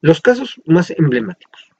Los 0.00 0.20
casos 0.20 0.60
más 0.64 0.90
emblemáticos. 0.90 1.72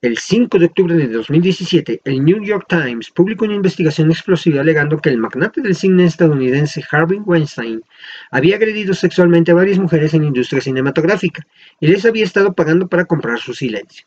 El 0.00 0.16
5 0.16 0.58
de 0.58 0.66
octubre 0.66 0.94
de 0.96 1.06
2017, 1.06 2.00
el 2.04 2.24
New 2.24 2.42
York 2.42 2.64
Times 2.66 3.10
publicó 3.10 3.44
una 3.44 3.54
investigación 3.54 4.10
explosiva 4.10 4.62
alegando 4.62 4.98
que 4.98 5.10
el 5.10 5.18
magnate 5.18 5.60
del 5.60 5.76
cine 5.76 6.06
estadounidense 6.06 6.82
Harvey 6.90 7.18
Weinstein 7.18 7.82
había 8.30 8.56
agredido 8.56 8.94
sexualmente 8.94 9.50
a 9.50 9.54
varias 9.54 9.78
mujeres 9.78 10.14
en 10.14 10.22
la 10.22 10.28
industria 10.28 10.62
cinematográfica 10.62 11.46
y 11.78 11.88
les 11.88 12.06
había 12.06 12.24
estado 12.24 12.54
pagando 12.54 12.88
para 12.88 13.04
comprar 13.04 13.38
su 13.38 13.52
silencio. 13.52 14.06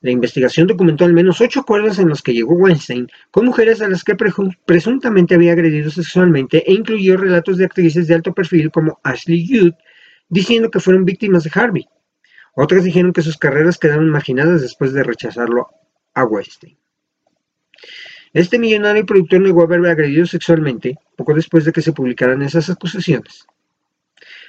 La 0.00 0.12
investigación 0.12 0.68
documentó 0.68 1.04
al 1.04 1.12
menos 1.12 1.40
ocho 1.40 1.60
acuerdos 1.60 1.98
en 1.98 2.08
los 2.08 2.22
que 2.22 2.34
llegó 2.34 2.54
Weinstein 2.54 3.08
con 3.32 3.46
mujeres 3.46 3.82
a 3.82 3.88
las 3.88 4.04
que 4.04 4.16
presuntamente 4.64 5.34
había 5.34 5.52
agredido 5.52 5.90
sexualmente 5.90 6.62
e 6.70 6.72
incluyó 6.72 7.16
relatos 7.16 7.58
de 7.58 7.64
actrices 7.64 8.06
de 8.06 8.14
alto 8.14 8.32
perfil 8.32 8.70
como 8.70 9.00
Ashley 9.02 9.44
Judd 9.44 9.74
diciendo 10.30 10.70
que 10.70 10.80
fueron 10.80 11.04
víctimas 11.04 11.44
de 11.44 11.50
Harvey. 11.52 11.88
Otras 12.54 12.84
dijeron 12.84 13.12
que 13.12 13.22
sus 13.22 13.36
carreras 13.36 13.78
quedaron 13.78 14.08
marginadas 14.08 14.62
después 14.62 14.92
de 14.92 15.02
rechazarlo 15.02 15.68
a 16.14 16.24
Weinstein. 16.24 16.76
Este 18.32 18.58
millonario 18.58 19.04
productor 19.04 19.40
negó 19.40 19.62
haber 19.62 19.84
agredido 19.86 20.24
sexualmente 20.24 20.98
poco 21.16 21.34
después 21.34 21.64
de 21.64 21.72
que 21.72 21.82
se 21.82 21.92
publicaran 21.92 22.42
esas 22.42 22.70
acusaciones. 22.70 23.46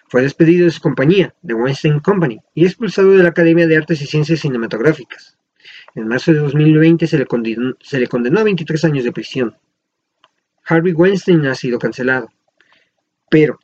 Fue 0.07 0.21
despedido 0.21 0.65
de 0.65 0.71
su 0.71 0.81
compañía, 0.81 1.33
The 1.45 1.53
Weinstein 1.53 1.99
Company, 1.99 2.39
y 2.53 2.65
expulsado 2.65 3.11
de 3.11 3.23
la 3.23 3.29
Academia 3.29 3.65
de 3.65 3.77
Artes 3.77 4.01
y 4.01 4.05
Ciencias 4.05 4.41
Cinematográficas. 4.41 5.37
En 5.95 6.07
marzo 6.07 6.31
de 6.31 6.39
2020 6.39 7.07
se 7.07 7.17
le, 7.17 7.25
condenó, 7.25 7.75
se 7.81 7.99
le 7.99 8.07
condenó 8.07 8.39
a 8.39 8.43
23 8.43 8.85
años 8.85 9.03
de 9.03 9.11
prisión. 9.11 9.55
Harvey 10.65 10.93
Weinstein 10.93 11.45
ha 11.47 11.55
sido 11.55 11.79
cancelado. 11.79 12.29
Pero, 13.29 13.59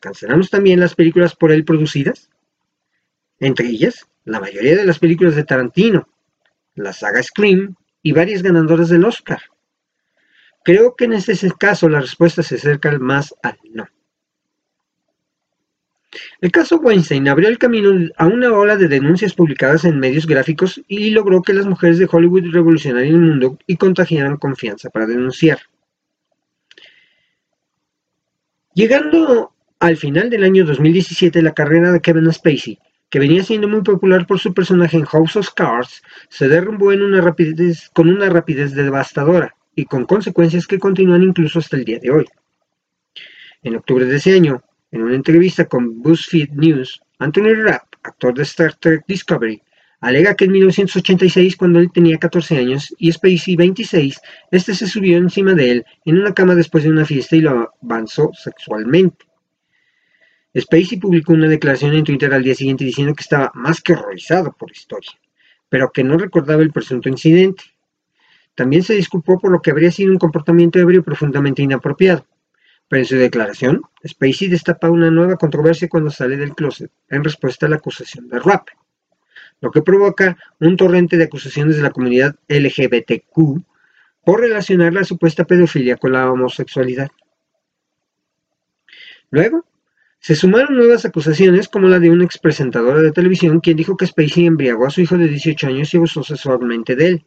¿Cancelamos 0.00 0.50
también 0.50 0.80
las 0.80 0.94
películas 0.94 1.34
por 1.34 1.52
él 1.52 1.64
producidas? 1.64 2.30
Entre 3.38 3.66
ellas, 3.68 4.06
la 4.24 4.40
mayoría 4.40 4.76
de 4.76 4.84
las 4.84 4.98
películas 4.98 5.34
de 5.34 5.44
Tarantino, 5.44 6.08
la 6.74 6.92
saga 6.92 7.22
Scream 7.22 7.76
y 8.02 8.12
varias 8.12 8.42
ganadoras 8.42 8.88
del 8.88 9.04
Oscar. 9.04 9.40
Creo 10.64 10.96
que 10.96 11.04
en 11.04 11.12
este 11.12 11.34
caso 11.58 11.88
la 11.88 12.00
respuesta 12.00 12.42
se 12.42 12.56
acerca 12.56 12.98
más 12.98 13.34
al 13.42 13.58
no. 13.72 13.86
El 16.40 16.50
caso 16.50 16.76
Weinstein 16.76 17.28
abrió 17.28 17.48
el 17.48 17.58
camino 17.58 17.90
a 18.16 18.26
una 18.26 18.52
ola 18.52 18.76
de 18.76 18.88
denuncias 18.88 19.34
publicadas 19.34 19.84
en 19.84 19.98
medios 19.98 20.26
gráficos 20.26 20.80
y 20.88 21.10
logró 21.10 21.42
que 21.42 21.52
las 21.52 21.66
mujeres 21.66 21.98
de 21.98 22.08
Hollywood 22.10 22.52
revolucionaran 22.52 23.08
el 23.08 23.18
mundo 23.18 23.58
y 23.66 23.76
contagiaran 23.76 24.36
confianza 24.36 24.90
para 24.90 25.06
denunciar. 25.06 25.60
Llegando 28.74 29.54
al 29.78 29.96
final 29.96 30.30
del 30.30 30.44
año 30.44 30.64
2017, 30.64 31.42
la 31.42 31.52
carrera 31.52 31.92
de 31.92 32.00
Kevin 32.00 32.32
Spacey, 32.32 32.78
que 33.10 33.18
venía 33.18 33.42
siendo 33.42 33.68
muy 33.68 33.82
popular 33.82 34.26
por 34.26 34.38
su 34.38 34.54
personaje 34.54 34.96
en 34.96 35.04
House 35.04 35.36
of 35.36 35.50
Cards, 35.54 36.02
se 36.28 36.48
derrumbó 36.48 36.92
en 36.92 37.02
una 37.02 37.20
rapidez, 37.20 37.90
con 37.92 38.08
una 38.08 38.28
rapidez 38.28 38.74
devastadora 38.74 39.54
y 39.74 39.84
con 39.84 40.06
consecuencias 40.06 40.66
que 40.66 40.78
continúan 40.78 41.22
incluso 41.22 41.58
hasta 41.58 41.76
el 41.76 41.84
día 41.84 41.98
de 41.98 42.10
hoy. 42.10 42.26
En 43.62 43.76
octubre 43.76 44.06
de 44.06 44.16
ese 44.16 44.34
año, 44.34 44.62
en 44.90 45.02
una 45.02 45.14
entrevista 45.14 45.66
con 45.66 46.02
BuzzFeed 46.02 46.50
News, 46.52 47.00
Anthony 47.18 47.54
Rapp, 47.54 47.84
actor 48.02 48.34
de 48.34 48.42
Star 48.44 48.74
Trek 48.76 49.04
Discovery, 49.06 49.62
alega 50.00 50.34
que 50.34 50.46
en 50.46 50.52
1986, 50.52 51.56
cuando 51.56 51.80
él 51.80 51.90
tenía 51.92 52.16
14 52.16 52.56
años 52.56 52.94
y 52.98 53.12
Spacey 53.12 53.56
26, 53.56 54.20
este 54.50 54.74
se 54.74 54.86
subió 54.86 55.18
encima 55.18 55.52
de 55.52 55.70
él 55.70 55.84
en 56.06 56.18
una 56.18 56.32
cama 56.32 56.54
después 56.54 56.84
de 56.84 56.90
una 56.90 57.04
fiesta 57.04 57.36
y 57.36 57.40
lo 57.40 57.72
avanzó 57.82 58.30
sexualmente. 58.32 59.25
Spacey 60.58 60.98
publicó 60.98 61.34
una 61.34 61.48
declaración 61.48 61.94
en 61.94 62.04
Twitter 62.04 62.32
al 62.32 62.42
día 62.42 62.54
siguiente 62.54 62.84
diciendo 62.84 63.14
que 63.14 63.22
estaba 63.22 63.50
más 63.54 63.82
que 63.82 63.92
horrorizado 63.92 64.52
por 64.52 64.70
la 64.70 64.76
historia, 64.76 65.12
pero 65.68 65.90
que 65.90 66.02
no 66.02 66.16
recordaba 66.16 66.62
el 66.62 66.72
presunto 66.72 67.08
incidente. 67.08 67.64
También 68.54 68.82
se 68.82 68.94
disculpó 68.94 69.38
por 69.38 69.52
lo 69.52 69.60
que 69.60 69.70
habría 69.70 69.92
sido 69.92 70.12
un 70.12 70.18
comportamiento 70.18 70.78
ebrio 70.78 71.02
profundamente 71.02 71.62
inapropiado. 71.62 72.26
Pero 72.88 73.02
en 73.02 73.06
su 73.06 73.16
declaración, 73.16 73.82
Spacey 74.06 74.48
destapa 74.48 74.88
una 74.88 75.10
nueva 75.10 75.36
controversia 75.36 75.88
cuando 75.88 76.10
sale 76.10 76.36
del 76.36 76.54
closet 76.54 76.90
en 77.10 77.24
respuesta 77.24 77.66
a 77.66 77.68
la 77.68 77.76
acusación 77.76 78.28
de 78.28 78.38
rap, 78.38 78.68
lo 79.60 79.70
que 79.70 79.82
provoca 79.82 80.38
un 80.60 80.76
torrente 80.76 81.16
de 81.16 81.24
acusaciones 81.24 81.76
de 81.76 81.82
la 81.82 81.90
comunidad 81.90 82.36
LGBTQ 82.48 83.62
por 84.24 84.40
relacionar 84.40 84.94
la 84.94 85.04
supuesta 85.04 85.44
pedofilia 85.44 85.96
con 85.96 86.12
la 86.12 86.30
homosexualidad. 86.30 87.08
Luego, 89.30 89.64
se 90.26 90.34
sumaron 90.34 90.76
nuevas 90.76 91.04
acusaciones 91.04 91.68
como 91.68 91.86
la 91.86 92.00
de 92.00 92.10
una 92.10 92.24
expresentadora 92.24 93.00
de 93.00 93.12
televisión 93.12 93.60
quien 93.60 93.76
dijo 93.76 93.96
que 93.96 94.08
Spacey 94.08 94.46
embriagó 94.46 94.84
a 94.84 94.90
su 94.90 95.00
hijo 95.00 95.16
de 95.16 95.28
18 95.28 95.68
años 95.68 95.94
y 95.94 95.98
abusó 95.98 96.24
sexualmente 96.24 96.96
de 96.96 97.06
él 97.06 97.24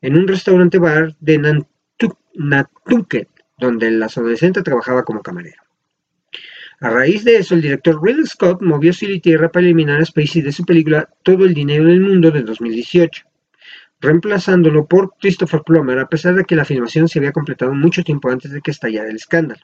en 0.00 0.16
un 0.16 0.26
restaurante 0.26 0.78
bar 0.78 1.14
de 1.20 1.60
Nantucket, 2.34 3.28
donde 3.58 3.88
el 3.88 4.02
adolescente 4.02 4.62
trabajaba 4.62 5.04
como 5.04 5.20
camarero. 5.20 5.60
A 6.80 6.88
raíz 6.88 7.22
de 7.22 7.36
eso, 7.36 7.54
el 7.54 7.60
director 7.60 8.02
Ridley 8.02 8.24
Scott 8.24 8.62
movió 8.62 8.94
cielo 8.94 9.20
tierra 9.20 9.52
para 9.52 9.66
eliminar 9.66 10.00
a 10.00 10.06
Spacey 10.06 10.40
de 10.40 10.52
su 10.52 10.64
película 10.64 11.10
Todo 11.22 11.44
el 11.44 11.52
dinero 11.52 11.84
del 11.84 12.00
mundo 12.00 12.30
de 12.30 12.40
2018, 12.40 13.26
reemplazándolo 14.00 14.86
por 14.86 15.12
Christopher 15.20 15.60
Plummer 15.66 15.98
a 15.98 16.08
pesar 16.08 16.34
de 16.34 16.44
que 16.44 16.56
la 16.56 16.64
filmación 16.64 17.08
se 17.08 17.18
había 17.18 17.32
completado 17.32 17.74
mucho 17.74 18.02
tiempo 18.02 18.30
antes 18.30 18.52
de 18.52 18.62
que 18.62 18.70
estallara 18.70 19.10
el 19.10 19.16
escándalo. 19.16 19.60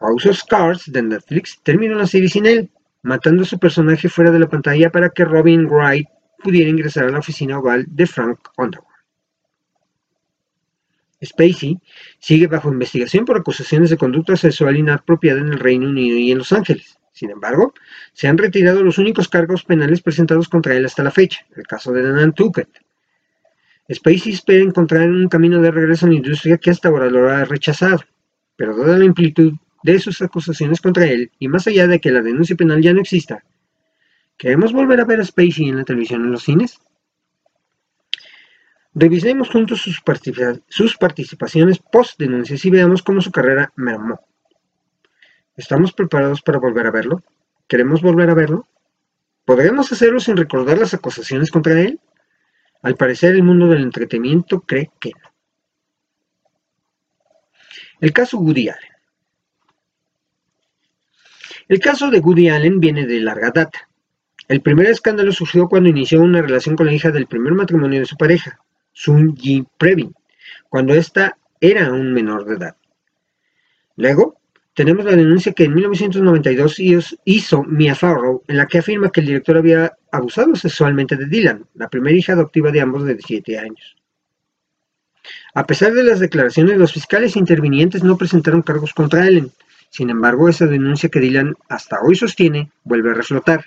House 0.00 0.26
of 0.26 0.42
Cards 0.48 0.90
de 0.90 1.02
Netflix 1.02 1.60
terminó 1.62 1.94
la 1.94 2.06
serie 2.06 2.28
sin 2.28 2.46
él, 2.46 2.70
matando 3.02 3.42
a 3.42 3.46
su 3.46 3.58
personaje 3.58 4.08
fuera 4.08 4.30
de 4.30 4.38
la 4.38 4.48
pantalla 4.48 4.90
para 4.90 5.10
que 5.10 5.24
Robin 5.24 5.66
Wright 5.66 6.08
pudiera 6.42 6.70
ingresar 6.70 7.04
a 7.04 7.10
la 7.10 7.18
oficina 7.18 7.58
oval 7.58 7.84
de 7.86 8.06
Frank 8.06 8.38
Underwood. 8.56 8.86
Spacey 11.22 11.78
sigue 12.18 12.46
bajo 12.46 12.72
investigación 12.72 13.26
por 13.26 13.36
acusaciones 13.36 13.90
de 13.90 13.98
conducta 13.98 14.36
sexual 14.36 14.78
inapropiada 14.78 15.40
en 15.40 15.48
el 15.48 15.58
Reino 15.58 15.88
Unido 15.88 16.16
y 16.16 16.30
en 16.30 16.38
Los 16.38 16.52
Ángeles. 16.52 16.98
Sin 17.12 17.30
embargo, 17.30 17.74
se 18.14 18.26
han 18.26 18.38
retirado 18.38 18.82
los 18.82 18.96
únicos 18.96 19.28
cargos 19.28 19.64
penales 19.64 20.00
presentados 20.00 20.48
contra 20.48 20.74
él 20.74 20.86
hasta 20.86 21.02
la 21.02 21.10
fecha, 21.10 21.44
el 21.54 21.66
caso 21.66 21.92
de 21.92 22.02
Nantucket. 22.02 22.70
Spacey 23.92 24.32
espera 24.32 24.64
encontrar 24.64 25.10
un 25.10 25.28
camino 25.28 25.60
de 25.60 25.70
regreso 25.70 26.06
a 26.06 26.08
la 26.08 26.14
industria 26.14 26.56
que 26.56 26.70
hasta 26.70 26.88
ahora 26.88 27.10
lo 27.10 27.28
ha 27.28 27.44
rechazado, 27.44 28.00
pero 28.56 28.74
dada 28.74 28.96
la 28.96 29.04
amplitud 29.04 29.52
de 29.82 29.98
sus 29.98 30.20
acusaciones 30.22 30.80
contra 30.80 31.06
él, 31.06 31.30
y 31.38 31.48
más 31.48 31.66
allá 31.66 31.86
de 31.86 32.00
que 32.00 32.10
la 32.10 32.22
denuncia 32.22 32.56
penal 32.56 32.82
ya 32.82 32.92
no 32.92 33.00
exista, 33.00 33.44
¿queremos 34.36 34.72
volver 34.72 35.00
a 35.00 35.04
ver 35.04 35.20
a 35.20 35.24
Spacey 35.24 35.68
en 35.68 35.76
la 35.76 35.84
televisión 35.84 36.24
en 36.24 36.32
los 36.32 36.44
cines? 36.44 36.80
Revisemos 38.92 39.50
juntos 39.50 39.82
sus, 39.82 40.96
participaciones 40.98 41.78
post-denuncias 41.78 42.64
y 42.64 42.70
veamos 42.70 43.02
cómo 43.02 43.20
su 43.20 43.30
carrera 43.30 43.72
mermó. 43.76 44.20
¿Estamos 45.56 45.92
preparados 45.92 46.42
para 46.42 46.58
volver 46.58 46.86
a 46.88 46.90
verlo? 46.90 47.22
¿Queremos 47.68 48.02
volver 48.02 48.30
a 48.30 48.34
verlo? 48.34 48.66
¿Podremos 49.44 49.92
hacerlo 49.92 50.18
sin 50.18 50.36
recordar 50.36 50.78
las 50.78 50.92
acusaciones 50.92 51.50
contra 51.50 51.80
él? 51.80 52.00
Al 52.82 52.96
parecer 52.96 53.34
el 53.34 53.44
mundo 53.44 53.68
del 53.68 53.82
entretenimiento 53.82 54.60
cree 54.60 54.90
que 54.98 55.10
no. 55.10 55.30
El 58.00 58.12
caso 58.12 58.38
Woody. 58.38 58.70
El 61.70 61.78
caso 61.78 62.10
de 62.10 62.18
Woody 62.18 62.48
Allen 62.48 62.80
viene 62.80 63.06
de 63.06 63.20
larga 63.20 63.52
data. 63.52 63.88
El 64.48 64.60
primer 64.60 64.86
escándalo 64.86 65.30
surgió 65.30 65.68
cuando 65.68 65.88
inició 65.88 66.20
una 66.20 66.42
relación 66.42 66.74
con 66.74 66.86
la 66.86 66.92
hija 66.92 67.12
del 67.12 67.28
primer 67.28 67.52
matrimonio 67.52 68.00
de 68.00 68.06
su 68.06 68.16
pareja, 68.16 68.58
Sun 68.92 69.36
Ji 69.36 69.64
Previn, 69.78 70.12
cuando 70.68 70.94
ésta 70.94 71.38
era 71.60 71.92
un 71.92 72.12
menor 72.12 72.44
de 72.44 72.56
edad. 72.56 72.76
Luego, 73.94 74.40
tenemos 74.74 75.04
la 75.04 75.14
denuncia 75.14 75.52
que 75.52 75.62
en 75.62 75.74
1992 75.74 77.14
hizo 77.24 77.62
Mia 77.62 77.94
Farrow, 77.94 78.42
en 78.48 78.56
la 78.56 78.66
que 78.66 78.78
afirma 78.78 79.12
que 79.12 79.20
el 79.20 79.26
director 79.26 79.56
había 79.56 79.92
abusado 80.10 80.56
sexualmente 80.56 81.14
de 81.14 81.26
Dylan, 81.26 81.66
la 81.74 81.88
primera 81.88 82.16
hija 82.16 82.32
adoptiva 82.32 82.72
de 82.72 82.80
ambos 82.80 83.04
de 83.04 83.16
7 83.24 83.58
años. 83.60 83.96
A 85.54 85.64
pesar 85.68 85.92
de 85.92 86.02
las 86.02 86.18
declaraciones, 86.18 86.78
los 86.78 86.92
fiscales 86.92 87.36
intervinientes 87.36 88.02
no 88.02 88.18
presentaron 88.18 88.62
cargos 88.62 88.92
contra 88.92 89.28
Ellen. 89.28 89.52
Sin 89.90 90.08
embargo, 90.08 90.48
esa 90.48 90.66
denuncia 90.66 91.08
que 91.08 91.20
Dylan 91.20 91.54
hasta 91.68 92.00
hoy 92.00 92.14
sostiene 92.14 92.70
vuelve 92.84 93.10
a 93.10 93.14
reflotar. 93.14 93.64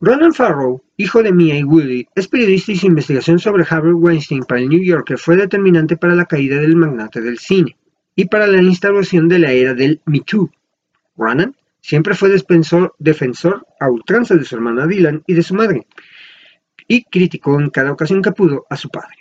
Roland 0.00 0.34
Farrow, 0.34 0.82
hijo 0.96 1.22
de 1.22 1.30
Mia 1.30 1.58
y 1.58 1.62
Woody, 1.62 2.08
es 2.14 2.26
periodista 2.26 2.72
y 2.72 2.76
su 2.76 2.86
investigación 2.86 3.38
sobre 3.38 3.66
Harvey 3.68 3.92
Weinstein 3.92 4.44
para 4.44 4.62
el 4.62 4.70
New 4.70 4.82
Yorker 4.82 5.18
fue 5.18 5.36
determinante 5.36 5.98
para 5.98 6.14
la 6.14 6.24
caída 6.24 6.56
del 6.56 6.74
magnate 6.74 7.20
del 7.20 7.38
cine 7.38 7.76
y 8.16 8.24
para 8.24 8.46
la 8.46 8.62
instauración 8.62 9.28
de 9.28 9.38
la 9.38 9.52
era 9.52 9.74
del 9.74 10.00
Me 10.06 10.20
Too. 10.20 10.50
Ronan 11.18 11.54
siempre 11.82 12.14
fue 12.14 12.30
defensor, 12.30 13.66
a 13.78 13.90
ultranza 13.90 14.34
de 14.34 14.44
su 14.44 14.54
hermana 14.56 14.86
Dylan 14.86 15.22
y 15.26 15.34
de 15.34 15.42
su 15.42 15.54
madre, 15.54 15.86
y 16.88 17.04
criticó 17.04 17.60
en 17.60 17.68
cada 17.68 17.92
ocasión 17.92 18.22
que 18.22 18.32
pudo 18.32 18.64
a 18.70 18.76
su 18.76 18.88
padre. 18.88 19.19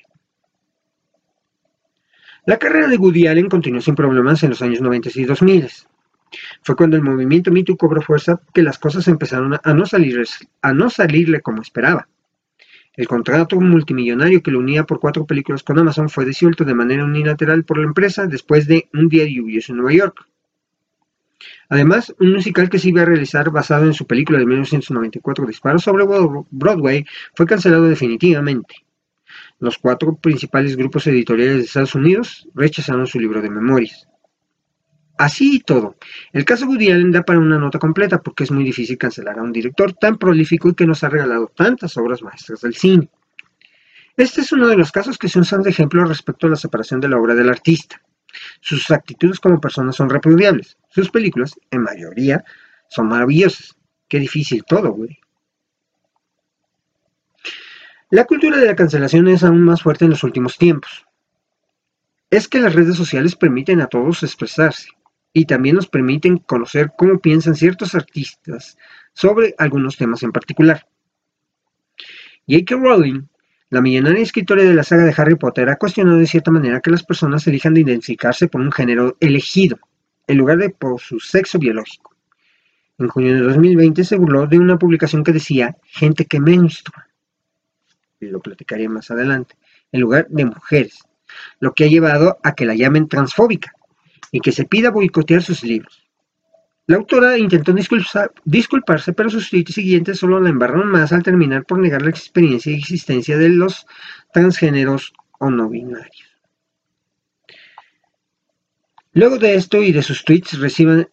La 2.46 2.58
carrera 2.58 2.88
de 2.88 2.98
Woody 2.98 3.28
Allen 3.28 3.50
continuó 3.50 3.82
sin 3.82 3.96
problemas 3.96 4.42
en 4.44 4.50
los 4.50 4.62
años 4.62 4.82
90 4.82 5.10
y 5.16 5.26
2000. 5.26 5.68
Fue 6.62 6.76
cuando 6.76 6.96
el 6.96 7.04
movimiento 7.04 7.52
Me 7.52 7.64
Too 7.64 7.78
cobró 7.78 8.02
fuerza 8.02 8.40
que 8.54 8.62
las 8.62 8.78
cosas 8.78 9.08
empezaron 9.08 9.60
a 9.62 9.74
no, 9.74 10.90
salirle 10.90 11.42
como 11.42 11.62
esperaba. 11.62 12.08
El 12.94 13.08
contrato 13.08 13.60
multimillonario 13.60 14.44
que 14.44 14.52
lo 14.52 14.60
unía 14.60 14.84
por 14.84 15.00
cuatro 15.00 15.26
películas 15.26 15.64
con 15.64 15.80
Amazon 15.80 16.10
fue 16.10 16.26
disuelto 16.26 16.66
de 16.66 16.74
manera 16.74 17.06
unilateral 17.06 17.64
por 17.64 17.78
la 17.78 17.86
empresa 17.86 18.28
después 18.28 18.68
de 18.68 18.90
un 18.94 19.08
día 19.10 19.26
lluvioso 19.26 19.72
en 19.72 19.78
Nueva 19.78 19.94
York. 19.94 20.26
Además, 21.70 22.14
un 22.20 22.34
musical 22.34 22.70
que 22.70 22.80
se 22.80 22.90
iba 22.90 23.04
a 23.04 23.06
realizar 23.06 23.52
basado 23.52 23.86
en 23.86 23.94
su 23.94 24.06
película 24.06 24.40
de 24.40 24.46
1994 24.46 25.46
Disparos 25.46 25.84
sobre 25.84 26.04
Broadway 26.50 27.06
fue 27.36 27.46
cancelado 27.46 27.88
definitivamente. 27.88 28.76
Los 29.60 29.78
cuatro 29.78 30.16
principales 30.16 30.76
grupos 30.76 31.06
editoriales 31.08 31.58
de 31.58 31.64
Estados 31.64 31.96
Unidos 31.96 32.48
rechazaron 32.56 33.08
su 33.08 33.20
libro 33.20 33.42
de 33.42 33.50
memorias. 33.50 34.08
Así 35.18 35.58
y 35.58 35.60
todo, 35.60 35.98
el 36.32 36.46
caso 36.46 36.66
Woody 36.66 36.92
Allen 36.92 37.12
da 37.12 37.24
para 37.24 37.40
una 37.40 37.60
nota 37.60 37.78
completa 37.78 38.22
porque 38.22 38.46
es 38.46 38.52
muy 38.52 38.64
difícil 38.64 38.98
cancelar 38.98 39.38
a 39.38 39.44
un 39.44 39.52
director 39.52 39.92
tan 39.92 40.18
prolífico 40.18 40.70
y 40.70 40.76
que 40.76 40.86
nos 40.86 41.04
ha 41.04 41.10
regalado 41.10 41.52
tantas 41.54 41.98
obras 41.98 42.22
maestras 42.22 42.62
del 42.62 42.74
cine. 42.74 43.10
Este 44.16 44.42
es 44.42 44.52
uno 44.54 44.68
de 44.68 44.78
los 44.78 44.94
casos 44.94 45.18
que 45.18 45.28
se 45.28 45.40
usan 45.40 45.62
de 45.62 45.72
ejemplo 45.72 46.06
respecto 46.06 46.48
a 46.48 46.52
la 46.52 46.56
separación 46.56 47.02
de 47.02 47.10
la 47.10 47.18
obra 47.18 47.36
del 47.36 47.50
artista. 47.50 48.02
Sus 48.62 48.90
actitudes 48.92 49.40
como 49.40 49.60
persona 49.60 49.92
son 49.92 50.10
repudiables. 50.10 50.78
Sus 50.90 51.10
películas, 51.10 51.54
en 51.72 51.84
mayoría, 51.84 52.44
son 52.90 53.08
maravillosas. 53.08 53.76
Qué 54.08 54.20
difícil 54.20 54.64
todo, 54.64 54.92
güey. 54.92 55.20
La 58.12 58.26
cultura 58.26 58.58
de 58.58 58.66
la 58.66 58.76
cancelación 58.76 59.28
es 59.28 59.44
aún 59.44 59.62
más 59.62 59.84
fuerte 59.84 60.06
en 60.06 60.10
los 60.10 60.24
últimos 60.24 60.58
tiempos. 60.58 61.06
Es 62.32 62.48
que 62.48 62.60
las 62.60 62.74
redes 62.74 62.96
sociales 62.96 63.36
permiten 63.36 63.82
a 63.82 63.88
todos 63.88 64.24
expresarse 64.24 64.90
y 65.32 65.46
también 65.46 65.76
nos 65.76 65.88
permiten 65.88 66.38
conocer 66.38 66.92
cómo 66.98 67.20
piensan 67.20 67.54
ciertos 67.54 67.94
artistas 67.94 68.80
sobre 69.14 69.54
algunos 69.60 69.96
temas 69.96 70.24
en 70.24 70.32
particular. 70.32 70.88
J.K. 72.48 72.78
Rowling, 72.78 73.28
la 73.70 73.82
millonaria 73.82 74.24
escritora 74.24 74.64
de 74.64 74.74
la 74.74 74.84
saga 74.84 75.04
de 75.04 75.14
Harry 75.16 75.36
Potter, 75.36 75.70
ha 75.70 75.76
cuestionado 75.76 76.18
de 76.18 76.26
cierta 76.26 76.50
manera 76.50 76.82
que 76.82 76.90
las 76.90 77.04
personas 77.04 77.46
elijan 77.46 77.76
de 77.76 77.82
identificarse 77.82 78.48
por 78.48 78.62
un 78.62 78.72
género 78.72 79.18
elegido, 79.20 79.78
en 80.26 80.40
lugar 80.40 80.58
de 80.58 80.72
por 80.72 81.00
su 81.00 81.20
sexo 81.20 81.60
biológico. 81.60 82.16
En 82.98 83.08
junio 83.08 83.36
de 83.36 83.42
2020 83.42 84.04
se 84.04 84.18
burló 84.18 84.48
de 84.48 84.58
una 84.58 84.80
publicación 84.80 85.24
que 85.24 85.32
decía 85.32 85.78
gente 85.84 86.26
que 86.26 86.40
menstrua, 86.40 87.09
lo 88.20 88.40
platicaré 88.40 88.88
más 88.90 89.12
adelante, 89.12 89.56
en 89.92 90.02
lugar 90.02 90.28
de 90.30 90.46
mujeres, 90.46 91.00
lo 91.60 91.74
que 91.74 91.86
ha 91.86 91.88
llevado 91.88 92.38
a 92.44 92.54
que 92.56 92.66
la 92.66 92.76
llamen 92.76 93.08
transfóbica 93.08 93.74
y 94.32 94.42
que 94.42 94.52
se 94.52 94.66
pida 94.66 94.92
boicotear 94.92 95.42
sus 95.42 95.64
libros. 95.64 96.06
La 96.88 96.98
autora 96.98 97.38
intentó 97.38 97.72
disculparse, 98.46 99.14
pero 99.14 99.30
sus 99.30 99.50
tweets 99.50 99.76
siguientes 99.76 100.18
solo 100.18 100.40
la 100.40 100.50
embarraron 100.50 100.88
más 100.88 101.14
al 101.14 101.22
terminar 101.22 101.64
por 101.64 101.78
negar 101.78 102.02
la 102.02 102.10
experiencia 102.10 102.72
y 102.72 102.78
existencia 102.80 103.38
de 103.38 103.50
los 103.50 103.86
transgéneros 104.34 105.14
o 105.40 105.52
no 105.52 105.70
binarios. 105.70 106.30
Luego 109.14 109.38
de 109.38 109.56
esto 109.56 109.84
y 109.84 109.92
de 109.92 110.02
sus 110.02 110.24
tweets 110.24 110.60
reciban 110.60 111.08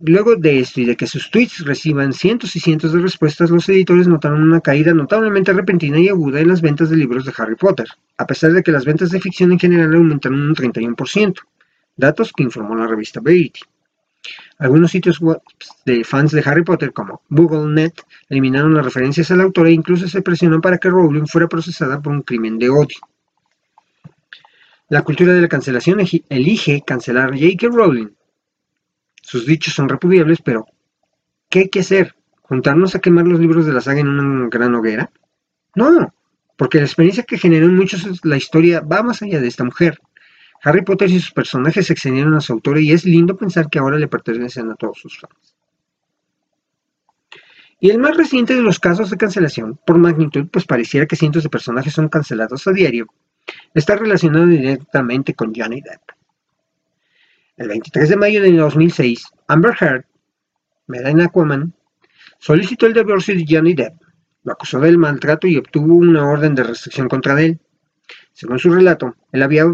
Luego 0.00 0.36
de 0.36 0.60
esto 0.60 0.80
y 0.80 0.84
de 0.84 0.96
que 0.96 1.08
sus 1.08 1.30
tweets 1.30 1.64
reciban 1.64 2.12
cientos 2.12 2.54
y 2.54 2.60
cientos 2.60 2.92
de 2.92 3.00
respuestas, 3.00 3.50
los 3.50 3.68
editores 3.68 4.06
notaron 4.06 4.42
una 4.42 4.60
caída 4.60 4.94
notablemente 4.94 5.52
repentina 5.52 5.98
y 5.98 6.08
aguda 6.08 6.40
en 6.40 6.48
las 6.48 6.60
ventas 6.60 6.88
de 6.88 6.96
libros 6.96 7.24
de 7.24 7.32
Harry 7.36 7.56
Potter, 7.56 7.88
a 8.16 8.26
pesar 8.26 8.52
de 8.52 8.62
que 8.62 8.70
las 8.70 8.84
ventas 8.84 9.10
de 9.10 9.20
ficción 9.20 9.50
en 9.50 9.58
general 9.58 9.94
aumentaron 9.94 10.40
un 10.40 10.54
31% 10.54 11.34
datos 11.98 12.32
que 12.32 12.44
informó 12.44 12.74
la 12.76 12.86
revista 12.86 13.20
Verity. 13.20 13.60
Algunos 14.58 14.90
sitios 14.90 15.20
web 15.20 15.40
de 15.84 16.04
fans 16.04 16.32
de 16.32 16.42
Harry 16.44 16.64
Potter 16.64 16.92
como 16.92 17.22
GoogleNet 17.28 18.02
eliminaron 18.28 18.74
las 18.74 18.84
referencias 18.84 19.30
a 19.30 19.36
la 19.36 19.44
autora 19.44 19.68
e 19.68 19.72
incluso 19.72 20.08
se 20.08 20.22
presionó 20.22 20.60
para 20.60 20.78
que 20.78 20.88
Rowling 20.88 21.26
fuera 21.26 21.48
procesada 21.48 22.00
por 22.00 22.12
un 22.12 22.22
crimen 22.22 22.58
de 22.58 22.70
odio. 22.70 22.98
La 24.88 25.02
cultura 25.02 25.34
de 25.34 25.42
la 25.42 25.48
cancelación 25.48 26.00
elige 26.30 26.82
cancelar 26.86 27.30
J.K. 27.32 27.68
Rowling. 27.68 28.17
Sus 29.28 29.44
dichos 29.44 29.74
son 29.74 29.90
repudiables, 29.90 30.40
pero 30.40 30.64
¿qué 31.50 31.58
hay 31.58 31.68
que 31.68 31.80
hacer? 31.80 32.14
¿Juntarnos 32.40 32.94
a 32.94 33.00
quemar 33.00 33.26
los 33.26 33.38
libros 33.38 33.66
de 33.66 33.74
la 33.74 33.82
saga 33.82 34.00
en 34.00 34.08
una 34.08 34.48
gran 34.48 34.74
hoguera? 34.74 35.10
No, 35.74 36.14
porque 36.56 36.78
la 36.78 36.86
experiencia 36.86 37.24
que 37.24 37.36
generó 37.36 37.66
en 37.66 37.76
muchos 37.76 38.24
la 38.24 38.38
historia 38.38 38.80
va 38.80 39.02
más 39.02 39.20
allá 39.20 39.38
de 39.38 39.48
esta 39.48 39.64
mujer. 39.64 40.00
Harry 40.62 40.80
Potter 40.80 41.10
y 41.10 41.20
sus 41.20 41.32
personajes 41.32 41.88
se 41.88 41.92
excedieron 41.92 42.32
a 42.36 42.40
su 42.40 42.54
autor 42.54 42.78
y 42.78 42.90
es 42.90 43.04
lindo 43.04 43.36
pensar 43.36 43.68
que 43.68 43.78
ahora 43.78 43.98
le 43.98 44.08
pertenecen 44.08 44.70
a 44.70 44.76
todos 44.76 44.98
sus 44.98 45.18
fans. 45.18 45.54
Y 47.80 47.90
el 47.90 47.98
más 47.98 48.16
reciente 48.16 48.54
de 48.54 48.62
los 48.62 48.80
casos 48.80 49.10
de 49.10 49.18
cancelación, 49.18 49.78
por 49.86 49.98
magnitud, 49.98 50.48
pues 50.50 50.64
pareciera 50.64 51.04
que 51.04 51.16
cientos 51.16 51.42
de 51.42 51.50
personajes 51.50 51.92
son 51.92 52.08
cancelados 52.08 52.66
a 52.66 52.72
diario, 52.72 53.08
está 53.74 53.94
relacionado 53.94 54.46
directamente 54.46 55.34
con 55.34 55.52
Johnny 55.54 55.82
Depp. 55.82 56.17
El 57.58 57.66
23 57.66 58.08
de 58.10 58.16
mayo 58.16 58.40
de 58.40 58.52
2006, 58.52 59.26
Amber 59.48 59.74
Heard, 59.80 60.04
Melanie 60.86 61.24
Aquaman, 61.24 61.74
solicitó 62.38 62.86
el 62.86 62.94
divorcio 62.94 63.34
de 63.34 63.44
Johnny 63.48 63.74
Depp, 63.74 64.00
lo 64.44 64.52
acusó 64.52 64.78
del 64.78 64.96
maltrato 64.96 65.48
y 65.48 65.56
obtuvo 65.56 65.96
una 65.96 66.24
orden 66.24 66.54
de 66.54 66.62
restricción 66.62 67.08
contra 67.08 67.42
él. 67.42 67.58
Según 68.32 68.60
su 68.60 68.72
relato, 68.72 69.16
él 69.32 69.42
había 69.42 69.64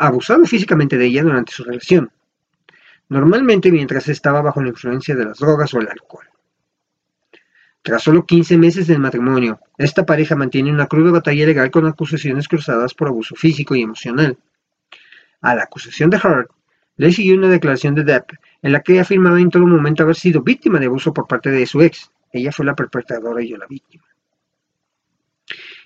abusado 0.00 0.44
físicamente 0.46 0.98
de 0.98 1.06
ella 1.06 1.22
durante 1.22 1.52
su 1.52 1.62
relación, 1.62 2.10
normalmente 3.08 3.70
mientras 3.70 4.08
estaba 4.08 4.42
bajo 4.42 4.60
la 4.60 4.70
influencia 4.70 5.14
de 5.14 5.26
las 5.26 5.38
drogas 5.38 5.72
o 5.74 5.78
el 5.78 5.88
alcohol. 5.88 6.26
Tras 7.82 8.02
solo 8.02 8.26
15 8.26 8.58
meses 8.58 8.88
del 8.88 8.98
matrimonio, 8.98 9.60
esta 9.78 10.04
pareja 10.04 10.34
mantiene 10.34 10.72
una 10.72 10.88
cruda 10.88 11.12
batalla 11.12 11.46
legal 11.46 11.70
con 11.70 11.86
acusaciones 11.86 12.48
cruzadas 12.48 12.94
por 12.94 13.06
abuso 13.06 13.36
físico 13.36 13.76
y 13.76 13.82
emocional. 13.82 14.36
A 15.40 15.54
la 15.54 15.62
acusación 15.62 16.10
de 16.10 16.16
Hart 16.20 16.50
le 16.98 17.12
siguió 17.12 17.36
una 17.36 17.48
declaración 17.48 17.94
de 17.94 18.04
Depp 18.04 18.32
en 18.60 18.72
la 18.72 18.80
que 18.80 19.00
afirmaba 19.00 19.40
en 19.40 19.50
todo 19.50 19.66
momento 19.66 20.02
haber 20.02 20.16
sido 20.16 20.42
víctima 20.42 20.78
de 20.78 20.86
abuso 20.86 21.14
por 21.14 21.26
parte 21.26 21.50
de 21.50 21.64
su 21.64 21.80
ex. 21.80 22.10
Ella 22.32 22.52
fue 22.52 22.66
la 22.66 22.74
perpetradora 22.74 23.42
y 23.42 23.48
yo 23.48 23.56
la 23.56 23.66
víctima. 23.66 24.04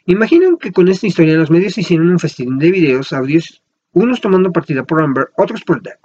Imaginan 0.07 0.57
que 0.57 0.73
con 0.73 0.89
esta 0.89 1.07
historia 1.07 1.37
los 1.37 1.51
medios 1.51 1.79
hicieron 1.79 2.09
un 2.09 2.19
festín 2.19 2.59
de 2.59 2.71
videos, 2.71 3.13
audios, 3.13 3.63
unos 3.93 4.21
tomando 4.21 4.51
partida 4.51 4.85
por 4.85 5.01
Amber, 5.01 5.29
otros 5.37 5.63
por 5.63 5.81
Depp. 5.81 6.01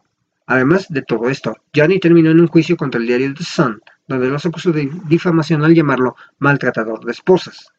Además 0.45 0.88
de 0.89 1.01
todo 1.01 1.30
esto, 1.30 1.55
Johnny 1.76 1.99
terminó 1.99 2.30
en 2.30 2.39
un 2.39 2.47
juicio 2.47 2.78
contra 2.78 2.99
el 2.99 3.08
diario 3.08 3.34
The 3.34 3.43
Sun, 3.43 3.82
donde 4.08 4.30
los 4.30 4.45
acusó 4.45 4.72
de 4.72 4.89
difamación 5.08 5.64
al 5.64 5.74
llamarlo 5.74 6.16
maltratador 6.38 7.03
de 7.05 7.12
esposas. 7.12 7.72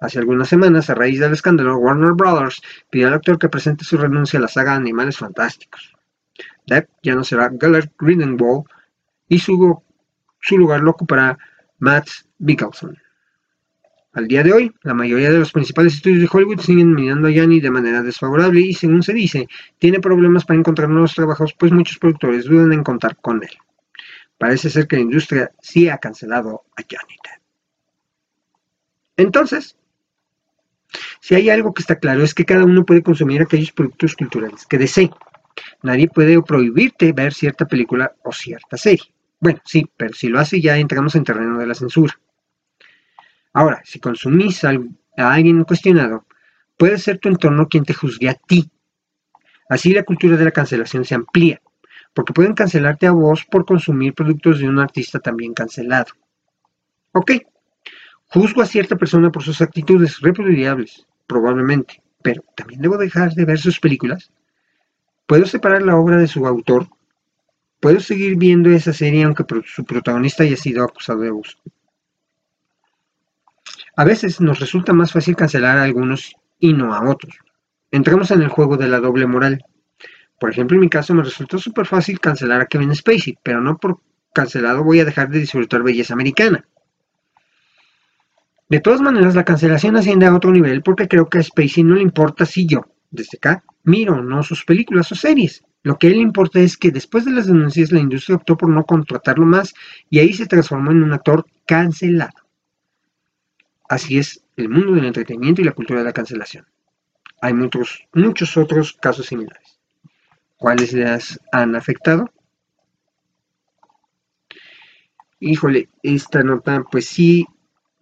Hace 0.00 0.18
algunas 0.18 0.48
semanas, 0.48 0.90
a 0.90 0.94
raíz 0.94 1.20
del 1.20 1.32
escándalo, 1.32 1.78
Warner 1.78 2.12
Brothers 2.12 2.60
pidió 2.90 3.08
al 3.08 3.14
actor 3.14 3.38
que 3.38 3.48
presente 3.48 3.84
su 3.84 3.96
renuncia 3.96 4.38
a 4.38 4.42
la 4.42 4.48
saga 4.48 4.74
Animales 4.74 5.18
Fantásticos. 5.18 5.93
Depp 6.66 6.88
ya 7.02 7.14
no 7.14 7.24
será 7.24 7.50
Gellert 7.60 7.92
Grindelwald 7.98 8.64
y 9.28 9.38
su, 9.38 9.82
lugar 10.52 10.80
lo 10.80 10.90
ocupará 10.90 11.38
Matt 11.78 12.08
Mikkelsen. 12.38 12.96
Al 14.12 14.28
día 14.28 14.44
de 14.44 14.52
hoy, 14.52 14.72
la 14.82 14.94
mayoría 14.94 15.30
de 15.30 15.38
los 15.38 15.50
principales 15.50 15.94
estudios 15.94 16.20
de 16.20 16.28
Hollywood 16.30 16.60
siguen 16.60 16.94
mirando 16.94 17.26
a 17.26 17.32
Yanni 17.32 17.58
de 17.58 17.70
manera 17.70 18.00
desfavorable 18.00 18.60
y, 18.60 18.72
según 18.72 19.02
se 19.02 19.12
dice, 19.12 19.48
tiene 19.78 19.98
problemas 19.98 20.44
para 20.44 20.58
encontrar 20.58 20.88
nuevos 20.88 21.14
trabajos, 21.14 21.52
pues 21.58 21.72
muchos 21.72 21.98
productores 21.98 22.44
dudan 22.44 22.72
en 22.72 22.84
contar 22.84 23.16
con 23.16 23.42
él. 23.42 23.50
Parece 24.38 24.70
ser 24.70 24.86
que 24.86 24.96
la 24.96 25.02
industria 25.02 25.50
sí 25.60 25.88
ha 25.88 25.98
cancelado 25.98 26.62
a 26.76 26.82
Depp. 26.82 27.42
Entonces, 29.16 29.76
si 31.20 31.34
hay 31.34 31.50
algo 31.50 31.72
que 31.74 31.82
está 31.82 31.98
claro 31.98 32.22
es 32.22 32.34
que 32.34 32.44
cada 32.44 32.64
uno 32.64 32.84
puede 32.84 33.02
consumir 33.02 33.42
aquellos 33.42 33.72
productos 33.72 34.14
culturales 34.14 34.66
que 34.66 34.78
desee. 34.78 35.10
Nadie 35.82 36.08
puede 36.08 36.40
prohibirte 36.42 37.12
ver 37.12 37.34
cierta 37.34 37.66
película 37.66 38.12
o 38.24 38.32
cierta 38.32 38.76
serie. 38.76 39.12
Bueno, 39.40 39.60
sí, 39.64 39.86
pero 39.96 40.14
si 40.14 40.28
lo 40.28 40.38
hace 40.40 40.60
ya 40.60 40.76
entramos 40.78 41.14
en 41.14 41.24
terreno 41.24 41.58
de 41.58 41.66
la 41.66 41.74
censura. 41.74 42.18
Ahora, 43.52 43.82
si 43.84 44.00
consumís 44.00 44.64
a 44.64 44.70
alguien 45.16 45.64
cuestionado, 45.64 46.26
puede 46.76 46.98
ser 46.98 47.18
tu 47.18 47.28
entorno 47.28 47.68
quien 47.68 47.84
te 47.84 47.94
juzgue 47.94 48.28
a 48.28 48.34
ti. 48.34 48.70
Así 49.68 49.92
la 49.92 50.02
cultura 50.02 50.36
de 50.36 50.44
la 50.44 50.50
cancelación 50.50 51.04
se 51.04 51.14
amplía, 51.14 51.60
porque 52.12 52.32
pueden 52.32 52.54
cancelarte 52.54 53.06
a 53.06 53.12
vos 53.12 53.44
por 53.44 53.64
consumir 53.64 54.14
productos 54.14 54.58
de 54.58 54.68
un 54.68 54.78
artista 54.78 55.20
también 55.20 55.54
cancelado. 55.54 56.12
Ok, 57.12 57.32
juzgo 58.26 58.62
a 58.62 58.66
cierta 58.66 58.96
persona 58.96 59.30
por 59.30 59.42
sus 59.42 59.60
actitudes 59.60 60.20
repudiables, 60.20 61.06
probablemente, 61.26 62.02
pero 62.22 62.42
también 62.56 62.80
debo 62.82 62.96
dejar 62.96 63.32
de 63.32 63.44
ver 63.44 63.58
sus 63.58 63.78
películas. 63.78 64.32
¿Puedo 65.26 65.46
separar 65.46 65.82
la 65.82 65.96
obra 65.96 66.18
de 66.18 66.28
su 66.28 66.46
autor? 66.46 66.88
¿Puedo 67.80 68.00
seguir 68.00 68.36
viendo 68.36 68.70
esa 68.70 68.92
serie 68.92 69.24
aunque 69.24 69.44
su 69.64 69.84
protagonista 69.84 70.42
haya 70.42 70.56
sido 70.56 70.84
acusado 70.84 71.20
de 71.20 71.28
abuso? 71.28 71.58
A 73.96 74.04
veces 74.04 74.40
nos 74.40 74.60
resulta 74.60 74.92
más 74.92 75.12
fácil 75.12 75.34
cancelar 75.34 75.78
a 75.78 75.84
algunos 75.84 76.34
y 76.58 76.74
no 76.74 76.94
a 76.94 77.08
otros. 77.08 77.38
Entramos 77.90 78.30
en 78.32 78.42
el 78.42 78.48
juego 78.48 78.76
de 78.76 78.88
la 78.88 79.00
doble 79.00 79.26
moral. 79.26 79.64
Por 80.38 80.50
ejemplo, 80.50 80.74
en 80.74 80.82
mi 80.82 80.88
caso 80.90 81.14
me 81.14 81.22
resultó 81.22 81.58
súper 81.58 81.86
fácil 81.86 82.20
cancelar 82.20 82.60
a 82.60 82.66
Kevin 82.66 82.94
Spacey, 82.94 83.38
pero 83.42 83.60
no 83.60 83.78
por 83.78 84.00
cancelado 84.34 84.84
voy 84.84 85.00
a 85.00 85.04
dejar 85.04 85.30
de 85.30 85.38
disfrutar 85.38 85.82
belleza 85.82 86.12
americana. 86.12 86.66
De 88.68 88.80
todas 88.80 89.00
maneras, 89.00 89.34
la 89.34 89.44
cancelación 89.44 89.96
asciende 89.96 90.26
a 90.26 90.34
otro 90.34 90.50
nivel 90.50 90.82
porque 90.82 91.08
creo 91.08 91.28
que 91.28 91.38
a 91.38 91.42
Spacey 91.42 91.84
no 91.84 91.94
le 91.94 92.02
importa 92.02 92.44
si 92.44 92.66
yo, 92.66 92.93
desde 93.14 93.38
acá, 93.38 93.64
miro 93.82 94.22
no 94.22 94.42
sus 94.42 94.64
películas 94.64 95.10
o 95.12 95.14
series. 95.14 95.64
Lo 95.82 95.98
que 95.98 96.06
él 96.06 96.14
le 96.14 96.20
importa 96.20 96.60
es 96.60 96.76
que 96.76 96.90
después 96.90 97.24
de 97.24 97.32
las 97.32 97.46
denuncias 97.46 97.92
la 97.92 98.00
industria 98.00 98.36
optó 98.36 98.56
por 98.56 98.70
no 98.70 98.84
contratarlo 98.84 99.44
más 99.44 99.74
y 100.08 100.18
ahí 100.18 100.32
se 100.32 100.46
transformó 100.46 100.90
en 100.90 101.02
un 101.02 101.12
actor 101.12 101.44
cancelado. 101.66 102.32
Así 103.88 104.18
es 104.18 104.42
el 104.56 104.68
mundo 104.68 104.92
del 104.92 105.04
entretenimiento 105.04 105.60
y 105.60 105.64
la 105.64 105.72
cultura 105.72 106.00
de 106.00 106.06
la 106.06 106.12
cancelación. 106.12 106.66
Hay 107.40 107.52
muchos, 107.52 108.06
muchos 108.14 108.56
otros 108.56 108.94
casos 108.94 109.26
similares. 109.26 109.78
¿Cuáles 110.56 110.94
les 110.94 111.38
han 111.52 111.76
afectado? 111.76 112.32
Híjole, 115.40 115.90
esta 116.02 116.42
nota 116.42 116.84
pues 116.90 117.06
sí, 117.06 117.46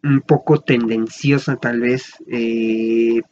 un 0.04 0.20
poco 0.20 0.60
tendenciosa 0.60 1.56
tal 1.56 1.80
vez. 1.80 2.14
Eh, 2.28 3.22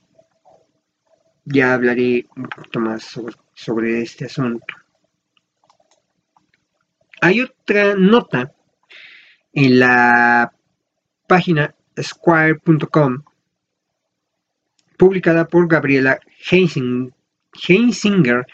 ya 1.45 1.75
hablaré 1.75 2.27
un 2.37 2.45
poquito 2.45 2.81
más 2.81 3.19
sobre, 3.55 4.03
este 4.03 4.27
asunto. 4.27 4.75
Hay 7.21 7.41
otra 7.41 7.95
nota 7.95 8.53
en 9.53 9.81
la 9.81 10.53
página 11.27 11.75
Squire.com, 12.01 13.23
publicada 14.97 15.47
por 15.47 15.69
Gabriela 15.69 16.19
Heinsinger, 16.51 18.47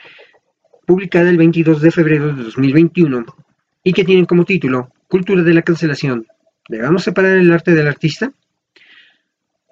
publicada 0.87 1.31
el 1.31 1.37
22 1.37 1.81
de 1.81 1.91
febrero 1.91 2.35
de 2.35 2.45
2021, 2.45 3.25
y 3.85 3.93
que 3.93 4.05
tiene 4.05 4.27
como 4.27 4.45
título 4.45 4.93
Cultura 5.09 5.43
de 5.43 5.55
la 5.55 5.63
cancelación. 5.63 6.27
¿Debemos 6.69 7.05
separar 7.05 7.39
el 7.39 7.53
arte 7.53 7.73
del 7.73 7.87
artista? 7.87 8.33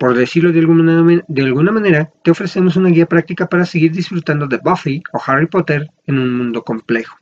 Por 0.05 0.15
decirlo 0.15 0.53
de 0.53 0.59
alguna, 0.61 1.23
de 1.27 1.43
alguna 1.43 1.73
manera, 1.73 2.13
te 2.23 2.31
ofrecemos 2.31 2.77
una 2.77 2.91
guía 2.91 3.07
práctica 3.07 3.49
para 3.49 3.65
seguir 3.65 3.91
disfrutando 3.91 4.47
de 4.47 4.59
Buffy 4.59 5.03
o 5.15 5.23
Harry 5.27 5.47
Potter 5.47 5.89
en 6.05 6.19
un 6.19 6.37
mundo 6.37 6.63
complejo. 6.63 7.17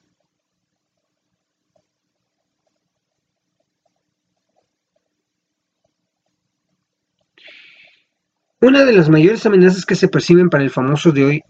Una 8.60 8.84
de 8.84 8.92
las 8.92 9.08
mayores 9.08 9.46
amenazas 9.46 9.86
que 9.86 9.94
se 9.94 10.08
perciben 10.08 10.50
para 10.50 10.64
el 10.64 10.70
famoso 10.70 11.12
de 11.12 11.24
hoy 11.24 11.44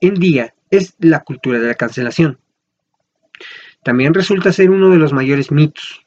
en 0.00 0.14
día 0.14 0.52
es 0.72 0.96
la 0.98 1.20
cultura 1.20 1.60
de 1.60 1.68
la 1.68 1.74
cancelación. 1.76 2.40
También 3.84 4.14
resulta 4.14 4.52
ser 4.52 4.70
uno 4.70 4.90
de 4.90 4.98
los 4.98 5.12
mayores 5.12 5.52
mitos. 5.52 6.04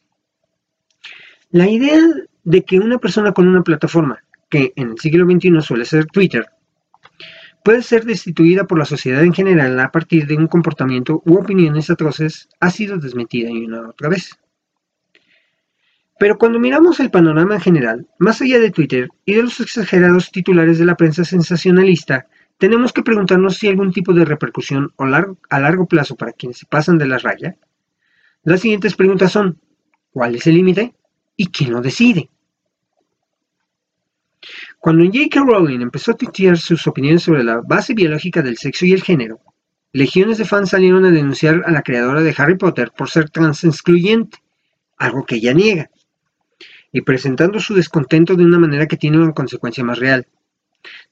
La 1.49 1.69
idea 1.69 2.01
de 2.43 2.65
que 2.65 2.77
una 2.79 2.97
persona 2.97 3.31
con 3.31 3.47
una 3.47 3.63
plataforma, 3.63 4.21
que 4.49 4.73
en 4.75 4.91
el 4.91 4.99
siglo 4.99 5.25
XXI 5.25 5.61
suele 5.61 5.85
ser 5.85 6.05
Twitter, 6.07 6.47
puede 7.63 7.83
ser 7.83 8.05
destituida 8.05 8.65
por 8.65 8.79
la 8.79 8.85
sociedad 8.85 9.23
en 9.23 9.33
general 9.33 9.79
a 9.79 9.91
partir 9.91 10.27
de 10.27 10.37
un 10.37 10.47
comportamiento 10.47 11.21
u 11.25 11.37
opiniones 11.37 11.89
atroces 11.89 12.49
ha 12.59 12.69
sido 12.69 12.97
desmentida 12.97 13.49
y 13.49 13.65
una 13.65 13.89
otra 13.89 14.09
vez. 14.09 14.39
Pero 16.19 16.37
cuando 16.37 16.59
miramos 16.59 16.99
el 16.99 17.11
panorama 17.11 17.55
en 17.55 17.61
general, 17.61 18.07
más 18.17 18.41
allá 18.41 18.59
de 18.59 18.71
Twitter 18.71 19.09
y 19.23 19.35
de 19.35 19.43
los 19.43 19.59
exagerados 19.61 20.31
titulares 20.31 20.77
de 20.77 20.85
la 20.85 20.95
prensa 20.95 21.23
sensacionalista, 21.23 22.27
tenemos 22.57 22.91
que 22.91 23.03
preguntarnos 23.03 23.57
si 23.57 23.69
algún 23.69 23.93
tipo 23.93 24.13
de 24.13 24.25
repercusión 24.25 24.91
a 24.97 25.59
largo 25.59 25.85
plazo 25.87 26.17
para 26.17 26.33
quienes 26.33 26.57
se 26.57 26.65
pasan 26.65 26.97
de 26.97 27.07
la 27.07 27.19
raya. 27.19 27.55
Las 28.43 28.59
siguientes 28.59 28.95
preguntas 28.95 29.31
son, 29.31 29.61
¿cuál 30.11 30.35
es 30.35 30.45
el 30.45 30.55
límite? 30.55 30.93
¿Y 31.37 31.47
quién 31.47 31.71
lo 31.71 31.81
decide? 31.81 32.29
Cuando 34.79 35.03
J.K. 35.03 35.41
Rowling 35.41 35.81
empezó 35.81 36.11
a 36.11 36.17
tuitear 36.17 36.57
sus 36.57 36.87
opiniones 36.87 37.23
sobre 37.23 37.43
la 37.43 37.61
base 37.61 37.93
biológica 37.93 38.41
del 38.41 38.57
sexo 38.57 38.85
y 38.85 38.93
el 38.93 39.03
género, 39.03 39.41
legiones 39.91 40.37
de 40.37 40.45
fans 40.45 40.69
salieron 40.69 41.03
a 41.03 41.11
denunciar 41.11 41.63
a 41.65 41.71
la 41.71 41.81
creadora 41.81 42.21
de 42.21 42.33
Harry 42.37 42.57
Potter 42.57 42.91
por 42.97 43.09
ser 43.09 43.29
trans 43.29 43.65
excluyente, 43.65 44.37
algo 44.97 45.25
que 45.25 45.35
ella 45.35 45.53
niega 45.53 45.89
y 46.91 47.01
presentando 47.01 47.59
su 47.59 47.73
descontento 47.73 48.35
de 48.35 48.45
una 48.45 48.57
manera 48.57 48.87
que 48.87 48.97
tiene 48.97 49.17
una 49.17 49.33
consecuencia 49.33 49.83
más 49.83 49.99
real. 49.99 50.27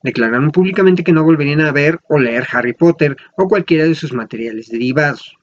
Declararon 0.01 0.51
públicamente 0.51 1.03
que 1.03 1.11
no 1.11 1.23
volverían 1.23 1.61
a 1.61 1.71
ver 1.71 1.99
o 2.07 2.17
leer 2.17 2.47
Harry 2.51 2.73
Potter 2.73 3.17
o 3.37 3.47
cualquiera 3.47 3.83
de 3.83 3.95
sus 3.95 4.13
materiales 4.13 4.69
derivados. 4.69 5.37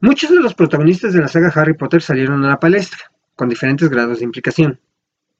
Muchos 0.00 0.30
de 0.30 0.40
los 0.40 0.54
protagonistas 0.54 1.12
de 1.12 1.20
la 1.20 1.28
saga 1.28 1.52
Harry 1.54 1.74
Potter 1.74 2.00
salieron 2.00 2.44
a 2.44 2.48
la 2.48 2.60
palestra, 2.60 3.10
con 3.34 3.48
diferentes 3.48 3.88
grados 3.90 4.20
de 4.20 4.24
implicación, 4.24 4.80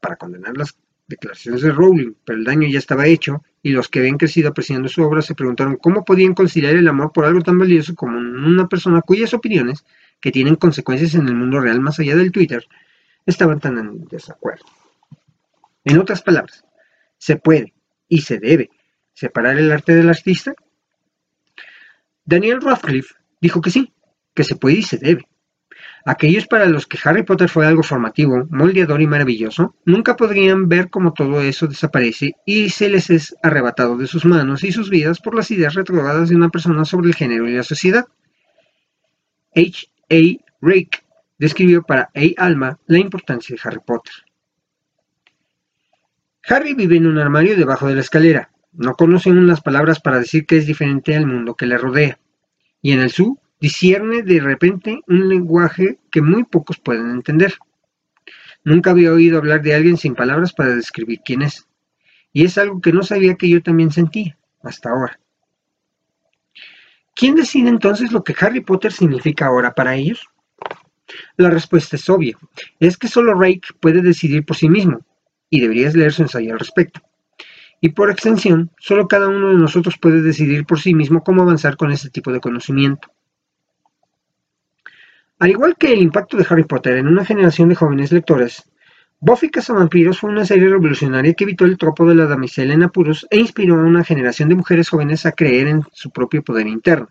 para 0.01 0.16
condenar 0.16 0.57
las 0.57 0.76
declaraciones 1.07 1.62
de 1.62 1.72
Rowling, 1.72 2.14
pero 2.24 2.38
el 2.38 2.44
daño 2.44 2.68
ya 2.68 2.78
estaba 2.78 3.07
hecho 3.07 3.42
y 3.62 3.70
los 3.70 3.88
que 3.88 3.98
habían 3.98 4.16
crecido 4.16 4.48
apreciando 4.48 4.88
su 4.88 5.03
obra 5.03 5.22
se 5.22 5.34
preguntaron 5.34 5.76
cómo 5.76 6.05
podían 6.05 6.34
conciliar 6.34 6.76
el 6.76 6.88
amor 6.88 7.12
por 7.12 7.24
algo 7.24 7.42
tan 7.42 7.59
valioso 7.59 7.94
como 7.94 8.16
una 8.16 8.68
persona 8.68 9.03
cuyas 9.03 9.34
opiniones, 9.34 9.84
que 10.20 10.30
tienen 10.30 10.57
consecuencias 10.57 11.14
en 11.14 11.26
el 11.28 11.34
mundo 11.34 11.61
real 11.61 11.80
más 11.80 11.98
allá 11.98 12.14
del 12.14 12.30
Twitter, 12.30 12.66
estaban 13.26 13.59
tan 13.59 13.78
en 13.78 14.05
desacuerdo. 14.07 14.64
En 15.84 15.98
otras 15.98 16.22
palabras, 16.22 16.64
¿se 17.18 17.36
puede 17.36 17.74
y 18.09 18.20
se 18.20 18.38
debe 18.38 18.70
separar 19.14 19.59
el 19.59 19.72
arte 19.72 19.94
del 19.94 20.09
artista? 20.09 20.55
Daniel 22.24 22.61
Radcliffe 22.61 23.14
dijo 23.40 23.61
que 23.61 23.70
sí, 23.70 23.92
que 24.34 24.44
se 24.44 24.57
puede 24.57 24.76
y 24.76 24.82
se 24.82 24.98
debe. 24.98 25.26
Aquellos 26.05 26.46
para 26.46 26.66
los 26.66 26.86
que 26.86 26.98
Harry 27.05 27.22
Potter 27.22 27.48
fue 27.48 27.66
algo 27.66 27.82
formativo, 27.82 28.46
moldeador 28.51 29.03
y 29.03 29.07
maravilloso, 29.07 29.76
nunca 29.84 30.16
podrían 30.16 30.68
ver 30.68 30.88
cómo 30.88 31.12
todo 31.12 31.40
eso 31.40 31.66
desaparece 31.66 32.36
y 32.46 32.70
se 32.70 32.88
les 32.88 33.11
es 33.11 33.34
arrebatado 33.42 33.96
de 33.96 34.07
sus 34.07 34.24
manos 34.24 34.64
y 34.64 34.72
sus 34.72 34.88
vidas 34.88 35.20
por 35.20 35.34
las 35.34 35.51
ideas 35.51 35.74
retrogadas 35.74 36.28
de 36.28 36.36
una 36.36 36.48
persona 36.48 36.84
sobre 36.84 37.09
el 37.09 37.14
género 37.14 37.48
y 37.48 37.55
la 37.55 37.62
sociedad. 37.62 38.07
H. 39.55 39.88
A. 40.11 40.51
Rake 40.62 41.05
describió 41.38 41.82
para 41.82 42.11
Ei 42.14 42.34
Alma 42.38 42.78
la 42.86 42.98
importancia 42.98 43.55
de 43.55 43.61
Harry 43.64 43.80
Potter. 43.84 44.12
Harry 46.48 46.74
vive 46.74 46.96
en 46.96 47.07
un 47.07 47.18
armario 47.18 47.57
debajo 47.57 47.88
de 47.88 47.94
la 47.94 48.01
escalera. 48.01 48.51
No 48.72 48.94
conoce 48.94 49.30
aún 49.30 49.46
las 49.46 49.61
palabras 49.61 50.01
para 50.01 50.18
decir 50.18 50.46
que 50.46 50.57
es 50.57 50.66
diferente 50.66 51.16
al 51.16 51.26
mundo 51.26 51.55
que 51.55 51.66
le 51.66 51.78
rodea. 51.78 52.18
Y 52.82 52.92
en 52.92 53.01
el 53.01 53.11
su 53.11 53.39
discierne 53.61 54.22
de 54.22 54.40
repente 54.40 55.00
un 55.06 55.28
lenguaje 55.28 55.98
que 56.11 56.22
muy 56.22 56.44
pocos 56.44 56.78
pueden 56.78 57.11
entender. 57.11 57.54
Nunca 58.64 58.90
había 58.90 59.12
oído 59.12 59.38
hablar 59.38 59.62
de 59.62 59.74
alguien 59.74 59.96
sin 59.96 60.14
palabras 60.14 60.52
para 60.52 60.74
describir 60.74 61.20
quién 61.24 61.42
es. 61.42 61.66
Y 62.32 62.44
es 62.44 62.58
algo 62.58 62.80
que 62.80 62.92
no 62.92 63.02
sabía 63.02 63.34
que 63.34 63.48
yo 63.48 63.62
también 63.62 63.90
sentía, 63.90 64.36
hasta 64.62 64.90
ahora. 64.90 65.18
¿Quién 67.14 67.34
decide 67.34 67.68
entonces 67.68 68.12
lo 68.12 68.22
que 68.24 68.34
Harry 68.40 68.61
Potter 68.61 68.92
significa 68.92 69.46
ahora 69.46 69.74
para 69.74 69.94
ellos? 69.96 70.26
La 71.36 71.50
respuesta 71.50 71.96
es 71.96 72.08
obvia. 72.08 72.38
Es 72.78 72.96
que 72.96 73.08
solo 73.08 73.34
Rake 73.34 73.68
puede 73.80 74.00
decidir 74.00 74.44
por 74.44 74.56
sí 74.56 74.68
mismo, 74.68 75.04
y 75.50 75.61
deberías 75.61 75.94
leer 75.94 76.12
su 76.12 76.22
ensayo 76.22 76.52
al 76.52 76.58
respecto. 76.58 77.00
Y 77.80 77.90
por 77.90 78.11
extensión, 78.11 78.70
solo 78.78 79.08
cada 79.08 79.28
uno 79.28 79.48
de 79.50 79.56
nosotros 79.56 79.96
puede 79.98 80.22
decidir 80.22 80.64
por 80.66 80.80
sí 80.80 80.94
mismo 80.94 81.24
cómo 81.24 81.42
avanzar 81.42 81.76
con 81.76 81.90
este 81.90 82.11
tipo 82.11 82.30
de 82.30 82.40
conocimiento. 82.40 83.11
Al 85.41 85.49
igual 85.49 85.74
que 85.78 85.91
el 85.91 86.03
impacto 86.03 86.36
de 86.36 86.47
Harry 86.49 86.64
Potter 86.64 86.99
en 86.99 87.09
una 87.09 87.24
generación 87.24 87.70
de 87.70 87.74
jóvenes 87.74 88.12
lectores, 88.12 88.62
Buffy 89.20 89.49
Cazavampiros 89.49 90.20
fue 90.20 90.28
una 90.28 90.45
serie 90.45 90.68
revolucionaria 90.68 91.32
que 91.32 91.45
evitó 91.45 91.64
el 91.64 91.78
tropo 91.78 92.07
de 92.07 92.14
la 92.14 92.26
damisela 92.26 92.74
en 92.74 92.82
apuros 92.82 93.26
e 93.30 93.38
inspiró 93.38 93.76
a 93.76 93.84
una 93.84 94.05
generación 94.05 94.51
de 94.51 94.55
mujeres 94.55 94.91
jóvenes 94.91 95.24
a 95.24 95.32
creer 95.32 95.68
en 95.68 95.82
su 95.93 96.11
propio 96.11 96.45
poder 96.45 96.66
interno. 96.66 97.09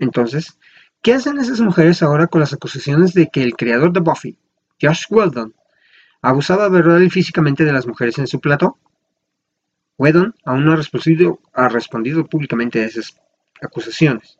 Entonces, 0.00 0.58
¿qué 1.02 1.14
hacen 1.14 1.38
esas 1.38 1.60
mujeres 1.60 2.02
ahora 2.02 2.26
con 2.26 2.40
las 2.40 2.52
acusaciones 2.52 3.14
de 3.14 3.28
que 3.30 3.44
el 3.44 3.54
creador 3.54 3.92
de 3.92 4.00
Buffy, 4.00 4.36
Josh 4.82 5.04
Weldon, 5.08 5.54
abusaba 6.20 6.68
verbal 6.68 7.04
y 7.04 7.10
físicamente 7.10 7.64
de 7.64 7.72
las 7.72 7.86
mujeres 7.86 8.18
en 8.18 8.26
su 8.26 8.40
plato? 8.40 8.76
Whedon 9.98 10.34
aún 10.44 10.64
no 10.64 10.72
ha 10.72 11.68
respondido 11.68 12.26
públicamente 12.26 12.82
a 12.82 12.86
esas 12.86 13.20
acusaciones. 13.62 14.36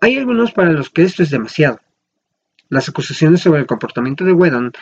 Hay 0.00 0.16
algunos 0.16 0.52
para 0.52 0.72
los 0.72 0.90
que 0.90 1.02
esto 1.02 1.22
es 1.22 1.30
demasiado. 1.30 1.80
Las 2.68 2.88
acusaciones 2.88 3.40
sobre 3.40 3.60
el 3.60 3.66
comportamiento 3.66 4.24
de 4.24 4.32
Whedon 4.32 4.72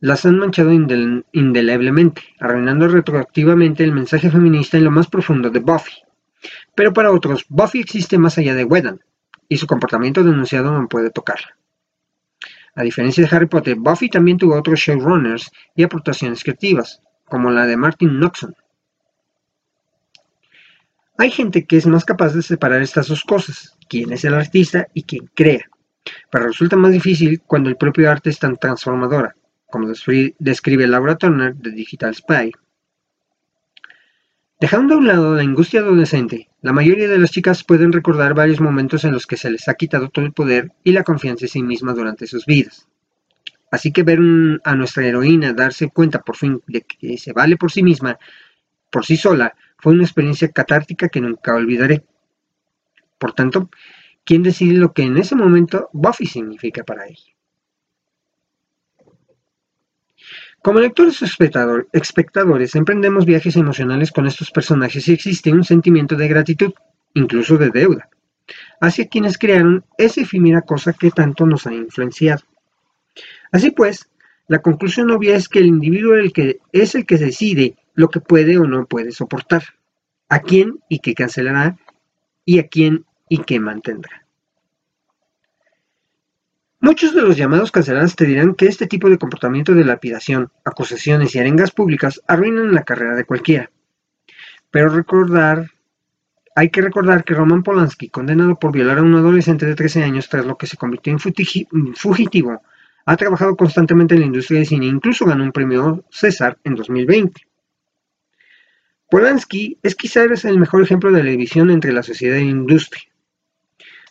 las 0.00 0.26
han 0.26 0.38
manchado 0.38 0.70
indeleblemente, 0.72 2.22
arruinando 2.38 2.88
retroactivamente 2.88 3.84
el 3.84 3.92
mensaje 3.92 4.30
feminista 4.30 4.76
en 4.76 4.84
lo 4.84 4.90
más 4.90 5.08
profundo 5.08 5.50
de 5.50 5.60
Buffy. 5.60 5.94
Pero 6.74 6.92
para 6.92 7.10
otros, 7.10 7.46
Buffy 7.48 7.80
existe 7.80 8.18
más 8.18 8.36
allá 8.36 8.54
de 8.54 8.64
Whedon, 8.64 9.00
y 9.48 9.56
su 9.56 9.66
comportamiento 9.66 10.22
denunciado 10.22 10.78
no 10.78 10.88
puede 10.88 11.10
tocarla. 11.10 11.56
A 12.74 12.82
diferencia 12.82 13.24
de 13.24 13.34
Harry 13.34 13.46
Potter, 13.46 13.76
Buffy 13.76 14.10
también 14.10 14.36
tuvo 14.36 14.56
otros 14.56 14.80
showrunners 14.80 15.50
y 15.74 15.84
aportaciones 15.84 16.42
creativas, 16.42 17.00
como 17.24 17.50
la 17.50 17.66
de 17.66 17.76
Martin 17.76 18.18
Noxon. 18.18 18.54
Hay 21.16 21.30
gente 21.30 21.64
que 21.64 21.76
es 21.76 21.86
más 21.86 22.04
capaz 22.04 22.34
de 22.34 22.42
separar 22.42 22.82
estas 22.82 23.06
dos 23.06 23.22
cosas, 23.22 23.76
quién 23.88 24.12
es 24.12 24.24
el 24.24 24.34
artista 24.34 24.88
y 24.94 25.04
quién 25.04 25.30
crea, 25.32 25.64
pero 26.30 26.46
resulta 26.46 26.76
más 26.76 26.90
difícil 26.90 27.40
cuando 27.46 27.68
el 27.68 27.76
propio 27.76 28.10
arte 28.10 28.30
es 28.30 28.38
tan 28.40 28.56
transformadora, 28.56 29.36
como 29.70 29.86
describe 29.86 30.86
Laura 30.88 31.16
Turner 31.16 31.54
de 31.54 31.70
Digital 31.70 32.14
Spy. 32.16 32.52
Dejando 34.60 34.94
a 34.94 34.98
un 34.98 35.06
lado 35.06 35.36
la 35.36 35.42
angustia 35.42 35.80
adolescente, 35.80 36.48
la 36.62 36.72
mayoría 36.72 37.06
de 37.06 37.18
las 37.18 37.30
chicas 37.30 37.62
pueden 37.62 37.92
recordar 37.92 38.34
varios 38.34 38.60
momentos 38.60 39.04
en 39.04 39.12
los 39.12 39.26
que 39.26 39.36
se 39.36 39.50
les 39.50 39.68
ha 39.68 39.74
quitado 39.74 40.08
todo 40.08 40.24
el 40.24 40.32
poder 40.32 40.72
y 40.82 40.92
la 40.92 41.04
confianza 41.04 41.44
en 41.44 41.50
sí 41.50 41.62
misma 41.62 41.92
durante 41.92 42.26
sus 42.26 42.44
vidas. 42.44 42.88
Así 43.70 43.92
que 43.92 44.02
ver 44.02 44.18
a 44.64 44.74
nuestra 44.74 45.06
heroína 45.06 45.52
darse 45.52 45.90
cuenta 45.90 46.22
por 46.22 46.36
fin 46.36 46.60
de 46.66 46.82
que 46.82 47.18
se 47.18 47.32
vale 47.32 47.56
por 47.56 47.70
sí 47.70 47.82
misma, 47.82 48.18
por 48.90 49.04
sí 49.04 49.16
sola, 49.16 49.54
fue 49.78 49.92
una 49.92 50.04
experiencia 50.04 50.48
catártica 50.48 51.08
que 51.08 51.20
nunca 51.20 51.54
olvidaré. 51.54 52.04
Por 53.18 53.32
tanto, 53.32 53.70
¿quién 54.24 54.42
decide 54.42 54.74
lo 54.74 54.92
que 54.92 55.02
en 55.02 55.16
ese 55.16 55.34
momento 55.34 55.88
Buffy 55.92 56.26
significa 56.26 56.84
para 56.84 57.06
ella? 57.06 57.34
Como 60.62 60.80
lectores 60.80 61.20
o 61.20 61.26
espectadores, 61.92 62.74
emprendemos 62.74 63.26
viajes 63.26 63.54
emocionales 63.56 64.10
con 64.10 64.26
estos 64.26 64.50
personajes 64.50 65.06
y 65.08 65.12
existe 65.12 65.52
un 65.52 65.62
sentimiento 65.62 66.16
de 66.16 66.26
gratitud, 66.26 66.72
incluso 67.12 67.58
de 67.58 67.68
deuda, 67.68 68.08
hacia 68.80 69.06
quienes 69.08 69.36
crearon 69.36 69.84
esa 69.98 70.22
efímera 70.22 70.62
cosa 70.62 70.94
que 70.94 71.10
tanto 71.10 71.44
nos 71.44 71.66
ha 71.66 71.74
influenciado. 71.74 72.44
Así 73.52 73.72
pues, 73.72 74.08
la 74.48 74.60
conclusión 74.60 75.10
obvia 75.10 75.36
es 75.36 75.50
que 75.50 75.58
el 75.58 75.66
individuo 75.66 76.14
el 76.14 76.32
que, 76.32 76.60
es 76.72 76.94
el 76.94 77.04
que 77.04 77.18
decide 77.18 77.76
lo 77.94 78.08
que 78.08 78.20
puede 78.20 78.58
o 78.58 78.66
no 78.66 78.86
puede 78.86 79.12
soportar, 79.12 79.62
a 80.28 80.40
quién 80.40 80.80
y 80.88 80.98
qué 80.98 81.14
cancelará 81.14 81.78
y 82.44 82.58
a 82.58 82.68
quién 82.68 83.04
y 83.28 83.38
qué 83.38 83.60
mantendrá. 83.60 84.26
Muchos 86.80 87.14
de 87.14 87.22
los 87.22 87.36
llamados 87.36 87.72
cancelados 87.72 88.14
te 88.14 88.26
dirán 88.26 88.54
que 88.54 88.66
este 88.66 88.86
tipo 88.86 89.08
de 89.08 89.16
comportamiento 89.16 89.72
de 89.72 89.84
lapidación, 89.84 90.50
acusaciones 90.64 91.34
y 91.34 91.38
arengas 91.38 91.70
públicas 91.70 92.20
arruinan 92.26 92.74
la 92.74 92.82
carrera 92.82 93.14
de 93.14 93.24
cualquiera. 93.24 93.70
Pero 94.70 94.90
recordar, 94.90 95.70
hay 96.54 96.68
que 96.68 96.82
recordar 96.82 97.24
que 97.24 97.32
Roman 97.32 97.62
Polanski, 97.62 98.10
condenado 98.10 98.58
por 98.58 98.72
violar 98.72 98.98
a 98.98 99.02
un 99.02 99.14
adolescente 99.14 99.64
de 99.64 99.74
13 99.74 100.02
años 100.02 100.28
tras 100.28 100.44
lo 100.44 100.58
que 100.58 100.66
se 100.66 100.76
convirtió 100.76 101.10
en 101.10 101.94
fugitivo 101.94 102.60
ha 103.06 103.16
trabajado 103.16 103.56
constantemente 103.56 104.14
en 104.14 104.20
la 104.20 104.26
industria 104.26 104.58
del 104.58 104.68
cine, 104.68 104.86
incluso 104.86 105.26
ganó 105.26 105.44
un 105.44 105.52
premio 105.52 106.04
César 106.10 106.58
en 106.64 106.74
2020. 106.74 107.42
Polanski 109.10 109.78
es 109.82 109.94
quizás 109.94 110.44
el 110.44 110.58
mejor 110.58 110.82
ejemplo 110.82 111.12
de 111.12 111.22
la 111.22 111.30
división 111.30 111.70
entre 111.70 111.92
la 111.92 112.02
sociedad 112.02 112.36
y 112.36 112.44
la 112.44 112.50
industria. 112.50 113.04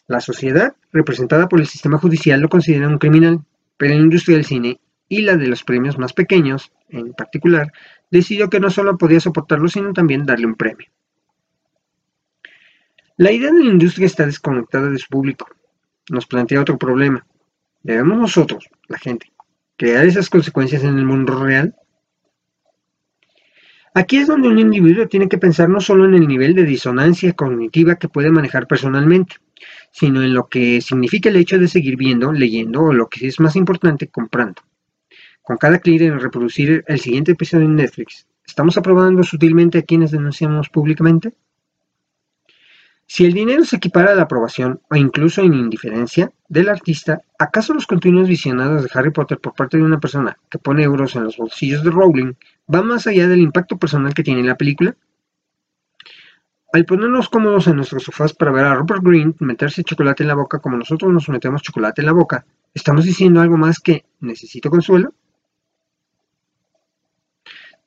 La 0.07 0.21
sociedad, 0.21 0.75
representada 0.91 1.47
por 1.47 1.59
el 1.59 1.67
sistema 1.67 1.97
judicial, 1.97 2.41
lo 2.41 2.49
considera 2.49 2.87
un 2.87 2.97
criminal, 2.97 3.41
pero 3.77 3.95
la 3.95 4.01
industria 4.01 4.37
del 4.37 4.45
cine 4.45 4.79
y 5.07 5.21
la 5.21 5.37
de 5.37 5.47
los 5.47 5.63
premios 5.63 5.97
más 5.97 6.13
pequeños, 6.13 6.71
en 6.89 7.13
particular, 7.13 7.71
decidió 8.11 8.49
que 8.49 8.59
no 8.59 8.69
solo 8.69 8.97
podía 8.97 9.19
soportarlo, 9.19 9.67
sino 9.67 9.93
también 9.93 10.25
darle 10.25 10.45
un 10.45 10.55
premio. 10.55 10.87
La 13.17 13.31
idea 13.31 13.51
de 13.51 13.63
la 13.63 13.71
industria 13.71 14.07
está 14.07 14.25
desconectada 14.25 14.89
de 14.89 14.97
su 14.97 15.07
público. 15.07 15.47
Nos 16.09 16.25
plantea 16.25 16.61
otro 16.61 16.77
problema. 16.77 17.25
¿Debemos 17.81 18.17
nosotros, 18.17 18.69
la 18.87 18.97
gente, 18.97 19.31
crear 19.77 20.05
esas 20.05 20.29
consecuencias 20.29 20.83
en 20.83 20.97
el 20.97 21.05
mundo 21.05 21.43
real? 21.43 21.75
Aquí 23.95 24.17
es 24.17 24.27
donde 24.27 24.47
un 24.47 24.57
individuo 24.57 25.07
tiene 25.07 25.29
que 25.29 25.37
pensar 25.37 25.69
no 25.69 25.79
solo 25.79 26.05
en 26.05 26.15
el 26.15 26.27
nivel 26.27 26.55
de 26.55 26.63
disonancia 26.63 27.33
cognitiva 27.33 27.95
que 27.95 28.09
puede 28.09 28.31
manejar 28.31 28.65
personalmente, 28.65 29.35
sino 29.91 30.23
en 30.23 30.33
lo 30.33 30.47
que 30.47 30.81
significa 30.81 31.29
el 31.29 31.35
hecho 31.35 31.59
de 31.59 31.67
seguir 31.67 31.95
viendo, 31.95 32.31
leyendo 32.31 32.81
o 32.81 32.93
lo 32.93 33.07
que 33.07 33.27
es 33.27 33.39
más 33.39 33.55
importante, 33.55 34.07
comprando. 34.07 34.63
Con 35.43 35.57
cada 35.57 35.77
clic 35.77 36.01
en 36.01 36.19
reproducir 36.19 36.83
el 36.87 36.99
siguiente 36.99 37.33
episodio 37.33 37.65
en 37.65 37.75
Netflix, 37.75 38.25
¿estamos 38.43 38.77
aprobando 38.77 39.21
sutilmente 39.21 39.77
a 39.77 39.83
quienes 39.83 40.09
denunciamos 40.09 40.69
públicamente? 40.69 41.35
Si 43.05 43.25
el 43.25 43.33
dinero 43.33 43.63
se 43.63 43.75
equipara 43.75 44.13
a 44.13 44.15
la 44.15 44.23
aprobación 44.23 44.81
o 44.89 44.95
incluso 44.95 45.43
en 45.43 45.53
indiferencia 45.53 46.31
del 46.47 46.69
artista, 46.69 47.21
¿acaso 47.37 47.75
los 47.75 47.85
continuos 47.85 48.27
visionados 48.27 48.81
de 48.81 48.89
Harry 48.93 49.11
Potter 49.11 49.37
por 49.37 49.53
parte 49.53 49.77
de 49.77 49.83
una 49.83 49.99
persona 49.99 50.39
que 50.49 50.57
pone 50.57 50.81
euros 50.81 51.15
en 51.15 51.25
los 51.25 51.37
bolsillos 51.37 51.83
de 51.83 51.91
Rowling 51.91 52.33
van 52.67 52.87
más 52.87 53.07
allá 53.07 53.27
del 53.27 53.41
impacto 53.41 53.77
personal 53.77 54.13
que 54.13 54.23
tiene 54.23 54.43
la 54.43 54.57
película? 54.57 54.95
Al 56.73 56.85
ponernos 56.85 57.29
cómodos 57.29 57.67
en 57.67 57.75
nuestros 57.75 58.03
sofás 58.03 58.33
para 58.33 58.51
ver 58.51 58.65
a 58.65 58.75
Rupert 58.75 59.03
Green 59.03 59.35
meterse 59.39 59.83
chocolate 59.83 60.23
en 60.23 60.29
la 60.29 60.35
boca 60.35 60.59
como 60.59 60.77
nosotros 60.77 61.11
nos 61.11 61.29
metemos 61.29 61.61
chocolate 61.61 62.01
en 62.01 62.07
la 62.07 62.13
boca, 62.13 62.45
¿estamos 62.73 63.05
diciendo 63.05 63.41
algo 63.41 63.57
más 63.57 63.79
que 63.79 64.05
necesito 64.21 64.71
consuelo? 64.71 65.13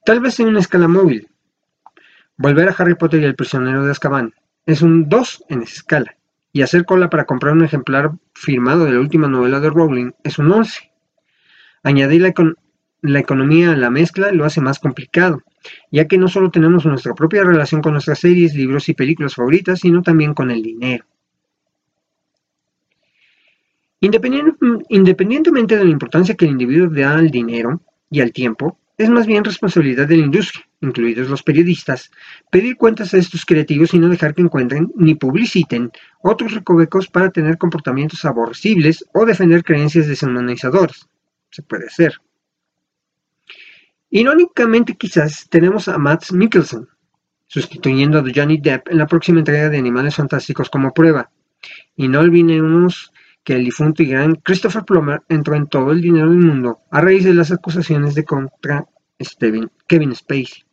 Tal 0.05 0.21
vez 0.21 0.39
en 0.39 0.49
una 0.49 0.61
escala 0.61 0.87
móvil. 0.87 1.29
Volver 2.37 2.69
a 2.69 2.75
Harry 2.79 2.95
Potter 2.95 3.23
y 3.23 3.25
el 3.25 3.35
prisionero 3.35 3.85
de 3.85 3.91
Azkaban, 3.91 4.35
es 4.67 4.83
un 4.83 5.09
2 5.09 5.45
en 5.49 5.63
esa 5.63 5.75
escala, 5.75 6.17
y 6.53 6.63
hacer 6.63 6.85
cola 6.85 7.11
para 7.11 7.25
comprar 7.25 7.55
un 7.55 7.65
ejemplar 7.65 8.13
firmado 8.35 8.85
de 8.85 8.93
la 8.93 9.01
última 9.01 9.27
novela 9.27 9.59
de 9.59 9.71
Rowling 9.71 10.13
es 10.23 10.39
un 10.39 10.53
11. 10.53 10.93
Añadir 11.83 12.23
la, 12.23 12.33
la 13.13 13.21
economía 13.21 13.77
la 13.77 13.91
mezcla 13.91 14.33
lo 14.33 14.45
hace 14.45 14.61
más 14.61 14.79
complicado, 14.79 15.43
ya 15.91 16.07
que 16.07 16.19
no 16.19 16.29
solo 16.29 16.51
tenemos 16.51 16.85
nuestra 16.85 17.15
propia 17.15 17.45
relación 17.45 17.81
con 17.81 17.93
nuestras 17.93 18.19
series, 18.19 18.55
libros 18.55 18.89
y 18.89 18.95
películas 18.95 19.35
favoritas, 19.35 19.81
sino 19.81 20.03
también 20.03 20.35
con 20.35 20.51
el 20.51 20.63
dinero. 20.63 21.05
Independientemente 24.01 25.77
de 25.77 25.85
la 25.85 25.91
importancia 25.91 26.35
que 26.35 26.45
el 26.45 26.53
individuo 26.53 26.89
da 26.89 27.17
al 27.17 27.31
dinero 27.31 27.81
y 28.11 28.21
al 28.21 28.33
tiempo, 28.33 28.79
es 28.99 29.11
más 29.11 29.27
bien 29.27 29.45
responsabilidad 29.45 30.09
de 30.09 30.17
la 30.17 30.25
industria, 30.25 30.67
incluidos 30.81 31.29
los 31.29 31.43
periodistas, 31.43 32.11
pedir 32.51 32.77
cuentas 32.77 33.13
a 33.13 33.19
estos 33.19 33.45
creativos 33.45 33.93
y 33.93 33.99
no 33.99 34.09
dejar 34.09 34.35
que 34.35 34.43
encuentren 34.43 34.91
ni 34.97 35.15
publiciten 35.15 35.91
otros 36.23 36.55
recovecos 36.55 37.09
para 37.09 37.31
tener 37.31 37.59
comportamientos 37.59 38.25
aborrecibles 38.25 39.05
o 39.13 39.27
defender 39.27 39.65
creencias 39.65 40.07
deshumanizadoras. 40.07 41.09
Se 41.51 41.63
puede 41.63 41.87
hacer. 41.87 42.15
Irónicamente 44.11 44.97
quizás 44.97 45.49
tenemos 45.51 45.89
a 45.89 45.99
Matt 45.99 46.31
Mikkelsen, 46.33 46.87
sustituyendo 47.47 48.19
a 48.19 48.25
Johnny 48.35 48.59
Depp 48.59 48.89
en 48.89 48.99
la 48.99 49.07
próxima 49.07 49.41
entrega 49.41 49.69
de 49.69 49.79
Animales 49.79 50.17
Fantásticos 50.17 50.71
como 50.71 50.93
prueba. 50.93 51.31
Y 51.97 52.09
no 52.09 52.21
olvidemos 52.21 53.13
que 53.43 53.55
el 53.55 53.65
difunto 53.65 54.03
y 54.03 54.07
gran 54.07 54.35
Christopher 54.37 54.85
Plummer 54.85 55.23
entró 55.29 55.55
en 55.55 55.69
todo 55.69 55.93
el 55.93 56.01
dinero 56.01 56.31
del 56.31 56.41
mundo 56.41 56.81
a 56.91 57.01
raíz 57.01 57.25
de 57.25 57.35
las 57.35 57.53
acusaciones 57.53 58.15
de 58.15 58.25
contra 58.25 58.87
Kevin 59.87 60.15
Spacey. 60.15 60.65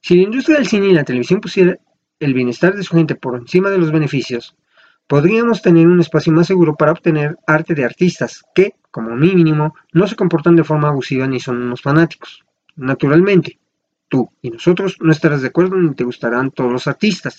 Si 0.00 0.16
la 0.16 0.22
industria 0.22 0.58
del 0.58 0.66
cine 0.66 0.88
y 0.88 0.92
la 0.92 1.04
televisión 1.04 1.40
pusiera 1.40 1.78
el 2.18 2.34
bienestar 2.34 2.74
de 2.74 2.82
su 2.82 2.96
gente 2.96 3.14
por 3.14 3.36
encima 3.36 3.70
de 3.70 3.78
los 3.78 3.92
beneficios, 3.92 4.56
podríamos 5.06 5.62
tener 5.62 5.86
un 5.86 6.00
espacio 6.00 6.32
más 6.32 6.46
seguro 6.46 6.74
para 6.76 6.92
obtener 6.92 7.36
arte 7.46 7.74
de 7.74 7.84
artistas 7.84 8.42
que, 8.54 8.74
como 8.96 9.14
mínimo, 9.14 9.74
no 9.92 10.06
se 10.08 10.16
comportan 10.16 10.56
de 10.56 10.64
forma 10.64 10.88
abusiva 10.88 11.26
ni 11.26 11.38
son 11.38 11.60
unos 11.60 11.82
fanáticos. 11.82 12.42
Naturalmente, 12.76 13.58
tú 14.08 14.30
y 14.40 14.48
nosotros 14.48 14.96
no 15.00 15.12
estarás 15.12 15.42
de 15.42 15.48
acuerdo 15.48 15.76
ni 15.76 15.94
te 15.94 16.04
gustarán 16.04 16.50
todos 16.50 16.72
los 16.72 16.86
artistas, 16.86 17.36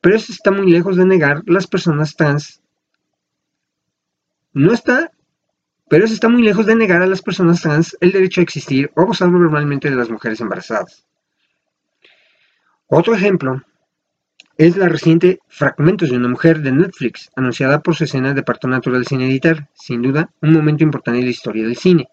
pero 0.00 0.14
eso 0.14 0.30
está 0.30 0.52
muy 0.52 0.70
lejos 0.70 0.96
de 0.96 1.04
negar 1.04 1.42
las 1.46 1.66
personas 1.66 2.14
trans 2.14 2.62
no 4.52 4.72
está, 4.72 5.10
pero 5.88 6.04
eso 6.04 6.14
está 6.14 6.28
muy 6.28 6.42
lejos 6.42 6.66
de 6.66 6.76
negar 6.76 7.02
a 7.02 7.08
las 7.08 7.20
personas 7.20 7.62
trans 7.62 7.96
el 8.00 8.12
derecho 8.12 8.40
a 8.40 8.44
existir 8.44 8.92
o 8.94 9.04
gozar 9.04 9.28
normalmente 9.28 9.90
de 9.90 9.96
las 9.96 10.08
mujeres 10.08 10.40
embarazadas. 10.40 11.04
Otro 12.86 13.12
ejemplo 13.16 13.60
es 14.58 14.76
la 14.76 14.88
reciente 14.88 15.40
Fragmentos 15.48 16.10
de 16.10 16.16
una 16.16 16.28
mujer 16.28 16.60
de 16.60 16.72
Netflix, 16.72 17.30
anunciada 17.36 17.80
por 17.82 17.94
su 17.94 18.04
escena 18.04 18.34
de 18.34 18.42
parto 18.42 18.68
natural 18.68 19.06
sin 19.06 19.20
editar, 19.20 19.68
sin 19.74 20.02
duda 20.02 20.30
un 20.40 20.52
momento 20.52 20.84
importante 20.84 21.20
en 21.20 21.26
la 21.26 21.30
historia 21.30 21.64
del 21.64 21.76
cine. 21.76 22.08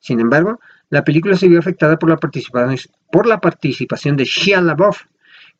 Sin 0.00 0.20
embargo, 0.20 0.60
la 0.90 1.04
película 1.04 1.36
se 1.36 1.48
vio 1.48 1.58
afectada 1.58 1.98
por 1.98 2.08
la 2.08 3.40
participación, 3.40 4.16
de 4.16 4.24
Shia 4.24 4.60
LaBeouf, 4.60 5.02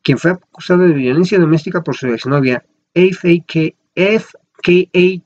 quien 0.01 0.17
fue 0.17 0.31
acusado 0.31 0.83
de 0.83 0.93
violencia 0.93 1.37
doméstica 1.39 1.83
por 1.83 1.95
su 1.95 2.07
exnovia 2.07 2.65
FKA 2.93 4.23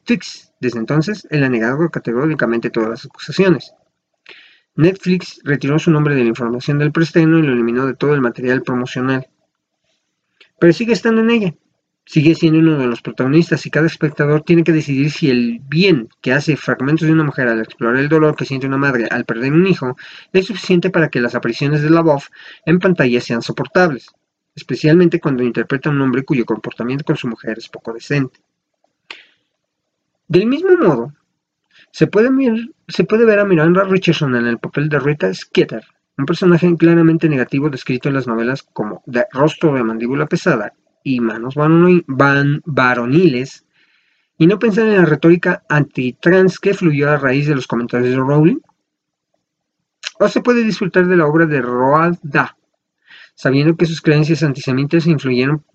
Twix. 0.04 0.52
Desde 0.60 0.80
entonces, 0.80 1.28
él 1.30 1.44
ha 1.44 1.50
negado 1.50 1.90
categóricamente 1.90 2.70
todas 2.70 2.90
las 2.90 3.06
acusaciones. 3.06 3.74
Netflix 4.76 5.40
retiró 5.44 5.78
su 5.78 5.92
nombre 5.92 6.16
de 6.16 6.24
la 6.24 6.30
información 6.30 6.80
del 6.80 6.92
preestreno 6.92 7.38
y 7.38 7.44
lo 7.44 7.54
eliminó 7.54 7.86
de 7.86 7.94
todo 7.94 8.14
el 8.16 8.22
material 8.22 8.64
promocional. 8.64 9.28
Pero 10.60 10.74
sigue 10.74 10.94
estando 10.94 11.22
en 11.22 11.30
ella. 11.30 11.56
Sigue 12.06 12.36
siendo 12.36 12.60
uno 12.60 12.78
de 12.78 12.88
los 12.88 13.02
protagonistas 13.02 13.66
y 13.66 13.70
cada 13.70 13.88
espectador 13.88 14.42
tiene 14.42 14.64
que 14.64 14.74
decidir 14.74 15.10
si 15.10 15.30
el 15.30 15.62
bien 15.64 16.10
que 16.22 16.34
hace 16.34 16.58
fragmentos 16.58 17.08
de 17.08 17.14
una 17.14 17.24
mujer 17.24 17.48
al 17.48 17.62
explorar 17.62 17.98
el 17.98 18.10
dolor 18.10 18.36
que 18.36 18.46
siente 18.46 18.68
una 18.68 18.78
madre 18.78 19.08
al 19.10 19.24
perder 19.24 19.54
un 19.54 19.66
hijo 19.66 19.96
es 20.34 20.48
suficiente 20.48 20.90
para 20.90 21.10
que 21.10 21.22
las 21.22 21.34
apariciones 21.34 21.82
de 21.82 21.90
la 21.90 22.02
voz 22.02 22.30
en 22.66 22.80
pantalla 22.80 23.22
sean 23.22 23.42
soportables, 23.42 24.08
especialmente 24.54 25.22
cuando 25.22 25.44
interpreta 25.44 25.90
a 25.90 25.94
un 25.94 26.02
hombre 26.02 26.26
cuyo 26.26 26.44
comportamiento 26.44 27.06
con 27.06 27.16
su 27.16 27.30
mujer 27.30 27.58
es 27.58 27.70
poco 27.70 27.94
decente. 27.94 28.42
Del 30.28 30.48
mismo 30.48 30.76
modo, 30.76 31.14
se 31.92 32.08
puede, 32.08 32.30
se 32.88 33.04
puede 33.06 33.24
ver 33.24 33.40
a 33.40 33.46
Miranda 33.46 33.84
Richardson 33.84 34.36
en 34.36 34.48
el 34.48 34.58
papel 34.58 34.90
de 34.90 35.00
Rita 35.00 35.34
Skeeter, 35.34 35.86
un 36.18 36.26
personaje 36.26 36.76
claramente 36.78 37.28
negativo 37.28 37.70
descrito 37.70 38.10
en 38.10 38.16
las 38.16 38.28
novelas 38.28 38.64
como 38.64 39.02
de 39.06 39.26
rostro 39.32 39.74
de 39.74 39.84
mandíbula 39.84 40.28
pesada 40.28 40.74
y 41.04 41.20
manos 41.20 41.56
varoniles, 41.56 43.66
y 44.38 44.48
no 44.48 44.60
pensar 44.60 44.88
en 44.88 44.98
la 44.98 45.06
retórica 45.06 45.64
anti-trans 45.70 46.60
que 46.60 46.74
fluyó 46.74 47.10
a 47.10 47.18
raíz 47.18 47.48
de 47.48 47.56
los 47.56 47.68
comentarios 47.68 48.12
de 48.12 48.18
Rowling. 48.18 48.60
O 50.20 50.28
se 50.28 50.42
puede 50.42 50.64
disfrutar 50.64 51.08
de 51.08 51.18
la 51.18 51.28
obra 51.28 51.46
de 51.46 51.62
Roald 51.62 52.20
Dahl, 52.24 52.56
sabiendo 53.36 53.76
que 53.76 53.86
sus 53.86 54.02
creencias 54.02 54.44
antisemitas 54.44 55.08
influyeron 55.08 55.66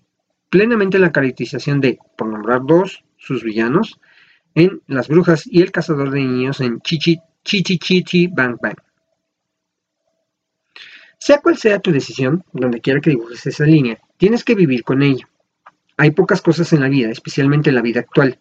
plenamente 0.49 0.97
en 0.97 1.03
la 1.03 1.11
caracterización 1.11 1.79
de, 1.79 1.99
por 2.17 2.27
nombrar 2.27 2.61
dos, 2.65 3.03
sus 3.17 3.43
villanos, 3.43 3.99
en 4.55 4.81
Las 4.87 5.07
Brujas 5.07 5.45
y 5.45 5.61
El 5.61 5.71
Cazador 5.71 6.09
de 6.09 6.21
Niños 6.21 6.59
en 6.59 6.79
Chichi 6.81 7.19
Chichi 7.43 7.77
Chichi 7.77 8.27
Bang 8.27 8.57
Bang. 8.61 8.75
Sea 11.19 11.41
cual 11.41 11.57
sea 11.57 11.79
tu 11.79 11.91
decisión, 11.91 12.43
donde 12.53 12.79
quiera 12.79 13.01
que 13.01 13.09
dibujes 13.09 13.45
esa 13.45 13.65
línea, 13.65 13.99
tienes 14.17 14.43
que 14.43 14.55
vivir 14.55 14.83
con 14.83 15.03
ella. 15.03 15.27
Hay 15.97 16.11
pocas 16.11 16.41
cosas 16.41 16.71
en 16.71 16.79
la 16.79 16.87
vida, 16.87 17.09
especialmente 17.11 17.69
en 17.69 17.75
la 17.75 17.81
vida 17.81 17.99
actual, 17.99 18.39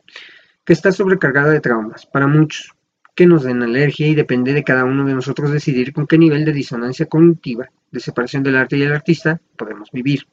que 0.65 0.73
está 0.73 0.93
sobrecargada 0.93 1.51
de 1.51 1.61
traumas, 1.61 2.07
para 2.07 2.29
muchos, 2.29 2.73
que 3.17 3.27
nos 3.27 3.43
den 3.43 3.65
alergia 3.65 4.07
y 4.07 4.15
depende 4.15 4.53
de 4.53 4.63
cada 4.63 4.85
uno 4.85 5.05
de 5.05 5.15
nosotros 5.15 5.51
decidir 5.51 5.93
con 5.93 6.07
qué 6.07 6.19
nivel 6.19 6.45
de 6.45 6.53
disonancia 6.53 7.07
cognitiva, 7.07 7.69
de 7.91 7.99
separación 7.99 8.45
del 8.45 8.57
arte 8.57 8.77
y 8.77 8.83
el 8.83 8.93
artista, 8.93 9.41
podemos 9.57 9.91
vivir. 9.91 10.29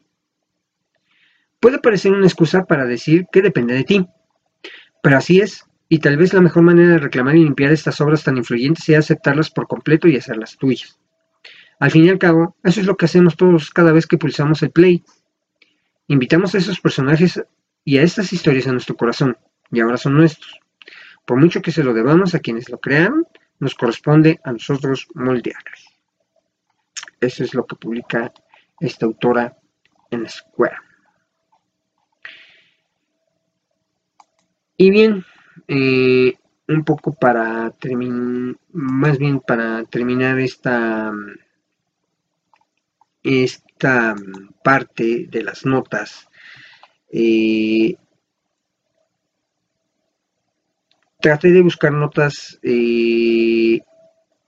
Puede 1.59 1.79
parecer 1.79 2.11
una 2.11 2.27
excusa 2.27 2.65
para 2.65 2.85
decir 2.85 3.25
que 3.31 3.41
depende 3.41 3.73
de 3.73 3.85
ti, 3.85 4.07
pero 5.01 5.17
así 5.17 5.39
es, 5.39 5.65
y 5.89 5.97
tal 5.97 6.17
vez 6.17 6.31
la 6.31 6.41
mejor 6.41 6.61
manera 6.61 6.89
de 6.89 6.99
reclamar 6.99 7.35
y 7.35 7.43
limpiar 7.43 7.71
estas 7.71 7.99
obras 8.01 8.23
tan 8.23 8.37
influyentes 8.37 8.83
sea 8.83 8.99
aceptarlas 8.99 9.49
por 9.49 9.67
completo 9.67 10.07
y 10.07 10.17
hacerlas 10.17 10.57
tuyas. 10.57 10.99
Al 11.79 11.91
fin 11.91 12.05
y 12.05 12.09
al 12.09 12.19
cabo, 12.19 12.55
eso 12.63 12.79
es 12.79 12.85
lo 12.85 12.95
que 12.95 13.05
hacemos 13.05 13.35
todos 13.35 13.69
cada 13.69 13.91
vez 13.91 14.07
que 14.07 14.17
pulsamos 14.17 14.63
el 14.63 14.71
play. 14.71 15.03
Invitamos 16.07 16.55
a 16.55 16.57
esos 16.57 16.79
personajes 16.79 17.43
y 17.83 17.97
a 17.97 18.03
estas 18.03 18.31
historias 18.31 18.67
a 18.67 18.71
nuestro 18.71 18.95
corazón, 18.95 19.37
y 19.71 19.81
ahora 19.81 19.97
son 19.97 20.15
nuestros. 20.15 20.59
Por 21.25 21.39
mucho 21.39 21.61
que 21.61 21.71
se 21.71 21.83
lo 21.83 21.93
debamos 21.93 22.33
a 22.35 22.39
quienes 22.39 22.69
lo 22.69 22.79
crearon, 22.79 23.27
nos 23.59 23.75
corresponde 23.75 24.39
a 24.43 24.51
nosotros 24.51 25.07
moldearlas. 25.13 25.85
Eso 27.19 27.43
es 27.43 27.53
lo 27.53 27.65
que 27.65 27.75
publica 27.75 28.31
esta 28.79 29.05
autora 29.05 29.57
en 30.11 30.29
Square. 30.29 30.77
Y 34.77 34.91
bien, 34.91 35.25
eh, 35.67 36.37
un 36.67 36.83
poco 36.83 37.13
para 37.13 37.71
terminar, 37.71 38.55
más 38.73 39.17
bien 39.17 39.39
para 39.39 39.83
terminar 39.85 40.39
esta 40.39 41.13
esta 43.25 44.15
parte 44.63 45.27
de 45.27 45.43
las 45.43 45.65
notas 45.65 46.29
eh, 47.11 47.95
traté 51.19 51.51
de 51.51 51.63
buscar 51.63 51.91
notas 51.91 52.59
eh, 52.61 53.81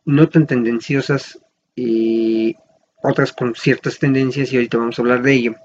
no 0.05 0.29
tan 0.29 0.45
tendenciosas 0.45 1.39
y 1.75 2.55
otras 3.01 3.33
con 3.33 3.55
ciertas 3.55 3.97
tendencias 3.97 4.53
y 4.53 4.57
ahorita 4.57 4.77
vamos 4.77 4.99
a 4.99 5.01
hablar 5.01 5.23
de 5.23 5.33
ello. 5.33 5.55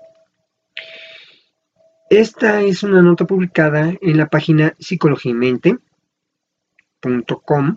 Esta 2.09 2.63
es 2.63 2.83
una 2.83 3.03
nota 3.03 3.27
publicada 3.27 3.93
en 4.01 4.17
la 4.17 4.29
página 4.29 4.75
psicologimente.com 4.79 7.77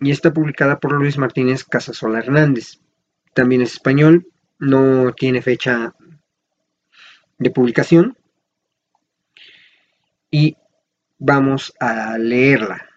y 0.00 0.10
está 0.10 0.32
publicada 0.32 0.80
por 0.80 0.92
Luis 0.92 1.18
Martínez 1.18 1.64
Casasola 1.64 2.20
Hernández 2.20 2.80
también 3.36 3.60
es 3.60 3.74
español, 3.74 4.26
no 4.58 5.12
tiene 5.12 5.42
fecha 5.42 5.94
de 7.36 7.50
publicación 7.50 8.16
y 10.30 10.56
vamos 11.18 11.74
a 11.78 12.16
leerla. 12.16 12.88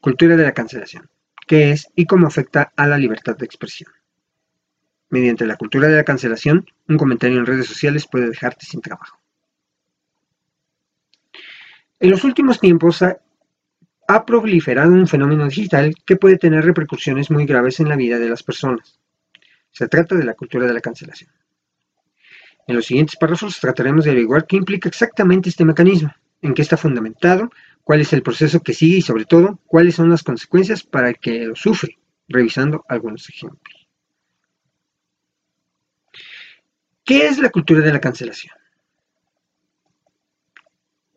Cultura 0.00 0.36
de 0.36 0.44
la 0.44 0.54
cancelación. 0.54 1.10
¿Qué 1.44 1.72
es 1.72 1.88
y 1.96 2.06
cómo 2.06 2.28
afecta 2.28 2.72
a 2.76 2.86
la 2.86 2.98
libertad 2.98 3.36
de 3.36 3.46
expresión? 3.46 3.90
Mediante 5.10 5.44
la 5.44 5.56
cultura 5.56 5.88
de 5.88 5.96
la 5.96 6.04
cancelación, 6.04 6.64
un 6.88 6.96
comentario 6.96 7.38
en 7.38 7.46
redes 7.46 7.66
sociales 7.66 8.06
puede 8.06 8.28
dejarte 8.28 8.64
sin 8.64 8.80
trabajo. 8.80 9.18
En 11.98 12.10
los 12.10 12.22
últimos 12.22 12.60
tiempos 12.60 13.02
ha, 13.02 13.18
ha 14.06 14.24
proliferado 14.24 14.92
un 14.92 15.08
fenómeno 15.08 15.48
digital 15.48 15.96
que 16.04 16.14
puede 16.14 16.38
tener 16.38 16.64
repercusiones 16.64 17.28
muy 17.28 17.44
graves 17.44 17.80
en 17.80 17.88
la 17.88 17.96
vida 17.96 18.20
de 18.20 18.28
las 18.28 18.44
personas. 18.44 19.00
Se 19.76 19.88
trata 19.88 20.14
de 20.14 20.24
la 20.24 20.32
cultura 20.32 20.66
de 20.66 20.72
la 20.72 20.80
cancelación. 20.80 21.30
En 22.66 22.76
los 22.76 22.86
siguientes 22.86 23.16
párrafos 23.16 23.60
trataremos 23.60 24.06
de 24.06 24.10
averiguar 24.10 24.46
qué 24.46 24.56
implica 24.56 24.88
exactamente 24.88 25.50
este 25.50 25.66
mecanismo, 25.66 26.14
en 26.40 26.54
qué 26.54 26.62
está 26.62 26.78
fundamentado, 26.78 27.50
cuál 27.84 28.00
es 28.00 28.10
el 28.14 28.22
proceso 28.22 28.60
que 28.60 28.72
sigue 28.72 28.96
y 28.96 29.02
sobre 29.02 29.26
todo 29.26 29.60
cuáles 29.66 29.96
son 29.96 30.08
las 30.08 30.22
consecuencias 30.22 30.82
para 30.82 31.10
el 31.10 31.18
que 31.18 31.44
lo 31.44 31.54
sufre, 31.54 31.98
revisando 32.26 32.86
algunos 32.88 33.28
ejemplos. 33.28 33.86
¿Qué 37.04 37.26
es 37.26 37.38
la 37.38 37.50
cultura 37.50 37.82
de 37.82 37.92
la 37.92 38.00
cancelación? 38.00 38.54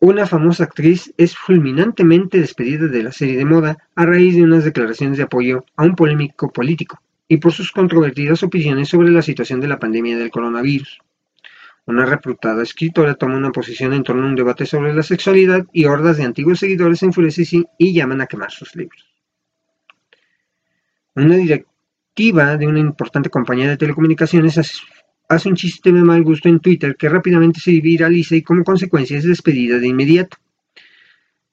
Una 0.01 0.27
famosa 0.27 0.65
actriz 0.65 1.13
es 1.15 1.33
fulminantemente 1.33 2.41
despedida 2.41 2.87
de 2.87 3.03
la 3.03 3.13
serie 3.13 3.37
de 3.37 3.45
moda 3.45 3.77
a 3.95 4.05
raíz 4.05 4.35
de 4.35 4.43
unas 4.43 4.65
declaraciones 4.65 5.17
de 5.17 5.23
apoyo 5.23 5.63
a 5.77 5.85
un 5.85 5.95
polémico 5.95 6.51
político 6.51 7.01
y 7.29 7.37
por 7.37 7.53
sus 7.53 7.71
controvertidas 7.71 8.43
opiniones 8.43 8.89
sobre 8.89 9.11
la 9.11 9.21
situación 9.21 9.61
de 9.61 9.67
la 9.67 9.79
pandemia 9.79 10.17
del 10.17 10.31
coronavirus. 10.31 10.99
Una 11.85 12.05
reputada 12.05 12.63
escritora 12.63 13.13
toma 13.13 13.37
una 13.37 13.51
posición 13.51 13.93
en 13.93 14.03
torno 14.03 14.23
a 14.23 14.27
un 14.27 14.35
debate 14.35 14.65
sobre 14.65 14.93
la 14.93 15.03
sexualidad 15.03 15.65
y 15.71 15.85
hordas 15.85 16.17
de 16.17 16.23
antiguos 16.23 16.59
seguidores 16.59 16.99
se 16.99 17.05
enfurecen 17.05 17.65
y 17.77 17.93
llaman 17.93 18.21
a 18.21 18.25
quemar 18.25 18.51
sus 18.51 18.75
libros. 18.75 19.05
Una 21.15 21.35
directiva 21.35 22.57
de 22.57 22.67
una 22.67 22.79
importante 22.79 23.29
compañía 23.29 23.69
de 23.69 23.77
telecomunicaciones 23.77 24.59
hace 25.29 25.49
un 25.49 25.55
chiste 25.55 25.91
de 25.91 26.01
mal 26.01 26.23
gusto 26.23 26.49
en 26.49 26.59
Twitter 26.59 26.95
que 26.95 27.09
rápidamente 27.09 27.59
se 27.59 27.79
viraliza 27.79 28.35
y 28.35 28.41
como 28.41 28.63
consecuencia 28.63 29.17
es 29.17 29.25
despedida 29.25 29.77
de 29.77 29.87
inmediato. 29.87 30.37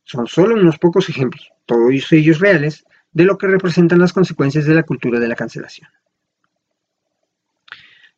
Son 0.04 0.26
solo 0.26 0.54
unos 0.54 0.78
pocos 0.78 1.08
ejemplos, 1.10 1.50
todos 1.66 2.12
ellos 2.12 2.40
reales, 2.40 2.86
de 3.16 3.24
lo 3.24 3.38
que 3.38 3.46
representan 3.46 3.98
las 3.98 4.12
consecuencias 4.12 4.66
de 4.66 4.74
la 4.74 4.82
cultura 4.82 5.18
de 5.18 5.26
la 5.26 5.34
cancelación. 5.34 5.88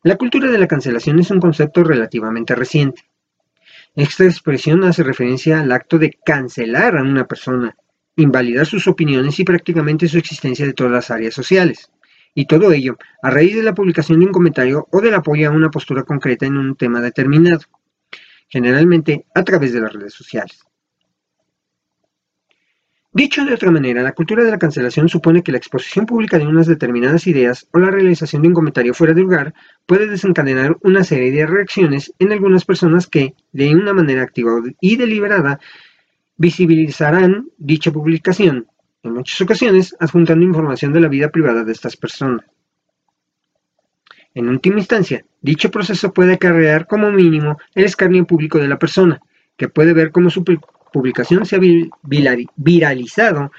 La 0.03 0.17
cultura 0.17 0.51
de 0.51 0.57
la 0.57 0.67
cancelación 0.67 1.17
es 1.19 1.31
un 1.31 1.39
concepto 1.39 1.85
relativamente 1.85 2.53
reciente. 2.53 3.03
Esta 3.95 4.25
expresión 4.25 4.83
hace 4.83 5.03
referencia 5.03 5.61
al 5.61 5.71
acto 5.71 5.99
de 5.99 6.19
cancelar 6.25 6.97
a 6.97 7.03
una 7.03 7.25
persona, 7.25 7.77
invalidar 8.17 8.65
sus 8.65 8.89
opiniones 8.89 9.39
y 9.39 9.45
prácticamente 9.45 10.09
su 10.09 10.17
existencia 10.17 10.65
de 10.65 10.73
todas 10.73 10.91
las 10.91 11.11
áreas 11.11 11.33
sociales. 11.33 11.89
Y 12.35 12.45
todo 12.45 12.73
ello 12.73 12.97
a 13.23 13.29
raíz 13.29 13.55
de 13.55 13.63
la 13.63 13.73
publicación 13.73 14.19
de 14.19 14.25
un 14.25 14.33
comentario 14.33 14.85
o 14.91 14.99
del 14.99 15.15
apoyo 15.15 15.47
a 15.47 15.53
una 15.53 15.71
postura 15.71 16.03
concreta 16.03 16.45
en 16.45 16.57
un 16.57 16.75
tema 16.75 16.99
determinado, 16.99 17.61
generalmente 18.49 19.27
a 19.33 19.45
través 19.45 19.71
de 19.71 19.79
las 19.79 19.93
redes 19.93 20.13
sociales. 20.13 20.68
Dicho 23.11 23.43
de 23.43 23.55
otra 23.55 23.71
manera, 23.71 24.03
la 24.03 24.11
cultura 24.11 24.43
de 24.43 24.51
la 24.51 24.59
cancelación 24.59 25.09
supone 25.09 25.41
que 25.41 25.51
la 25.51 25.57
exposición 25.57 26.05
pública 26.05 26.37
de 26.37 26.45
unas 26.45 26.67
determinadas 26.67 27.25
ideas 27.25 27.67
o 27.73 27.79
la 27.79 27.89
realización 27.89 28.43
de 28.43 28.49
un 28.49 28.53
comentario 28.53 28.93
fuera 28.93 29.15
de 29.15 29.21
lugar 29.21 29.55
puede 29.87 30.05
desencadenar 30.05 30.77
una 30.81 31.03
serie 31.03 31.31
de 31.31 31.47
reacciones 31.47 32.13
en 32.19 32.31
algunas 32.31 32.65
personas 32.65 33.07
que, 33.07 33.33
de 33.51 33.73
una 33.73 33.93
manera 33.93 34.21
activa 34.21 34.51
y 34.79 34.95
deliberada, 34.95 35.59
visibilizarán 36.37 37.49
dicha 37.57 37.91
publicación, 37.91 38.67
en 39.01 39.13
muchas 39.13 39.41
ocasiones 39.41 39.95
adjuntando 39.99 40.45
información 40.45 40.93
de 40.93 40.99
la 40.99 41.07
vida 41.07 41.29
privada 41.29 41.63
de 41.63 41.71
estas 41.71 41.97
personas. 41.97 42.45
En 44.35 44.49
última 44.49 44.77
instancia, 44.77 45.25
dicho 45.41 45.71
proceso 45.71 46.13
puede 46.13 46.33
acarrear 46.33 46.85
como 46.85 47.11
mínimo 47.11 47.57
el 47.73 47.85
escarnio 47.85 48.27
público 48.27 48.59
de 48.59 48.67
la 48.67 48.77
persona, 48.77 49.19
que 49.57 49.67
puede 49.67 49.93
ver 49.93 50.11
cómo 50.11 50.29
su 50.29 50.43
publicación 50.91 51.45
se 51.45 51.55
ha 51.55 51.59
viralizado 52.55 53.51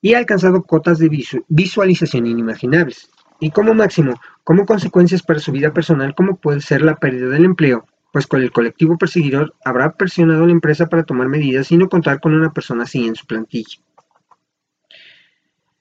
y 0.00 0.14
ha 0.14 0.18
alcanzado 0.18 0.62
cotas 0.62 0.98
de 0.98 1.08
visualización 1.48 2.26
inimaginables. 2.26 3.10
Y 3.40 3.50
como 3.50 3.74
máximo, 3.74 4.20
como 4.44 4.66
consecuencias 4.66 5.22
para 5.22 5.40
su 5.40 5.50
vida 5.52 5.72
personal, 5.72 6.14
como 6.14 6.36
puede 6.36 6.60
ser 6.60 6.82
la 6.82 6.96
pérdida 6.96 7.30
del 7.30 7.44
empleo, 7.44 7.86
pues 8.12 8.26
con 8.26 8.42
el 8.42 8.52
colectivo 8.52 8.96
perseguidor 8.96 9.54
habrá 9.64 9.96
presionado 9.96 10.44
a 10.44 10.46
la 10.46 10.52
empresa 10.52 10.86
para 10.86 11.02
tomar 11.02 11.28
medidas 11.28 11.72
y 11.72 11.76
no 11.76 11.88
contar 11.88 12.20
con 12.20 12.34
una 12.34 12.52
persona 12.52 12.84
así 12.84 13.06
en 13.06 13.16
su 13.16 13.26
plantilla. 13.26 13.78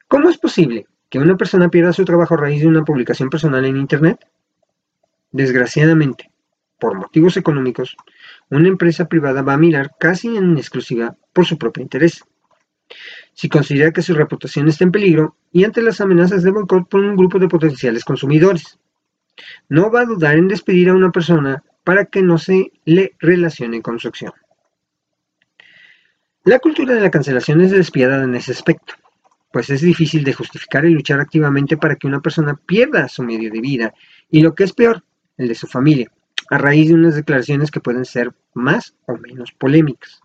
¿Cómo 0.08 0.30
es 0.30 0.38
posible 0.38 0.88
que 1.10 1.20
una 1.20 1.38
persona 1.38 1.70
pierda 1.70 1.94
su 1.94 2.06
trabajo 2.06 2.34
a 2.34 2.38
raíz 2.38 2.62
de 2.62 2.68
una 2.68 2.84
publicación 2.84 3.30
personal 3.30 3.66
en 3.66 3.78
Internet? 3.78 4.26
Desgraciadamente, 5.32 6.32
por 6.80 6.96
motivos 6.96 7.38
económicos, 7.38 7.96
una 8.56 8.68
empresa 8.68 9.08
privada 9.08 9.41
va 9.41 9.54
a 9.54 9.58
mirar 9.58 9.91
casi 9.99 10.36
en 10.36 10.58
exclusiva 10.58 11.16
por 11.34 11.45
su 11.45 11.58
propio 11.58 11.84
interés. 11.84 12.24
Si 13.34 13.49
considera 13.49 13.91
que 13.91 14.01
su 14.01 14.14
reputación 14.14 14.68
está 14.68 14.84
en 14.84 14.91
peligro 14.91 15.36
y 15.51 15.64
ante 15.64 15.82
las 15.82 16.01
amenazas 16.01 16.43
de 16.43 16.51
boicot 16.51 16.88
por 16.88 17.01
un 17.01 17.16
grupo 17.16 17.39
de 17.39 17.47
potenciales 17.47 18.04
consumidores, 18.04 18.80
no 19.70 19.89
va 19.91 20.01
a 20.01 20.06
dudar 20.06 20.38
en 20.38 20.47
despedir 20.47 20.89
a 20.89 20.93
una 20.93 21.12
persona 21.12 21.64
para 21.84 22.06
que 22.06 22.22
no 22.22 22.38
se 22.38 22.72
le 22.86 23.16
relacione 23.20 23.82
con 23.82 23.99
su 23.99 24.08
acción. 24.08 24.34
La 26.45 26.60
cultura 26.60 26.93
de 26.93 27.01
la 27.01 27.12
cancelación 27.12 27.62
es 27.62 27.72
despiadada 27.72 28.26
en 28.26 28.36
ese 28.36 28.51
aspecto, 28.51 28.93
pues 29.51 29.70
es 29.70 29.82
difícil 29.82 30.24
de 30.24 30.34
justificar 30.34 30.86
y 30.86 30.93
luchar 30.93 31.20
activamente 31.20 31.78
para 31.78 31.95
que 31.95 32.08
una 32.08 32.20
persona 32.20 32.60
pierda 32.66 33.08
su 33.08 33.24
medio 33.24 33.49
de 33.49 33.62
vida 33.62 33.93
y 34.30 34.41
lo 34.41 34.54
que 34.54 34.66
es 34.66 34.74
peor, 34.74 35.04
el 35.38 35.47
de 35.47 35.56
su 35.56 35.68
familia, 35.68 36.12
a 36.54 36.58
raíz 36.60 36.88
de 36.88 36.93
unas 36.93 37.16
declaraciones 37.16 37.72
que 37.72 37.80
pueden 37.80 38.06
ser 38.06 38.32
más 38.54 38.95
o 39.08 39.18
menos 39.18 39.51
polémicas. 39.54 40.22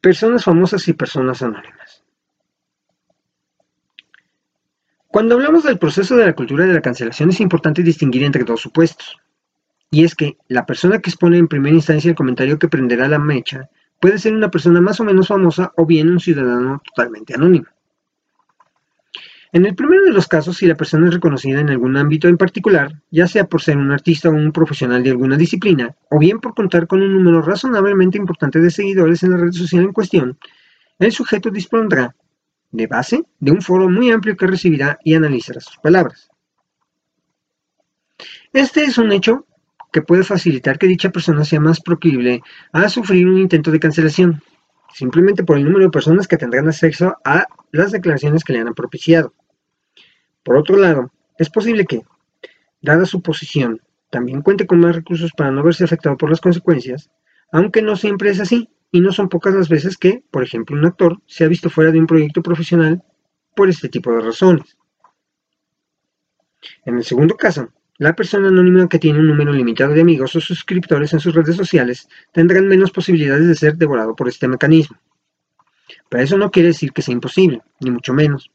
Personas 0.00 0.42
famosas 0.42 0.88
y 0.88 0.92
personas 0.92 1.40
anónimas. 1.40 2.02
Cuando 5.06 5.36
hablamos 5.36 5.62
del 5.62 5.78
proceso 5.78 6.16
de 6.16 6.26
la 6.26 6.34
cultura 6.34 6.66
de 6.66 6.72
la 6.72 6.82
cancelación 6.82 7.30
es 7.30 7.40
importante 7.40 7.84
distinguir 7.84 8.24
entre 8.24 8.42
dos 8.42 8.60
supuestos. 8.60 9.16
Y 9.92 10.02
es 10.02 10.16
que 10.16 10.36
la 10.48 10.66
persona 10.66 10.98
que 10.98 11.10
expone 11.10 11.38
en 11.38 11.46
primera 11.46 11.76
instancia 11.76 12.08
el 12.08 12.16
comentario 12.16 12.58
que 12.58 12.68
prenderá 12.68 13.06
la 13.06 13.20
mecha 13.20 13.70
puede 14.00 14.18
ser 14.18 14.34
una 14.34 14.50
persona 14.50 14.80
más 14.80 14.98
o 14.98 15.04
menos 15.04 15.28
famosa 15.28 15.72
o 15.76 15.86
bien 15.86 16.08
un 16.08 16.18
ciudadano 16.18 16.82
totalmente 16.84 17.34
anónimo. 17.34 17.66
En 19.52 19.66
el 19.66 19.74
primero 19.74 20.04
de 20.04 20.12
los 20.12 20.28
casos, 20.28 20.58
si 20.58 20.66
la 20.66 20.76
persona 20.76 21.08
es 21.08 21.14
reconocida 21.14 21.58
en 21.58 21.70
algún 21.70 21.96
ámbito 21.96 22.28
en 22.28 22.36
particular, 22.36 23.02
ya 23.10 23.26
sea 23.26 23.46
por 23.46 23.60
ser 23.60 23.78
un 23.78 23.90
artista 23.90 24.28
o 24.28 24.32
un 24.32 24.52
profesional 24.52 25.02
de 25.02 25.10
alguna 25.10 25.36
disciplina, 25.36 25.96
o 26.08 26.20
bien 26.20 26.38
por 26.38 26.54
contar 26.54 26.86
con 26.86 27.02
un 27.02 27.12
número 27.12 27.42
razonablemente 27.42 28.16
importante 28.16 28.60
de 28.60 28.70
seguidores 28.70 29.24
en 29.24 29.32
la 29.32 29.38
red 29.38 29.50
social 29.50 29.82
en 29.82 29.92
cuestión, 29.92 30.38
el 31.00 31.10
sujeto 31.10 31.50
dispondrá, 31.50 32.14
de 32.70 32.86
base, 32.86 33.24
de 33.40 33.50
un 33.50 33.60
foro 33.60 33.88
muy 33.88 34.12
amplio 34.12 34.36
que 34.36 34.46
recibirá 34.46 34.98
y 35.02 35.14
analizará 35.14 35.60
sus 35.60 35.78
palabras. 35.78 36.30
Este 38.52 38.84
es 38.84 38.98
un 38.98 39.10
hecho 39.10 39.46
que 39.92 40.02
puede 40.02 40.22
facilitar 40.22 40.78
que 40.78 40.86
dicha 40.86 41.10
persona 41.10 41.44
sea 41.44 41.58
más 41.58 41.80
proclive 41.80 42.42
a 42.72 42.88
sufrir 42.88 43.26
un 43.26 43.38
intento 43.38 43.72
de 43.72 43.80
cancelación, 43.80 44.42
simplemente 44.92 45.44
por 45.44 45.56
el 45.56 45.64
número 45.64 45.84
de 45.84 45.90
personas 45.90 46.28
que 46.28 46.36
tendrán 46.36 46.68
acceso 46.68 47.16
a 47.24 47.46
las 47.72 47.92
declaraciones 47.92 48.44
que 48.44 48.52
le 48.52 48.60
han 48.60 48.74
propiciado. 48.74 49.34
Por 50.42 50.56
otro 50.56 50.76
lado, 50.76 51.12
es 51.38 51.50
posible 51.50 51.84
que, 51.86 52.02
dada 52.80 53.04
su 53.06 53.22
posición, 53.22 53.80
también 54.10 54.42
cuente 54.42 54.66
con 54.66 54.80
más 54.80 54.94
recursos 54.94 55.30
para 55.36 55.50
no 55.50 55.62
verse 55.62 55.84
afectado 55.84 56.16
por 56.16 56.30
las 56.30 56.40
consecuencias, 56.40 57.10
aunque 57.52 57.82
no 57.82 57.96
siempre 57.96 58.30
es 58.30 58.40
así, 58.40 58.68
y 58.92 59.00
no 59.00 59.12
son 59.12 59.28
pocas 59.28 59.54
las 59.54 59.68
veces 59.68 59.96
que, 59.96 60.24
por 60.30 60.42
ejemplo, 60.42 60.76
un 60.76 60.84
actor 60.84 61.20
se 61.26 61.44
ha 61.44 61.48
visto 61.48 61.70
fuera 61.70 61.92
de 61.92 62.00
un 62.00 62.06
proyecto 62.06 62.42
profesional 62.42 63.02
por 63.54 63.68
este 63.68 63.88
tipo 63.88 64.12
de 64.12 64.20
razones. 64.20 64.76
En 66.84 66.96
el 66.96 67.04
segundo 67.04 67.36
caso, 67.36 67.68
la 68.00 68.16
persona 68.16 68.48
anónima 68.48 68.88
que 68.88 68.98
tiene 68.98 69.18
un 69.18 69.26
número 69.26 69.52
limitado 69.52 69.92
de 69.92 70.00
amigos 70.00 70.34
o 70.34 70.40
suscriptores 70.40 71.12
en 71.12 71.20
sus 71.20 71.34
redes 71.34 71.54
sociales 71.54 72.08
tendrán 72.32 72.66
menos 72.66 72.92
posibilidades 72.92 73.46
de 73.46 73.54
ser 73.54 73.76
devorado 73.76 74.16
por 74.16 74.26
este 74.26 74.48
mecanismo. 74.48 74.96
Pero 76.08 76.22
eso 76.22 76.38
no 76.38 76.50
quiere 76.50 76.68
decir 76.68 76.92
que 76.92 77.02
sea 77.02 77.12
imposible, 77.12 77.60
ni 77.78 77.90
mucho 77.90 78.14
menos. 78.14 78.50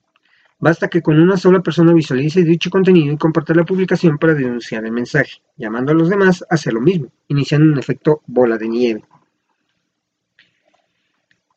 Basta 0.58 0.88
que 0.88 1.04
con 1.04 1.20
una 1.20 1.38
sola 1.38 1.60
persona 1.60 1.94
visualice 1.94 2.44
dicho 2.44 2.72
contenido 2.72 3.14
y 3.14 3.18
comparta 3.18 3.54
la 3.54 3.66
publicación 3.66 4.18
para 4.18 4.34
denunciar 4.34 4.84
el 4.84 4.92
mensaje, 4.92 5.44
llamando 5.56 5.92
a 5.92 5.96
los 5.96 6.10
demás 6.10 6.44
a 6.50 6.56
hacer 6.56 6.74
lo 6.74 6.82
mismo, 6.82 7.12
iniciando 7.28 7.72
un 7.72 7.78
efecto 7.78 8.24
bola 8.26 8.58
de 8.58 8.68
nieve. 8.68 9.04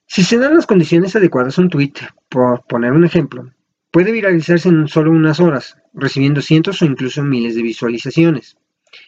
Si 0.05 0.25
se 0.25 0.37
dan 0.37 0.57
las 0.57 0.67
condiciones 0.67 1.17
adecuadas, 1.17 1.57
un 1.57 1.71
tweet, 1.71 1.95
por 2.29 2.67
poner 2.67 2.93
un 2.93 3.07
ejemplo, 3.07 3.51
puede 3.91 4.13
viralizarse 4.13 4.69
en 4.69 4.89
solo 4.89 5.11
unas 5.11 5.41
horas, 5.41 5.77
recibiendo 5.95 6.43
cientos 6.43 6.83
o 6.83 6.85
incluso 6.85 7.23
miles 7.23 7.55
de 7.55 7.63
visualizaciones 7.63 8.57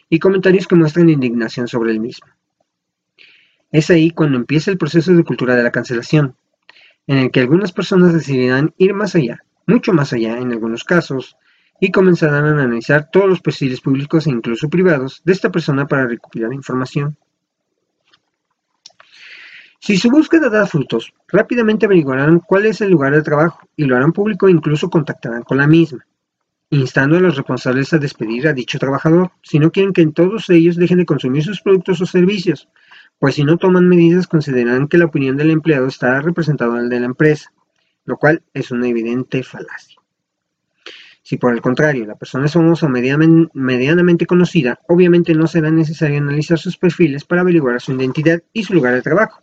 y 0.09 0.19
comentarios 0.19 0.67
que 0.67 0.75
muestran 0.75 1.09
indignación 1.09 1.67
sobre 1.67 1.91
el 1.91 1.99
mismo. 1.99 2.27
Es 3.71 3.89
ahí 3.89 4.11
cuando 4.11 4.37
empieza 4.37 4.71
el 4.71 4.77
proceso 4.77 5.13
de 5.13 5.23
cultura 5.23 5.55
de 5.55 5.63
la 5.63 5.71
cancelación, 5.71 6.35
en 7.07 7.17
el 7.17 7.31
que 7.31 7.39
algunas 7.39 7.71
personas 7.71 8.13
decidirán 8.13 8.73
ir 8.77 8.93
más 8.93 9.15
allá, 9.15 9.43
mucho 9.65 9.93
más 9.93 10.13
allá 10.13 10.37
en 10.37 10.51
algunos 10.51 10.83
casos, 10.83 11.37
y 11.79 11.91
comenzarán 11.91 12.45
a 12.45 12.51
analizar 12.51 13.09
todos 13.11 13.27
los 13.27 13.41
perfiles 13.41 13.81
públicos 13.81 14.27
e 14.27 14.29
incluso 14.29 14.69
privados 14.69 15.21
de 15.25 15.33
esta 15.33 15.51
persona 15.51 15.87
para 15.87 16.05
recopilar 16.05 16.53
información. 16.53 17.17
Si 19.81 19.97
su 19.97 20.09
búsqueda 20.09 20.49
da 20.49 20.65
frutos, 20.65 21.11
rápidamente 21.27 21.87
averiguarán 21.87 22.39
cuál 22.39 22.67
es 22.67 22.79
el 22.81 22.91
lugar 22.91 23.13
de 23.13 23.23
trabajo 23.23 23.67
y 23.75 23.85
lo 23.85 23.97
harán 23.97 24.13
público 24.13 24.47
e 24.47 24.51
incluso 24.51 24.89
contactarán 24.89 25.43
con 25.43 25.57
la 25.57 25.67
misma 25.67 26.05
instando 26.71 27.17
a 27.17 27.19
los 27.19 27.35
responsables 27.35 27.91
a 27.91 27.97
despedir 27.97 28.47
a 28.47 28.53
dicho 28.53 28.79
trabajador, 28.79 29.31
si 29.43 29.59
no 29.59 29.71
quieren 29.71 29.91
que 29.91 30.07
todos 30.07 30.49
ellos 30.49 30.77
dejen 30.77 30.99
de 30.99 31.05
consumir 31.05 31.43
sus 31.43 31.61
productos 31.61 31.99
o 31.99 32.05
servicios, 32.05 32.69
pues 33.19 33.35
si 33.35 33.43
no 33.43 33.57
toman 33.57 33.89
medidas 33.89 34.25
considerarán 34.25 34.87
que 34.87 34.97
la 34.97 35.05
opinión 35.05 35.35
del 35.35 35.51
empleado 35.51 35.87
está 35.87 36.21
representada 36.21 36.77
en 36.77 36.83
la 36.83 36.95
de 36.95 36.99
la 37.01 37.07
empresa, 37.07 37.51
lo 38.05 38.17
cual 38.17 38.41
es 38.53 38.71
una 38.71 38.87
evidente 38.87 39.43
falacia. 39.43 39.97
Si 41.21 41.37
por 41.37 41.53
el 41.53 41.61
contrario 41.61 42.05
la 42.05 42.15
persona 42.15 42.45
es 42.45 42.53
famosa 42.53 42.87
o 42.87 42.89
medianamente 42.89 44.25
conocida, 44.25 44.79
obviamente 44.87 45.35
no 45.35 45.47
será 45.47 45.69
necesario 45.71 46.19
analizar 46.19 46.57
sus 46.57 46.77
perfiles 46.77 47.25
para 47.25 47.41
averiguar 47.41 47.81
su 47.81 47.91
identidad 47.91 48.41
y 48.53 48.63
su 48.63 48.73
lugar 48.73 48.93
de 48.93 49.01
trabajo, 49.01 49.41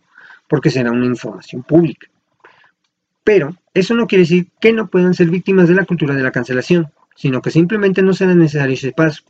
porque 0.49 0.71
será 0.71 0.91
una 0.91 1.07
información 1.07 1.63
pública. 1.63 2.09
Pero 3.25 3.55
eso 3.75 3.95
no 3.95 4.07
quiere 4.07 4.23
decir 4.23 4.49
que 4.61 4.73
no 4.73 4.89
puedan 4.89 5.15
ser 5.15 5.29
víctimas 5.29 5.69
de 5.69 5.75
la 5.75 5.85
cultura 5.85 6.15
de 6.15 6.23
la 6.23 6.33
cancelación, 6.33 6.91
sino 7.15 7.43
que 7.43 7.51
simplemente 7.51 8.03
no 8.03 8.15
será 8.15 8.35
necesario 8.35 8.75
ese 8.75 8.93
paso, 8.93 9.23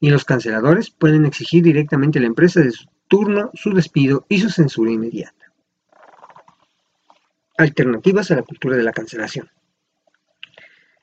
y 0.00 0.10
los 0.10 0.24
canceladores 0.24 0.90
pueden 0.90 1.24
exigir 1.24 1.62
directamente 1.62 2.18
a 2.18 2.22
la 2.22 2.28
empresa 2.28 2.60
de 2.60 2.72
su 2.72 2.88
turno 3.08 3.50
su 3.54 3.72
despido 3.72 4.26
y 4.28 4.40
su 4.40 4.50
censura 4.50 4.90
inmediata. 4.90 5.52
Alternativas 7.56 8.30
a 8.30 8.36
la 8.36 8.42
cultura 8.42 8.76
de 8.76 8.82
la 8.82 8.92
cancelación. 8.92 9.50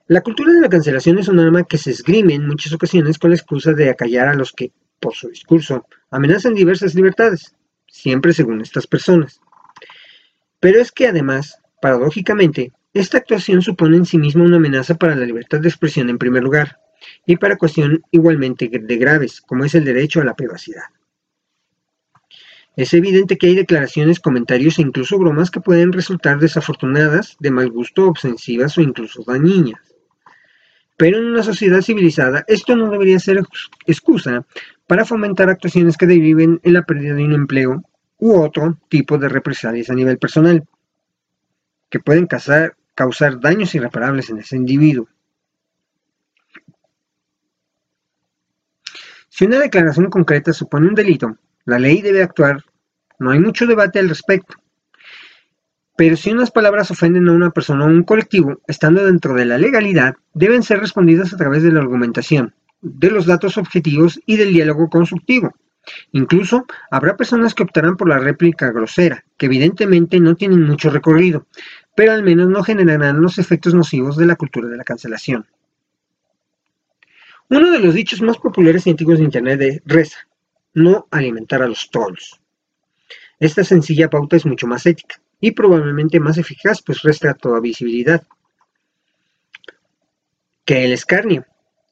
La 0.07 0.21
cultura 0.21 0.53
de 0.53 0.61
la 0.61 0.69
cancelación 0.69 1.17
es 1.17 1.27
un 1.27 1.39
arma 1.39 1.63
que 1.63 1.79
se 1.79 1.91
esgrime 1.91 2.35
en 2.35 2.47
muchas 2.47 2.71
ocasiones 2.73 3.17
con 3.17 3.31
la 3.31 3.35
excusa 3.35 3.73
de 3.73 3.89
acallar 3.89 4.27
a 4.27 4.35
los 4.35 4.53
que, 4.53 4.71
por 4.99 5.15
su 5.15 5.29
discurso, 5.29 5.87
amenazan 6.11 6.53
diversas 6.53 6.93
libertades, 6.93 7.55
siempre 7.87 8.31
según 8.31 8.61
estas 8.61 8.85
personas. 8.85 9.41
Pero 10.65 10.81
es 10.81 10.91
que 10.91 11.07
además, 11.07 11.59
paradójicamente, 11.79 12.73
esta 12.91 13.19
actuación 13.19 13.61
supone 13.61 13.97
en 13.97 14.05
sí 14.07 14.17
misma 14.17 14.45
una 14.45 14.57
amenaza 14.57 14.95
para 14.95 15.15
la 15.15 15.23
libertad 15.23 15.59
de 15.59 15.67
expresión 15.67 16.09
en 16.09 16.17
primer 16.17 16.41
lugar, 16.41 16.79
y 17.27 17.35
para 17.35 17.55
cuestiones 17.55 17.99
igualmente 18.09 18.67
de 18.67 18.97
graves, 18.97 19.41
como 19.41 19.63
es 19.63 19.75
el 19.75 19.85
derecho 19.85 20.21
a 20.21 20.25
la 20.25 20.35
privacidad. 20.35 20.85
Es 22.75 22.95
evidente 22.95 23.37
que 23.37 23.45
hay 23.45 23.53
declaraciones, 23.53 24.19
comentarios 24.19 24.79
e 24.79 24.81
incluso 24.81 25.19
bromas 25.19 25.51
que 25.51 25.61
pueden 25.61 25.93
resultar 25.93 26.39
desafortunadas, 26.39 27.37
de 27.39 27.51
mal 27.51 27.69
gusto, 27.69 28.09
ofensivas 28.09 28.75
o 28.79 28.81
incluso 28.81 29.23
dañinas. 29.23 29.93
Pero 30.97 31.19
en 31.19 31.25
una 31.25 31.43
sociedad 31.43 31.83
civilizada 31.83 32.43
esto 32.47 32.75
no 32.75 32.89
debería 32.89 33.19
ser 33.19 33.39
excusa 33.85 34.47
para 34.87 35.05
fomentar 35.05 35.47
actuaciones 35.47 35.95
que 35.95 36.07
deriven 36.07 36.59
en 36.63 36.73
la 36.73 36.87
pérdida 36.87 37.13
de 37.13 37.23
un 37.23 37.33
empleo 37.33 37.83
u 38.17 38.39
otro 38.39 38.77
tipo 38.89 39.17
de 39.17 39.29
represalias 39.29 39.89
a 39.89 39.93
nivel 39.93 40.17
personal, 40.17 40.67
que 41.89 41.99
pueden 41.99 42.27
causar, 42.27 42.75
daños 43.39 43.75
irreparables 43.75 44.29
en 44.29 44.39
ese 44.39 44.55
individuo. 44.55 45.07
Si 49.29 49.45
una 49.45 49.59
declaración 49.59 50.09
concreta 50.09 50.53
supone 50.53 50.87
un 50.87 50.95
delito, 50.95 51.37
la 51.65 51.77
ley 51.77 52.01
debe 52.01 52.23
actuar. 52.23 52.63
No 53.19 53.31
hay 53.31 53.39
mucho 53.39 53.65
debate 53.65 53.99
al 53.99 54.09
respecto. 54.09 54.55
Pero 55.97 56.17
si 56.17 56.31
unas 56.31 56.51
palabras 56.51 56.91
ofenden 56.91 57.27
a 57.29 57.33
una 57.33 57.51
persona 57.51 57.85
o 57.85 57.87
un 57.87 58.03
colectivo, 58.03 58.61
estando 58.67 59.05
dentro 59.05 59.33
de 59.33 59.45
la 59.45 59.57
legalidad, 59.57 60.15
deben 60.33 60.63
ser 60.63 60.79
respondidas 60.79 61.33
a 61.33 61.37
través 61.37 61.63
de 61.63 61.71
la 61.71 61.79
argumentación, 61.79 62.53
de 62.81 63.11
los 63.11 63.25
datos 63.25 63.57
objetivos 63.57 64.19
y 64.25 64.37
del 64.37 64.53
diálogo 64.53 64.89
constructivo. 64.89 65.53
Incluso 66.11 66.65
habrá 66.89 67.15
personas 67.15 67.53
que 67.53 67.63
optarán 67.63 67.97
por 67.97 68.09
la 68.09 68.19
réplica 68.19 68.71
grosera, 68.71 69.23
que 69.37 69.45
evidentemente 69.45 70.19
no 70.19 70.35
tienen 70.35 70.63
mucho 70.63 70.89
recorrido, 70.89 71.47
pero 71.95 72.11
al 72.11 72.23
menos 72.23 72.49
no 72.49 72.63
generarán 72.63 73.21
los 73.21 73.37
efectos 73.37 73.73
nocivos 73.73 74.17
de 74.17 74.25
la 74.25 74.35
cultura 74.35 74.67
de 74.67 74.77
la 74.77 74.83
cancelación. 74.83 75.45
Uno 77.49 77.71
de 77.71 77.79
los 77.79 77.93
dichos 77.93 78.21
más 78.21 78.37
populares 78.37 78.87
y 78.87 78.89
antiguos 78.89 79.19
de 79.19 79.25
Internet 79.25 79.61
es 79.61 79.81
reza, 79.85 80.27
no 80.73 81.07
alimentar 81.11 81.61
a 81.61 81.67
los 81.67 81.89
trolls. 81.91 82.39
Esta 83.39 83.63
sencilla 83.63 84.09
pauta 84.09 84.35
es 84.35 84.45
mucho 84.45 84.65
más 84.65 84.85
ética 84.85 85.21
y 85.39 85.51
probablemente 85.51 86.19
más 86.19 86.37
eficaz, 86.37 86.81
pues 86.81 87.01
resta 87.03 87.33
toda 87.33 87.59
visibilidad 87.59 88.23
que 90.63 90.83
el 90.83 90.93
escarnio 90.93 91.45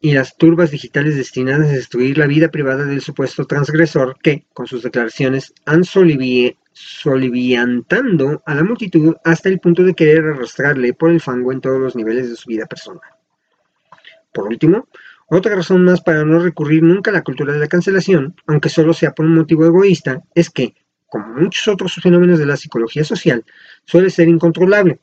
y 0.04 0.12
las 0.12 0.36
turbas 0.36 0.70
digitales 0.70 1.16
destinadas 1.16 1.70
a 1.70 1.76
destruir 1.76 2.18
la 2.18 2.28
vida 2.28 2.50
privada 2.50 2.84
del 2.84 3.00
supuesto 3.00 3.46
transgresor 3.46 4.18
que, 4.22 4.46
con 4.54 4.68
sus 4.68 4.84
declaraciones, 4.84 5.54
han 5.66 5.86
soliviantando 5.86 8.44
a 8.46 8.54
la 8.54 8.66
multitud 8.66 9.16
hasta 9.24 9.48
el 9.48 9.62
punto 9.62 9.82
de 9.82 9.94
querer 9.94 10.26
arrastrarle 10.26 10.94
por 10.94 11.10
el 11.10 11.22
fango 11.22 11.54
en 11.54 11.62
todos 11.62 11.80
los 11.80 11.96
niveles 11.96 12.30
de 12.30 12.36
su 12.36 12.50
vida 12.50 12.66
personal. 12.66 13.00
Por 14.34 14.50
último, 14.50 14.90
otra 15.28 15.56
razón 15.56 15.86
más 15.86 16.02
para 16.02 16.26
no 16.26 16.40
recurrir 16.40 16.84
nunca 16.84 17.10
a 17.10 17.14
la 17.14 17.24
cultura 17.24 17.54
de 17.54 17.60
la 17.60 17.70
cancelación, 17.70 18.36
aunque 18.46 18.68
solo 18.68 18.92
sea 18.92 19.14
por 19.14 19.26
un 19.26 19.36
motivo 19.36 19.66
egoísta, 19.66 20.22
es 20.36 20.50
que, 20.50 20.76
como 21.08 21.28
muchos 21.28 21.66
otros 21.70 21.96
fenómenos 21.96 22.40
de 22.40 22.46
la 22.46 22.58
psicología 22.58 23.06
social, 23.06 23.46
suele 23.86 24.10
ser 24.10 24.28
incontrolable, 24.28 25.00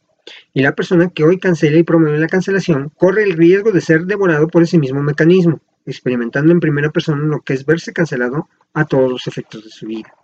y 0.53 0.63
la 0.63 0.75
persona 0.75 1.11
que 1.11 1.25
hoy 1.25 1.39
cancela 1.39 1.79
y 1.79 1.83
promueve 1.83 2.19
la 2.19 2.27
cancelación 2.27 2.91
corre 2.91 3.25
el 3.25 3.35
riesgo 3.35 3.73
de 3.73 3.81
ser 3.81 4.03
devorado 4.07 4.49
por 4.49 4.63
ese 4.63 4.79
mismo 4.79 5.03
mecanismo, 5.03 5.61
experimentando 5.87 6.53
en 6.53 6.61
primera 6.61 6.91
persona 6.91 7.23
lo 7.25 7.41
que 7.41 7.55
es 7.55 7.65
verse 7.65 7.93
cancelado 7.93 8.49
a 8.73 8.85
todos 8.85 9.11
los 9.11 9.27
efectos 9.27 9.65
de 9.65 9.71
su 9.71 9.87
vida. 9.87 10.15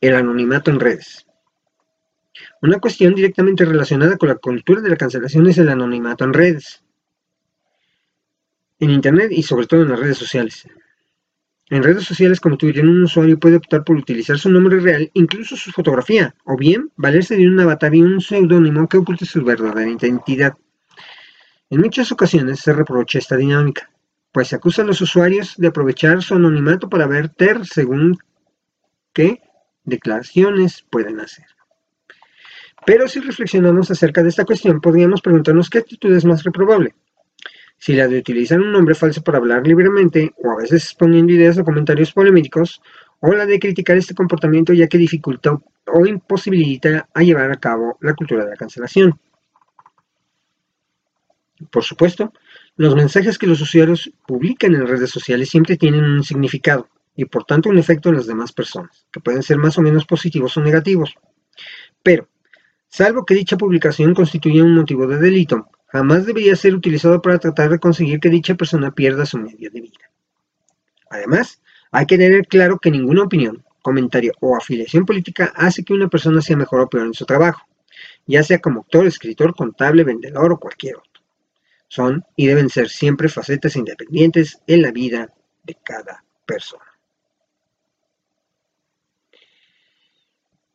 El 0.00 0.14
anonimato 0.14 0.70
en 0.70 0.80
redes. 0.80 1.26
Una 2.62 2.78
cuestión 2.78 3.14
directamente 3.14 3.64
relacionada 3.64 4.16
con 4.16 4.28
la 4.28 4.36
cultura 4.36 4.80
de 4.80 4.90
la 4.90 4.96
cancelación 4.96 5.48
es 5.48 5.58
el 5.58 5.68
anonimato 5.68 6.24
en 6.24 6.32
redes. 6.32 6.84
En 8.78 8.90
Internet 8.90 9.32
y 9.32 9.42
sobre 9.42 9.66
todo 9.66 9.82
en 9.82 9.90
las 9.90 9.98
redes 9.98 10.18
sociales. 10.18 10.66
En 11.70 11.82
redes 11.82 12.04
sociales 12.04 12.40
como 12.40 12.56
Twitter, 12.56 12.84
un 12.84 13.02
usuario 13.02 13.38
puede 13.38 13.56
optar 13.56 13.84
por 13.84 13.96
utilizar 13.96 14.38
su 14.38 14.50
nombre 14.50 14.80
real, 14.80 15.10
incluso 15.12 15.54
su 15.54 15.70
fotografía, 15.70 16.34
o 16.44 16.56
bien 16.56 16.90
valerse 16.96 17.36
de 17.36 17.46
un 17.46 17.60
avatar 17.60 17.94
y 17.94 18.00
un 18.00 18.22
seudónimo 18.22 18.88
que 18.88 18.96
oculte 18.96 19.26
su 19.26 19.44
verdadera 19.44 19.90
identidad. 19.90 20.54
En 21.68 21.80
muchas 21.80 22.10
ocasiones 22.10 22.60
se 22.60 22.72
reprocha 22.72 23.18
esta 23.18 23.36
dinámica, 23.36 23.90
pues 24.32 24.48
se 24.48 24.56
acusa 24.56 24.80
a 24.80 24.86
los 24.86 25.02
usuarios 25.02 25.56
de 25.58 25.68
aprovechar 25.68 26.22
su 26.22 26.34
anonimato 26.34 26.88
para 26.88 27.06
verter 27.06 27.66
según 27.66 28.18
qué 29.12 29.42
declaraciones 29.84 30.86
pueden 30.88 31.20
hacer. 31.20 31.46
Pero 32.86 33.08
si 33.08 33.20
reflexionamos 33.20 33.90
acerca 33.90 34.22
de 34.22 34.30
esta 34.30 34.46
cuestión, 34.46 34.80
podríamos 34.80 35.20
preguntarnos 35.20 35.68
qué 35.68 35.78
actitud 35.78 36.14
es 36.16 36.24
más 36.24 36.42
reprobable. 36.44 36.94
Si 37.78 37.94
la 37.94 38.08
de 38.08 38.18
utilizar 38.18 38.60
un 38.60 38.72
nombre 38.72 38.94
falso 38.94 39.22
para 39.22 39.38
hablar 39.38 39.66
libremente, 39.66 40.34
o 40.42 40.50
a 40.50 40.56
veces 40.56 40.84
exponiendo 40.84 41.32
ideas 41.32 41.58
o 41.58 41.64
comentarios 41.64 42.12
polémicos, 42.12 42.82
o 43.20 43.32
la 43.32 43.46
de 43.46 43.58
criticar 43.58 43.96
este 43.96 44.14
comportamiento 44.14 44.72
ya 44.72 44.88
que 44.88 44.98
dificulta 44.98 45.58
o 45.86 46.06
imposibilita 46.06 47.08
a 47.14 47.22
llevar 47.22 47.50
a 47.50 47.56
cabo 47.56 47.96
la 48.00 48.14
cultura 48.14 48.44
de 48.44 48.50
la 48.50 48.56
cancelación. 48.56 49.18
Por 51.70 51.82
supuesto, 51.82 52.32
los 52.76 52.94
mensajes 52.94 53.38
que 53.38 53.46
los 53.46 53.60
usuarios 53.60 54.10
publican 54.26 54.74
en 54.74 54.86
redes 54.86 55.10
sociales 55.10 55.48
siempre 55.48 55.76
tienen 55.76 56.04
un 56.04 56.22
significado 56.22 56.88
y 57.16 57.24
por 57.24 57.44
tanto 57.44 57.68
un 57.68 57.78
efecto 57.78 58.10
en 58.10 58.16
las 58.16 58.26
demás 58.26 58.52
personas, 58.52 59.06
que 59.10 59.20
pueden 59.20 59.42
ser 59.42 59.56
más 59.56 59.76
o 59.76 59.82
menos 59.82 60.04
positivos 60.04 60.56
o 60.56 60.60
negativos. 60.60 61.14
Pero, 62.02 62.28
salvo 62.88 63.24
que 63.24 63.34
dicha 63.34 63.56
publicación 63.56 64.14
constituya 64.14 64.62
un 64.62 64.76
motivo 64.76 65.08
de 65.08 65.18
delito, 65.18 65.68
jamás 65.88 66.26
debería 66.26 66.56
ser 66.56 66.74
utilizado 66.74 67.20
para 67.20 67.38
tratar 67.38 67.70
de 67.70 67.78
conseguir 67.78 68.20
que 68.20 68.30
dicha 68.30 68.54
persona 68.54 68.90
pierda 68.90 69.26
su 69.26 69.38
medio 69.38 69.70
de 69.70 69.80
vida. 69.80 70.10
Además, 71.10 71.60
hay 71.90 72.06
que 72.06 72.18
tener 72.18 72.46
claro 72.46 72.78
que 72.78 72.90
ninguna 72.90 73.22
opinión, 73.22 73.64
comentario 73.82 74.32
o 74.40 74.56
afiliación 74.56 75.06
política 75.06 75.52
hace 75.56 75.84
que 75.84 75.94
una 75.94 76.08
persona 76.08 76.42
sea 76.42 76.56
mejor 76.56 76.80
o 76.80 76.88
peor 76.88 77.06
en 77.06 77.14
su 77.14 77.24
trabajo, 77.24 77.66
ya 78.26 78.42
sea 78.42 78.58
como 78.58 78.80
actor, 78.80 79.06
escritor, 79.06 79.54
contable, 79.54 80.04
vendedor 80.04 80.52
o 80.52 80.58
cualquier 80.58 80.96
otro. 80.96 81.22
Son 81.88 82.22
y 82.36 82.46
deben 82.46 82.68
ser 82.68 82.90
siempre 82.90 83.28
facetas 83.30 83.74
independientes 83.76 84.60
en 84.66 84.82
la 84.82 84.90
vida 84.90 85.32
de 85.64 85.74
cada 85.82 86.22
persona. 86.44 86.84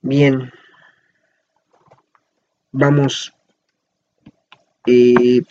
Bien, 0.02 0.52
vamos 2.72 3.33
eh, 4.86 5.42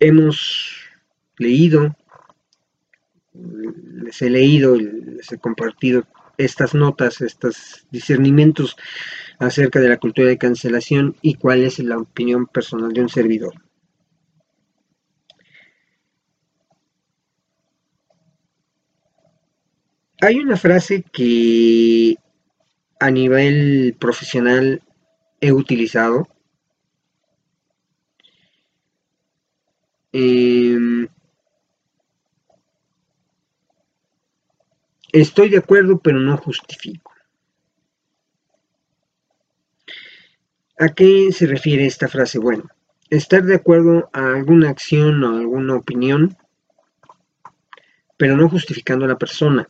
hemos 0.00 0.76
leído, 1.38 1.96
les 3.34 4.22
he 4.22 4.30
leído, 4.30 4.76
les 4.76 5.30
he 5.32 5.38
compartido 5.38 6.04
estas 6.38 6.74
notas, 6.74 7.20
estos 7.20 7.86
discernimientos 7.90 8.76
acerca 9.38 9.80
de 9.80 9.88
la 9.88 9.98
cultura 9.98 10.28
de 10.28 10.38
cancelación 10.38 11.16
y 11.22 11.34
cuál 11.34 11.62
es 11.62 11.78
la 11.78 11.98
opinión 11.98 12.46
personal 12.46 12.92
de 12.92 13.02
un 13.02 13.08
servidor. 13.08 13.54
Hay 20.20 20.36
una 20.38 20.56
frase 20.56 21.02
que 21.02 22.16
a 23.00 23.10
nivel 23.10 23.96
profesional 23.98 24.80
he 25.40 25.50
utilizado 25.50 26.28
Em, 30.12 31.08
estoy 35.12 35.48
de 35.48 35.58
acuerdo, 35.58 35.98
pero 35.98 36.18
no 36.18 36.36
justifico. 36.36 37.12
¿A 40.78 40.88
qué 40.90 41.30
se 41.32 41.46
refiere 41.46 41.86
esta 41.86 42.08
frase? 42.08 42.38
Bueno, 42.38 42.64
estar 43.08 43.42
de 43.44 43.54
acuerdo 43.54 44.10
a 44.12 44.34
alguna 44.34 44.70
acción 44.70 45.22
o 45.22 45.36
alguna 45.36 45.76
opinión, 45.76 46.36
pero 48.16 48.36
no 48.36 48.48
justificando 48.48 49.04
a 49.04 49.08
la 49.08 49.18
persona. 49.18 49.68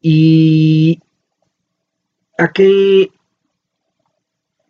¿Y 0.00 1.00
a 2.38 2.52
qué, 2.52 3.10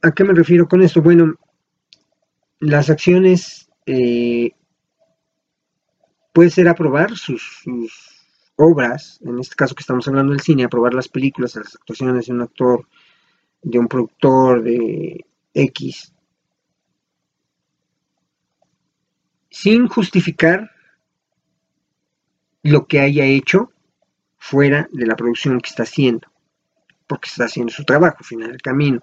a 0.03 0.13
qué 0.13 0.25
me 0.25 0.35
refiero 0.35 0.69
con 0.69 0.83
esto? 0.83 1.03
Bueno, 1.03 1.35
las 2.65 2.89
acciones 2.89 3.69
eh, 3.87 4.53
puede 6.33 6.51
ser 6.51 6.69
aprobar 6.69 7.17
sus, 7.17 7.63
obras, 8.57 9.21
en 9.25 9.39
este 9.39 9.57
caso 9.57 9.75
que 9.75 9.83
estamos 9.83 10.07
hablando 10.09 10.33
del 10.33 10.41
cine, 10.41 10.65
aprobar 10.65 10.95
las 10.95 11.09
películas, 11.09 11.57
las 11.57 11.75
actuaciones 11.75 12.27
de 12.27 12.33
un 12.33 12.43
actor, 12.43 12.87
de 13.63 13.79
un 13.79 13.89
productor, 13.89 14.63
de 14.63 15.27
X, 15.53 16.13
sin 19.51 19.89
justificar 19.89 20.71
lo 22.63 22.87
que 22.87 23.01
haya 23.01 23.25
hecho 23.25 23.73
fuera 24.39 24.89
de 24.93 25.07
la 25.07 25.17
producción 25.17 25.61
que 25.61 25.69
está 25.69 25.83
haciendo, 25.83 26.29
porque 27.07 27.29
está 27.29 27.45
haciendo 27.45 27.73
su 27.73 27.85
trabajo, 27.85 28.19
al 28.21 28.25
final 28.25 28.51
del 28.53 28.63
camino. 28.63 29.03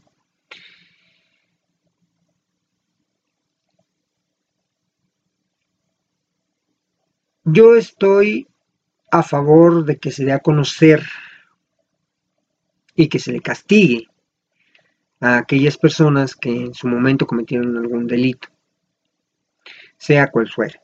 Yo 7.43 7.75
estoy 7.75 8.47
a 9.09 9.23
favor 9.23 9.83
de 9.83 9.97
que 9.97 10.11
se 10.11 10.25
dé 10.25 10.31
a 10.31 10.39
conocer 10.39 11.03
y 12.95 13.09
que 13.09 13.17
se 13.17 13.31
le 13.31 13.41
castigue 13.41 14.07
a 15.19 15.37
aquellas 15.37 15.75
personas 15.77 16.35
que 16.35 16.49
en 16.51 16.73
su 16.75 16.87
momento 16.87 17.25
cometieron 17.25 17.75
algún 17.77 18.05
delito, 18.05 18.47
sea 19.97 20.29
cual 20.29 20.49
fuera. 20.51 20.79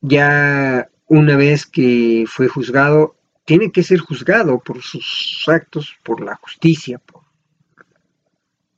Ya 0.00 0.88
una 1.06 1.36
vez 1.36 1.66
que 1.66 2.24
fue 2.26 2.48
juzgado, 2.48 3.16
tiene 3.44 3.70
que 3.70 3.82
ser 3.82 3.98
juzgado 3.98 4.58
por 4.58 4.80
sus 4.80 5.44
actos, 5.48 5.94
por 6.02 6.22
la 6.22 6.36
justicia, 6.36 6.98
por 6.98 7.27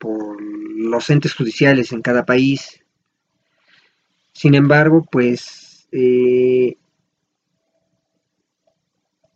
los 0.02 1.10
entes 1.10 1.34
judiciales 1.34 1.92
en 1.92 2.02
cada 2.02 2.24
país. 2.24 2.82
Sin 4.32 4.54
embargo, 4.54 5.06
pues 5.10 5.86
eh, 5.92 6.76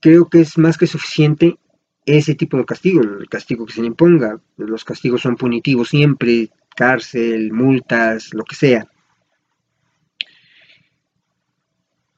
creo 0.00 0.28
que 0.28 0.40
es 0.40 0.56
más 0.58 0.78
que 0.78 0.86
suficiente 0.86 1.58
ese 2.06 2.34
tipo 2.34 2.56
de 2.56 2.64
castigo, 2.64 3.02
el 3.02 3.28
castigo 3.28 3.66
que 3.66 3.72
se 3.72 3.80
le 3.80 3.88
imponga. 3.88 4.40
Los 4.56 4.84
castigos 4.84 5.22
son 5.22 5.36
punitivos 5.36 5.88
siempre, 5.88 6.50
cárcel, 6.76 7.52
multas, 7.52 8.34
lo 8.34 8.44
que 8.44 8.54
sea. 8.54 8.86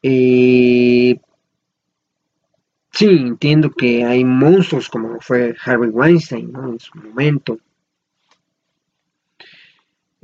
Eh, 0.02 1.18
sí, 2.92 3.06
entiendo 3.06 3.70
que 3.70 4.04
hay 4.04 4.24
monstruos 4.24 4.88
como 4.88 5.20
fue 5.20 5.54
Harvey 5.64 5.90
Weinstein 5.90 6.52
en 6.54 6.78
su 6.78 6.96
momento. 6.98 7.58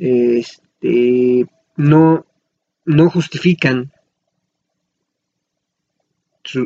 Este, 0.05 1.47
no, 1.77 2.27
justifican 3.09 3.93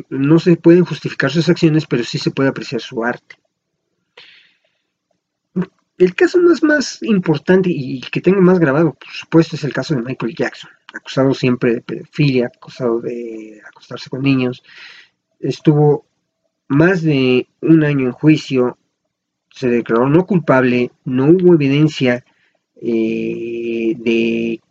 no 0.09 0.39
se 0.39 0.57
pueden 0.57 0.83
justificar 0.83 1.29
sus 1.29 1.47
acciones, 1.47 1.85
pero 1.85 2.03
sí 2.03 2.17
se 2.17 2.31
puede 2.31 2.49
apreciar 2.49 2.81
su 2.81 3.03
arte. 3.03 3.35
El 5.99 6.15
caso 6.15 6.41
más, 6.41 6.63
más 6.63 7.03
importante 7.03 7.69
y 7.71 8.01
que 8.01 8.21
tengo 8.21 8.41
más 8.41 8.57
grabado, 8.57 8.93
por 8.95 9.11
supuesto, 9.11 9.55
es 9.55 9.63
el 9.63 9.73
caso 9.73 9.93
de 9.93 10.01
Michael 10.01 10.35
Jackson, 10.35 10.71
acusado 10.91 11.35
siempre 11.35 11.75
de 11.75 11.81
pedofilia, 11.81 12.47
acusado 12.47 13.01
de 13.01 13.61
acostarse 13.67 14.09
con 14.09 14.23
niños. 14.23 14.63
Estuvo 15.39 16.07
más 16.67 17.03
de 17.03 17.47
un 17.61 17.83
año 17.83 18.07
en 18.07 18.13
juicio, 18.13 18.79
se 19.51 19.69
declaró 19.69 20.09
no 20.09 20.25
culpable, 20.25 20.91
no 21.05 21.25
hubo 21.25 21.53
evidencia 21.53 22.25
eh, 22.81 23.95
de 23.97 24.61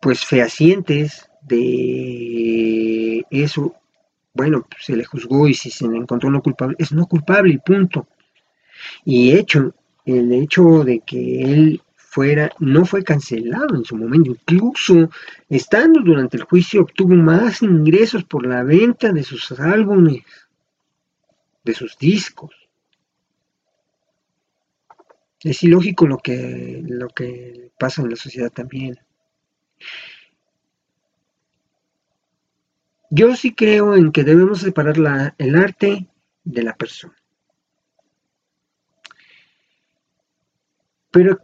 pues 0.00 0.24
fehacientes 0.24 1.28
de 1.42 3.24
eso, 3.30 3.74
bueno, 4.34 4.66
se 4.80 4.96
le 4.96 5.04
juzgó 5.04 5.46
y 5.46 5.54
si 5.54 5.70
se 5.70 5.86
le 5.86 5.96
encontró 5.96 6.30
no 6.30 6.42
culpable, 6.42 6.76
es 6.78 6.92
no 6.92 7.06
culpable 7.06 7.54
y 7.54 7.58
punto. 7.58 8.08
Y 9.04 9.32
hecho, 9.32 9.74
el 10.04 10.32
hecho 10.32 10.84
de 10.84 11.00
que 11.00 11.42
él 11.42 11.82
fuera, 12.12 12.50
no 12.58 12.84
fue 12.84 13.02
cancelado 13.04 13.74
en 13.74 13.84
su 13.84 13.96
momento, 13.96 14.32
incluso 14.32 15.08
estando 15.48 16.00
durante 16.00 16.36
el 16.36 16.42
juicio 16.42 16.82
obtuvo 16.82 17.14
más 17.14 17.62
ingresos 17.62 18.24
por 18.24 18.46
la 18.46 18.62
venta 18.62 19.12
de 19.12 19.22
sus 19.22 19.52
álbumes, 19.58 20.22
de 21.64 21.74
sus 21.74 21.96
discos. 21.96 22.50
Es 25.44 25.62
ilógico 25.62 26.06
lo 26.06 26.18
que, 26.18 26.82
lo 26.86 27.08
que 27.08 27.72
pasa 27.78 28.02
en 28.02 28.10
la 28.10 28.16
sociedad 28.16 28.50
también. 28.50 28.98
Yo 33.10 33.34
sí 33.36 33.54
creo 33.54 33.96
en 33.96 34.12
que 34.12 34.24
debemos 34.24 34.60
separar 34.60 34.96
el 35.38 35.56
arte 35.56 36.08
de 36.44 36.62
la 36.62 36.74
persona. 36.74 37.14
Pero 41.10 41.38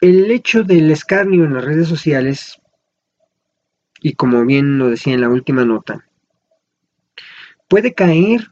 el 0.00 0.30
hecho 0.30 0.64
del 0.64 0.90
escarnio 0.90 1.44
en 1.44 1.54
las 1.54 1.64
redes 1.64 1.88
sociales, 1.88 2.60
y 4.00 4.14
como 4.14 4.44
bien 4.44 4.78
lo 4.78 4.90
decía 4.90 5.14
en 5.14 5.22
la 5.22 5.30
última 5.30 5.64
nota, 5.64 6.06
puede 7.68 7.94
caer 7.94 8.50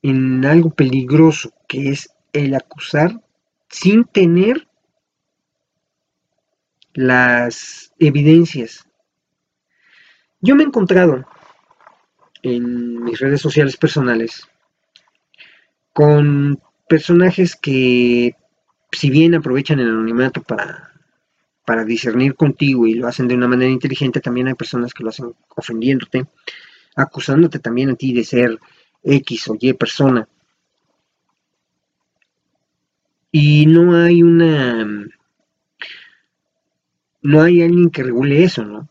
en 0.00 0.44
algo 0.46 0.70
peligroso, 0.70 1.52
que 1.68 1.90
es 1.90 2.08
el 2.38 2.54
acusar 2.54 3.20
sin 3.68 4.04
tener 4.04 4.68
las 6.94 7.92
evidencias 7.98 8.88
yo 10.40 10.54
me 10.54 10.62
he 10.62 10.66
encontrado 10.66 11.26
en 12.42 13.02
mis 13.02 13.18
redes 13.18 13.40
sociales 13.40 13.76
personales 13.76 14.46
con 15.92 16.60
personajes 16.88 17.56
que, 17.56 18.36
si 18.92 19.10
bien 19.10 19.34
aprovechan 19.34 19.80
el 19.80 19.88
anonimato 19.88 20.42
para, 20.42 20.92
para 21.64 21.84
discernir 21.84 22.36
contigo 22.36 22.86
y 22.86 22.94
lo 22.94 23.08
hacen 23.08 23.26
de 23.26 23.34
una 23.34 23.48
manera 23.48 23.70
inteligente, 23.70 24.20
también 24.20 24.46
hay 24.46 24.54
personas 24.54 24.94
que 24.94 25.02
lo 25.02 25.10
hacen 25.10 25.34
ofendiéndote, 25.56 26.26
acusándote 26.94 27.58
también 27.58 27.90
a 27.90 27.94
ti 27.94 28.12
de 28.12 28.22
ser 28.22 28.58
X 29.02 29.48
o 29.48 29.56
Y 29.58 29.72
persona. 29.72 30.28
Y 33.30 33.66
no 33.66 33.96
hay 33.96 34.22
una... 34.22 34.86
No 37.22 37.42
hay 37.42 37.62
alguien 37.62 37.90
que 37.90 38.04
regule 38.04 38.44
eso, 38.44 38.64
¿no? 38.64 38.88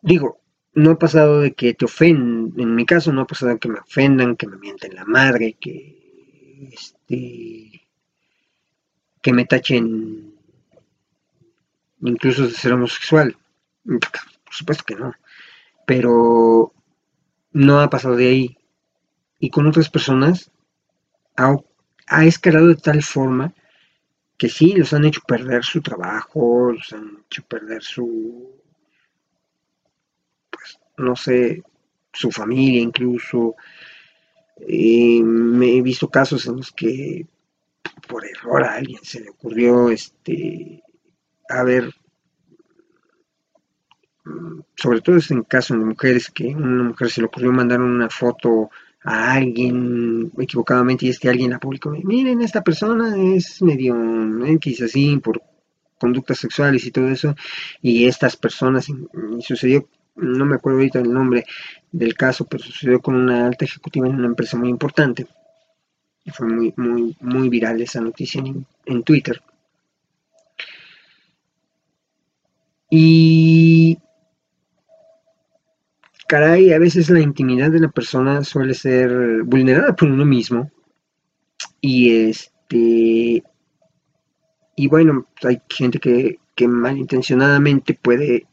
digo, 0.00 0.40
no 0.74 0.92
ha 0.92 0.98
pasado 0.98 1.40
de 1.40 1.54
que 1.54 1.74
te 1.74 1.84
ofendan, 1.84 2.58
en 2.58 2.74
mi 2.74 2.86
caso 2.86 3.12
no 3.12 3.22
ha 3.22 3.26
pasado 3.26 3.52
de 3.52 3.58
que 3.58 3.68
me 3.68 3.80
ofendan, 3.80 4.36
que 4.36 4.46
me 4.46 4.56
mienten 4.56 4.94
la 4.94 5.04
madre, 5.04 5.56
que 5.60 6.70
este 6.72 7.82
que 9.20 9.32
me 9.32 9.44
tachen 9.44 10.34
incluso 12.00 12.46
de 12.46 12.52
ser 12.52 12.72
homosexual. 12.72 13.36
Por 13.84 14.54
supuesto 14.54 14.84
que 14.84 14.94
no. 14.94 15.12
Pero 15.86 16.72
no 17.52 17.80
ha 17.80 17.90
pasado 17.90 18.16
de 18.16 18.28
ahí. 18.28 18.58
Y 19.40 19.50
con 19.50 19.66
otras 19.66 19.90
personas 19.90 20.50
ha, 21.36 21.56
ha 22.08 22.24
escalado 22.24 22.68
de 22.68 22.76
tal 22.76 23.02
forma 23.02 23.52
que 24.36 24.48
sí, 24.48 24.72
los 24.72 24.92
han 24.92 25.04
hecho 25.04 25.20
perder 25.26 25.64
su 25.64 25.82
trabajo, 25.82 26.72
los 26.72 26.92
han 26.92 27.24
hecho 27.26 27.42
perder 27.42 27.82
su 27.82 28.58
no 30.98 31.16
sé, 31.16 31.62
su 32.12 32.30
familia 32.30 32.80
incluso. 32.80 33.56
Eh, 34.60 35.22
me 35.22 35.76
he 35.76 35.82
visto 35.82 36.08
casos 36.08 36.46
en 36.46 36.56
los 36.56 36.72
que 36.72 37.26
por 38.08 38.24
error 38.26 38.64
a 38.64 38.74
alguien 38.74 38.98
se 39.02 39.20
le 39.20 39.30
ocurrió 39.30 39.90
este 39.90 40.82
a 41.48 41.62
ver 41.62 41.92
mm, 44.24 44.60
sobre 44.76 45.00
todo 45.00 45.16
es 45.16 45.30
en 45.30 45.44
casos 45.44 45.78
de 45.78 45.84
mujeres 45.84 46.30
que 46.30 46.48
una 46.48 46.82
mujer 46.84 47.10
se 47.10 47.20
le 47.20 47.28
ocurrió 47.28 47.52
mandar 47.52 47.80
una 47.80 48.10
foto 48.10 48.70
a 49.04 49.34
alguien 49.34 50.32
equivocadamente 50.38 51.06
y 51.06 51.10
este 51.10 51.28
alguien 51.28 51.50
la 51.50 51.58
publicó 51.58 51.90
miren 51.90 52.42
esta 52.42 52.62
persona 52.62 53.16
es 53.16 53.62
medio 53.62 53.94
X 54.46 54.82
así 54.82 55.16
por 55.18 55.40
conductas 55.98 56.38
sexuales 56.38 56.84
y 56.84 56.90
todo 56.90 57.08
eso 57.08 57.34
y 57.80 58.06
estas 58.06 58.36
personas 58.36 58.88
y 58.88 58.94
sucedió 59.42 59.88
no 60.18 60.44
me 60.44 60.56
acuerdo 60.56 60.78
ahorita 60.78 60.98
el 60.98 61.12
nombre 61.12 61.44
del 61.92 62.14
caso, 62.14 62.46
pero 62.46 62.62
sucedió 62.62 63.00
con 63.00 63.14
una 63.14 63.46
alta 63.46 63.64
ejecutiva 63.64 64.06
en 64.06 64.16
una 64.16 64.26
empresa 64.26 64.56
muy 64.56 64.68
importante. 64.68 65.26
Y 66.24 66.30
fue 66.30 66.46
muy, 66.46 66.74
muy, 66.76 67.16
muy 67.20 67.48
viral 67.48 67.80
esa 67.80 68.00
noticia 68.00 68.42
en, 68.84 69.02
Twitter. 69.02 69.40
Y 72.90 73.98
caray, 76.28 76.72
a 76.72 76.78
veces 76.78 77.10
la 77.10 77.20
intimidad 77.20 77.70
de 77.70 77.80
la 77.80 77.88
persona 77.88 78.44
suele 78.44 78.74
ser 78.74 79.42
vulnerada 79.42 79.96
por 79.96 80.08
uno 80.08 80.24
mismo. 80.24 80.70
Y 81.80 82.28
este. 82.28 83.42
Y 84.76 84.86
bueno, 84.86 85.26
hay 85.42 85.60
gente 85.68 85.98
que, 85.98 86.38
que 86.54 86.68
malintencionadamente 86.68 87.94
puede 87.94 88.46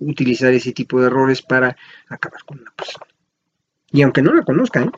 utilizar 0.00 0.52
ese 0.52 0.72
tipo 0.72 1.00
de 1.00 1.06
errores 1.06 1.40
para 1.42 1.76
acabar 2.08 2.42
con 2.44 2.60
una 2.60 2.72
persona. 2.72 3.06
Y 3.92 4.02
aunque 4.02 4.22
no 4.22 4.34
la 4.34 4.42
conozca, 4.42 4.90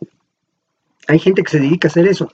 hay 1.06 1.18
gente 1.18 1.42
que 1.42 1.50
se 1.50 1.60
dedica 1.60 1.88
a 1.88 1.90
hacer 1.90 2.06
eso. 2.06 2.32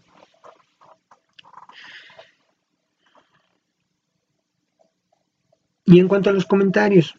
Y 5.84 6.00
en 6.00 6.08
cuanto 6.08 6.30
a 6.30 6.32
los 6.32 6.46
comentarios, 6.46 7.16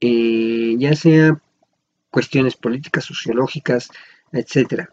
eh, 0.00 0.74
ya 0.78 0.94
sea 0.94 1.40
cuestiones 2.10 2.56
políticas, 2.56 3.04
sociológicas, 3.04 3.90
etcétera, 4.32 4.88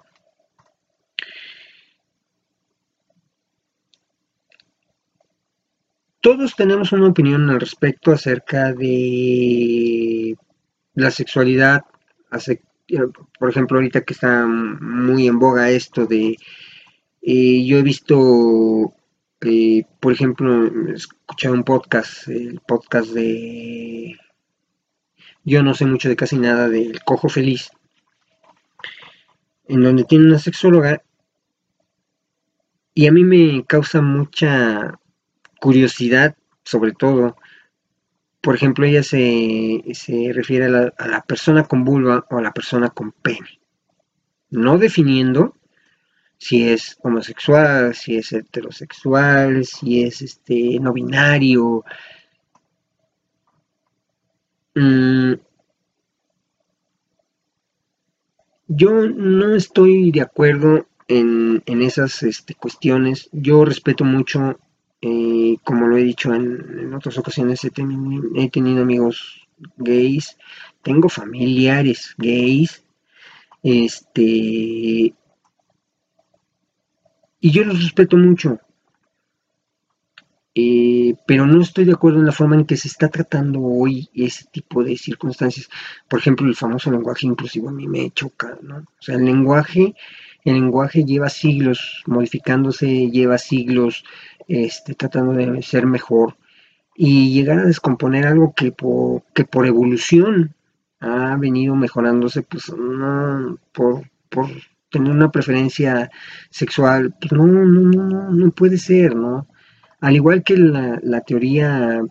todos 6.24 6.56
tenemos 6.56 6.94
una 6.94 7.10
opinión 7.10 7.50
al 7.50 7.60
respecto 7.60 8.14
acerca 8.14 8.72
de 8.72 10.38
la 10.94 11.12
sexualidad, 11.12 11.82
por 13.38 13.50
ejemplo, 13.50 13.78
ahorita 13.78 14.06
que 14.06 14.14
está 14.14 14.46
muy 14.48 15.28
en 15.28 15.38
boga 15.38 15.70
esto 15.70 16.06
de, 16.06 16.38
eh, 17.22 17.66
yo 17.66 17.78
he 17.78 17.84
visto, 17.84 18.94
eh, 19.42 19.84
por 20.00 20.14
ejemplo, 20.14 20.94
escuché 20.94 21.50
un 21.50 21.64
podcast, 21.66 22.30
el 22.30 22.62
podcast 22.66 23.10
de 23.10 24.18
yo 25.44 25.64
no 25.64 25.74
sé 25.74 25.86
mucho 25.86 26.10
de 26.10 26.16
casi 26.16 26.38
nada 26.38 26.70
del 26.70 27.04
cojo 27.04 27.30
feliz, 27.30 27.70
en 29.68 29.82
donde 29.84 30.04
tiene 30.04 30.26
una 30.26 30.40
sexóloga 30.40 31.02
y 32.94 33.08
a 33.08 33.12
mí 33.12 33.24
me 33.24 33.66
causa 33.66 34.02
mucha 34.02 35.00
curiosidad, 35.60 36.36
sobre 36.64 36.92
todo, 36.92 37.38
por 38.42 38.56
ejemplo, 38.56 38.86
ella 38.86 39.04
se, 39.04 39.82
refiere 40.34 40.66
a 40.66 40.70
la, 40.70 40.94
a 40.98 41.08
la, 41.08 41.22
persona 41.22 41.64
con 41.64 41.84
vulva 41.84 42.26
o 42.30 42.38
a 42.38 42.42
la 42.42 42.54
persona 42.54 42.90
con 42.90 43.12
pene, 43.12 43.60
no 44.50 44.78
definiendo 44.78 45.56
si 46.44 46.70
es 46.70 46.98
homosexual, 47.02 47.96
si 47.96 48.18
es 48.18 48.34
heterosexual, 48.34 49.66
si 49.66 50.04
es 50.04 50.22
este 50.22 50.78
no 50.82 50.92
binario. 50.92 51.86
Mm, 54.76 55.34
yo 58.68 59.08
no 59.08 59.56
estoy 59.56 60.12
de 60.12 60.22
acuerdo 60.22 60.88
en, 61.08 61.62
esas 61.66 62.24
este, 62.24 62.56
cuestiones. 62.56 63.30
Yo 63.32 63.66
respeto 63.66 64.04
mucho, 64.04 64.60
eh, 65.02 65.58
como 65.64 65.88
lo 65.88 65.98
he 65.98 66.04
dicho 66.04 66.34
en, 66.34 66.94
otras 66.94 67.18
ocasiones, 67.18 67.64
he, 67.64 67.72
he 68.36 68.50
tenido 68.50 68.82
amigos 68.82 69.48
gays, 69.78 70.38
tengo 70.82 71.10
familiares 71.10 72.16
gays, 72.18 72.84
este, 73.62 75.14
y 77.40 77.52
yo 77.52 77.64
los 77.64 77.82
respeto 77.82 78.18
mucho, 78.18 78.60
eh, 80.56 81.16
pero 81.26 81.48
no 81.48 81.62
estoy 81.62 81.86
de 81.86 81.94
acuerdo 81.94 82.20
en 82.20 82.28
la 82.28 82.32
forma 82.32 82.56
en 82.56 82.66
que 82.66 82.78
se 82.78 82.88
está 82.88 83.10
tratando 83.10 83.60
hoy 83.62 84.10
ese 84.14 84.46
tipo 84.52 84.84
de 84.84 84.98
circunstancias. 84.98 85.70
Por 86.08 86.20
ejemplo, 86.20 86.48
el 86.48 86.56
famoso 86.56 86.92
lenguaje 86.92 87.26
inclusivo 87.26 87.70
a 87.70 87.74
mí 87.74 87.88
me 87.88 88.12
choca, 88.12 88.58
¿no? 88.62 88.78
O 88.78 89.02
sea, 89.02 89.16
el 89.16 89.26
lenguaje, 89.26 89.96
el 90.44 90.54
lenguaje 90.54 91.06
lleva 91.06 91.30
siglos 91.30 92.04
modificándose, 92.06 93.10
lleva 93.10 93.38
siglos 93.40 94.04
este, 94.48 94.94
tratando 94.94 95.34
de 95.34 95.62
ser 95.64 95.88
mejor 95.88 96.38
y 96.96 97.34
llegar 97.34 97.60
a 97.60 97.66
descomponer 97.66 98.28
algo 98.28 98.54
que 98.54 98.72
por, 98.72 99.24
que 99.34 99.46
por 99.46 99.66
evolución 99.66 100.56
ha 101.00 101.36
venido 101.38 101.76
mejorándose, 101.76 102.44
pues 102.44 102.72
no, 102.72 103.58
por, 103.72 104.10
por 104.30 104.48
tener 104.92 105.12
una 105.12 105.32
preferencia 105.32 106.12
sexual, 106.52 107.16
pues 107.20 107.32
no, 107.32 107.48
no, 107.48 107.64
no, 107.66 108.30
no 108.30 108.52
puede 108.52 108.78
ser, 108.78 109.16
¿no? 109.16 109.48
Al 110.04 110.18
igual 110.18 110.44
que 110.44 110.58
la, 110.58 111.22
teoría 111.22 112.04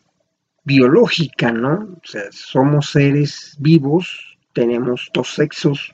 biológica, 0.65 1.53
¿no? 1.53 1.99
O 2.03 2.07
sea, 2.07 2.23
somos 2.31 2.89
seres 2.89 3.55
vivos, 3.61 4.39
tenemos 4.55 5.11
dos 5.13 5.35
sexos, 5.35 5.93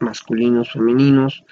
masculinos, 0.00 0.72
femeninos, 0.72 1.44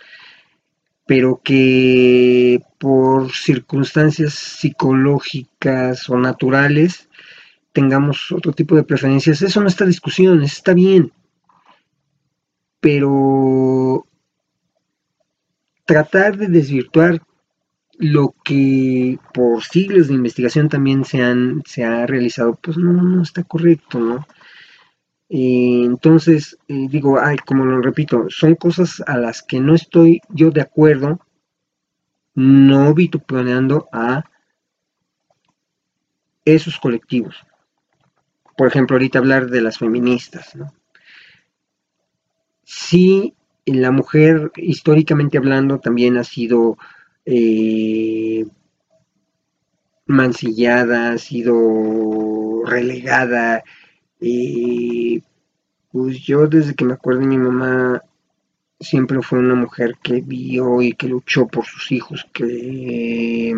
pero 1.04 1.42
que 1.44 2.62
por 2.78 3.32
circunstancias 3.32 4.32
psicológicas 4.32 6.08
o 6.08 6.16
naturales 6.16 7.10
tengamos 7.74 8.32
otro 8.32 8.52
tipo 8.52 8.74
de 8.76 8.84
preferencias. 8.84 9.42
Eso 9.42 9.60
no 9.60 9.68
está 9.68 9.84
discusión, 9.84 10.42
está 10.42 10.72
bien. 10.72 11.12
Pero 12.80 14.06
tratar 15.84 16.38
de 16.38 16.48
desvirtuar 16.48 17.20
lo 17.98 18.34
que 18.44 19.18
por 19.32 19.62
siglos 19.62 20.08
de 20.08 20.14
investigación 20.14 20.68
también 20.68 21.04
se, 21.04 21.22
han, 21.22 21.62
se 21.64 21.84
ha 21.84 22.06
realizado, 22.06 22.58
pues 22.60 22.76
no, 22.76 22.92
no 22.92 23.22
está 23.22 23.44
correcto, 23.44 23.98
¿no? 23.98 24.26
Eh, 25.28 25.82
entonces, 25.84 26.58
eh, 26.68 26.86
digo, 26.88 27.18
ay, 27.20 27.36
como 27.38 27.64
lo 27.64 27.80
repito, 27.80 28.26
son 28.28 28.54
cosas 28.56 29.02
a 29.06 29.16
las 29.16 29.42
que 29.42 29.60
no 29.60 29.74
estoy 29.74 30.20
yo 30.28 30.50
de 30.50 30.60
acuerdo, 30.60 31.20
no 32.34 32.94
vituperando 32.94 33.88
a 33.92 34.24
esos 36.44 36.78
colectivos. 36.78 37.36
Por 38.56 38.68
ejemplo, 38.68 38.96
ahorita 38.96 39.18
hablar 39.18 39.48
de 39.48 39.62
las 39.62 39.78
feministas, 39.78 40.54
¿no? 40.54 40.72
Sí 42.64 43.34
la 43.66 43.90
mujer, 43.90 44.52
históricamente 44.56 45.38
hablando, 45.38 45.80
también 45.80 46.16
ha 46.16 46.24
sido 46.24 46.76
eh, 47.26 48.44
mancillada, 50.06 51.12
ha 51.12 51.18
sido 51.18 52.62
relegada. 52.66 53.62
y 54.20 55.22
pues 55.92 56.18
yo 56.22 56.48
desde 56.48 56.74
que 56.74 56.84
me 56.84 56.94
acuerdo 56.94 57.20
mi 57.20 57.38
mamá 57.38 58.02
siempre 58.80 59.22
fue 59.22 59.38
una 59.38 59.54
mujer 59.54 59.96
que 60.02 60.20
vio 60.20 60.82
y 60.82 60.92
que 60.92 61.08
luchó 61.08 61.46
por 61.46 61.64
sus 61.64 61.92
hijos, 61.92 62.26
que, 62.32 63.54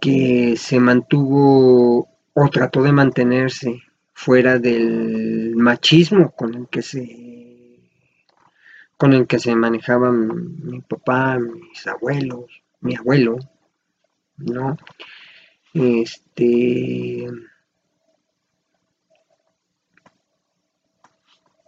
que 0.00 0.54
se 0.56 0.80
mantuvo 0.80 2.08
o 2.34 2.48
trató 2.50 2.82
de 2.82 2.92
mantenerse 2.92 3.82
fuera 4.12 4.58
del 4.58 5.54
machismo 5.56 6.30
con 6.32 6.54
el 6.54 6.68
que 6.68 6.82
se 6.82 7.37
con 8.98 9.12
el 9.14 9.26
que 9.26 9.38
se 9.38 9.54
manejaban 9.54 10.58
mi 10.62 10.80
papá, 10.80 11.38
mis 11.38 11.86
abuelos, 11.86 12.62
mi 12.80 12.96
abuelo, 12.96 13.38
¿no? 14.36 14.76
Este, 15.72 17.28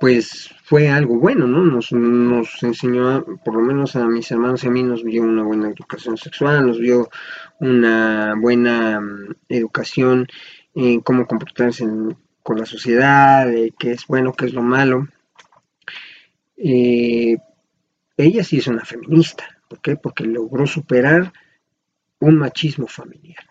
pues 0.00 0.50
fue 0.64 0.88
algo 0.88 1.20
bueno, 1.20 1.46
¿no? 1.46 1.64
Nos, 1.64 1.92
nos 1.92 2.62
enseñó, 2.64 3.24
por 3.44 3.54
lo 3.54 3.60
menos 3.60 3.94
a 3.94 4.06
mis 4.06 4.28
hermanos 4.32 4.64
y 4.64 4.66
a 4.66 4.70
mí, 4.70 4.82
nos 4.82 5.04
dio 5.04 5.22
una 5.22 5.44
buena 5.44 5.68
educación 5.68 6.16
sexual, 6.16 6.66
nos 6.66 6.80
dio 6.80 7.08
una 7.60 8.34
buena 8.36 9.00
mm, 9.00 9.36
educación 9.48 10.26
en 10.74 11.00
cómo 11.00 11.26
comportarse 11.28 11.86
con 12.42 12.58
la 12.58 12.66
sociedad, 12.66 13.46
qué 13.78 13.92
es 13.92 14.06
bueno, 14.08 14.32
qué 14.32 14.46
es 14.46 14.52
lo 14.52 14.62
malo. 14.62 15.06
Eh, 16.62 17.38
ella 18.16 18.44
sí 18.44 18.58
es 18.58 18.66
una 18.66 18.84
feminista. 18.84 19.44
¿Por 19.68 19.80
qué? 19.80 19.96
Porque 19.96 20.24
logró 20.24 20.66
superar 20.66 21.32
un 22.18 22.36
machismo 22.36 22.86
familiar. 22.86 23.44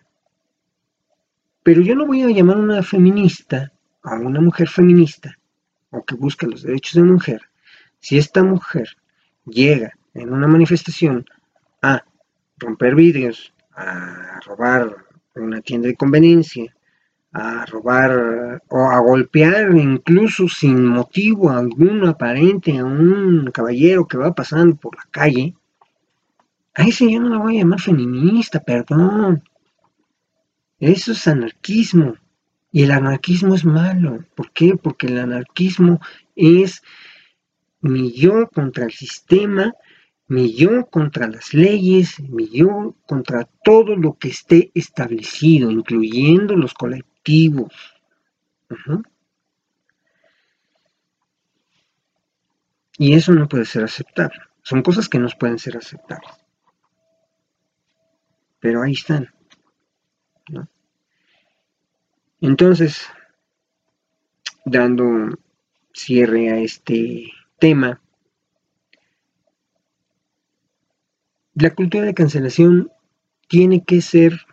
Pero 1.62 1.82
yo 1.82 1.94
no 1.94 2.06
voy 2.06 2.22
a 2.22 2.28
llamar 2.28 2.56
a 2.56 2.60
una 2.60 2.82
feminista, 2.82 3.72
a 4.02 4.14
una 4.14 4.40
mujer 4.40 4.68
feminista, 4.68 5.36
o 5.90 6.04
que 6.04 6.14
busca 6.14 6.46
los 6.46 6.62
derechos 6.62 6.94
de 6.94 7.02
mujer, 7.02 7.42
si 7.98 8.16
esta 8.16 8.42
mujer 8.42 8.88
llega 9.44 9.92
en 10.14 10.32
una 10.32 10.46
manifestación 10.46 11.26
a 11.82 12.04
romper 12.58 12.94
vidrios, 12.94 13.52
a 13.72 14.40
robar 14.46 14.96
una 15.34 15.60
tienda 15.60 15.88
de 15.88 15.96
conveniencia, 15.96 16.74
a 17.32 17.64
robar 17.66 18.62
o 18.68 18.90
a 18.90 18.98
golpear 18.98 19.70
incluso 19.76 20.48
sin 20.48 20.84
motivo 20.86 21.50
alguno 21.50 22.08
aparente 22.08 22.78
a 22.78 22.84
un 22.84 23.50
caballero 23.52 24.06
que 24.06 24.18
va 24.18 24.34
pasando 24.34 24.74
por 24.76 24.96
la 24.96 25.06
calle, 25.10 25.54
a 26.74 26.82
ese 26.84 27.10
yo 27.10 27.20
no 27.20 27.28
la 27.28 27.38
voy 27.38 27.56
a 27.56 27.60
llamar 27.60 27.80
feminista, 27.80 28.60
perdón. 28.60 29.42
Eso 30.78 31.12
es 31.12 31.26
anarquismo. 31.28 32.14
Y 32.72 32.84
el 32.84 32.92
anarquismo 32.92 33.54
es 33.54 33.64
malo. 33.64 34.24
¿Por 34.36 34.52
qué? 34.52 34.76
Porque 34.76 35.08
el 35.08 35.18
anarquismo 35.18 36.00
es 36.36 36.82
mi 37.80 38.12
yo 38.12 38.48
contra 38.48 38.84
el 38.84 38.92
sistema, 38.92 39.74
mi 40.28 40.54
yo 40.54 40.86
contra 40.86 41.26
las 41.28 41.52
leyes, 41.52 42.20
mi 42.20 42.48
yo 42.48 42.94
contra 43.06 43.48
todo 43.64 43.96
lo 43.96 44.16
que 44.16 44.28
esté 44.28 44.70
establecido, 44.74 45.70
incluyendo 45.70 46.54
los 46.56 46.72
colectivos 46.72 47.09
y 47.24 47.50
eso 53.14 53.32
no 53.32 53.48
puede 53.48 53.64
ser 53.64 53.84
aceptable. 53.84 54.38
Son 54.62 54.82
cosas 54.82 55.08
que 55.08 55.18
no 55.18 55.28
pueden 55.38 55.58
ser 55.58 55.76
aceptables. 55.76 56.30
Pero 58.60 58.82
ahí 58.82 58.92
están. 58.92 59.32
Entonces, 62.40 63.06
dando 64.64 65.38
cierre 65.92 66.50
a 66.50 66.58
este 66.58 67.30
tema, 67.58 68.00
la 71.54 71.74
cultura 71.74 72.04
de 72.04 72.14
cancelación 72.14 72.90
tiene 73.48 73.84
que 73.84 74.00
ser 74.00 74.46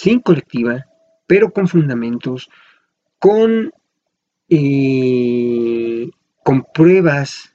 sin 0.00 0.20
colectiva, 0.20 0.86
pero 1.26 1.52
con 1.52 1.68
fundamentos, 1.68 2.48
con, 3.18 3.70
eh, 4.48 6.08
con 6.42 6.64
pruebas. 6.72 7.54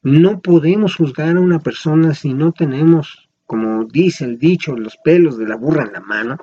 No 0.00 0.40
podemos 0.40 0.96
juzgar 0.96 1.36
a 1.36 1.40
una 1.40 1.58
persona 1.58 2.14
si 2.14 2.32
no 2.32 2.52
tenemos, 2.52 3.28
como 3.44 3.84
dice 3.84 4.24
el 4.24 4.38
dicho, 4.38 4.76
los 4.76 4.96
pelos 5.04 5.36
de 5.36 5.46
la 5.46 5.56
burra 5.56 5.82
en 5.84 5.92
la 5.92 6.00
mano. 6.00 6.38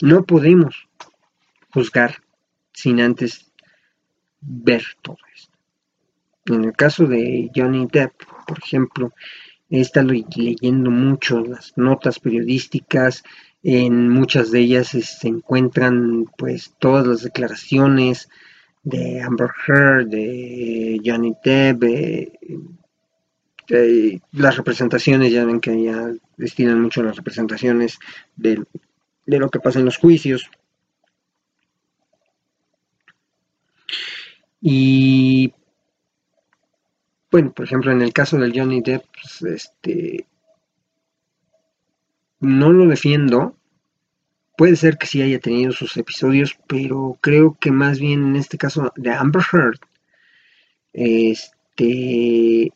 no 0.00 0.24
podemos 0.24 0.88
juzgar 1.74 2.22
sin 2.72 3.00
antes 3.00 3.50
ver 4.40 4.84
todo 5.02 5.18
esto. 5.34 5.58
En 6.46 6.64
el 6.64 6.72
caso 6.74 7.06
de 7.06 7.50
Johnny 7.54 7.88
Depp, 7.90 8.22
por 8.46 8.58
ejemplo, 8.58 9.12
he 9.70 9.80
estado 9.80 10.08
leyendo 10.08 10.90
mucho 10.90 11.40
las 11.40 11.76
notas 11.76 12.18
periodísticas, 12.18 13.22
en 13.62 14.08
muchas 14.08 14.50
de 14.50 14.60
ellas 14.60 14.88
se 14.88 15.28
encuentran 15.28 16.26
pues 16.36 16.74
todas 16.78 17.06
las 17.06 17.22
declaraciones 17.22 18.28
de 18.82 19.20
Amber 19.20 19.50
Heard, 19.66 20.08
de 20.08 21.00
Johnny 21.04 21.34
Depp, 21.44 21.82
las 24.32 24.56
representaciones, 24.56 25.32
ya 25.32 25.44
ven 25.44 25.60
que 25.60 25.82
ya 25.82 26.12
destinan 26.36 26.80
mucho 26.80 27.02
las 27.02 27.16
representaciones 27.16 27.98
de, 28.36 28.64
de 29.26 29.38
lo 29.38 29.50
que 29.50 29.60
pasa 29.60 29.78
en 29.80 29.84
los 29.84 29.98
juicios. 29.98 30.50
Y 34.60 35.52
bueno, 37.30 37.52
por 37.52 37.66
ejemplo, 37.66 37.92
en 37.92 38.02
el 38.02 38.12
caso 38.12 38.38
del 38.38 38.58
Johnny 38.58 38.80
Depp, 38.80 39.04
pues, 39.12 39.42
este, 39.42 40.26
no 42.40 42.72
lo 42.72 42.86
defiendo. 42.86 43.56
Puede 44.56 44.76
ser 44.76 44.98
que 44.98 45.06
sí 45.06 45.22
haya 45.22 45.38
tenido 45.38 45.72
sus 45.72 45.96
episodios, 45.96 46.58
pero 46.66 47.18
creo 47.20 47.56
que 47.60 47.70
más 47.70 48.00
bien 48.00 48.24
en 48.28 48.36
este 48.36 48.58
caso 48.58 48.92
de 48.96 49.10
Amber 49.10 49.42
Heard, 49.52 49.78
este, 50.92 52.72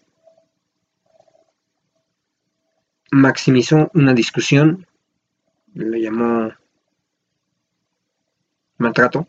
maximizó 3.10 3.90
una 3.94 4.14
discusión, 4.14 4.86
lo 5.74 5.96
llamó 5.96 6.52
maltrato, 8.78 9.26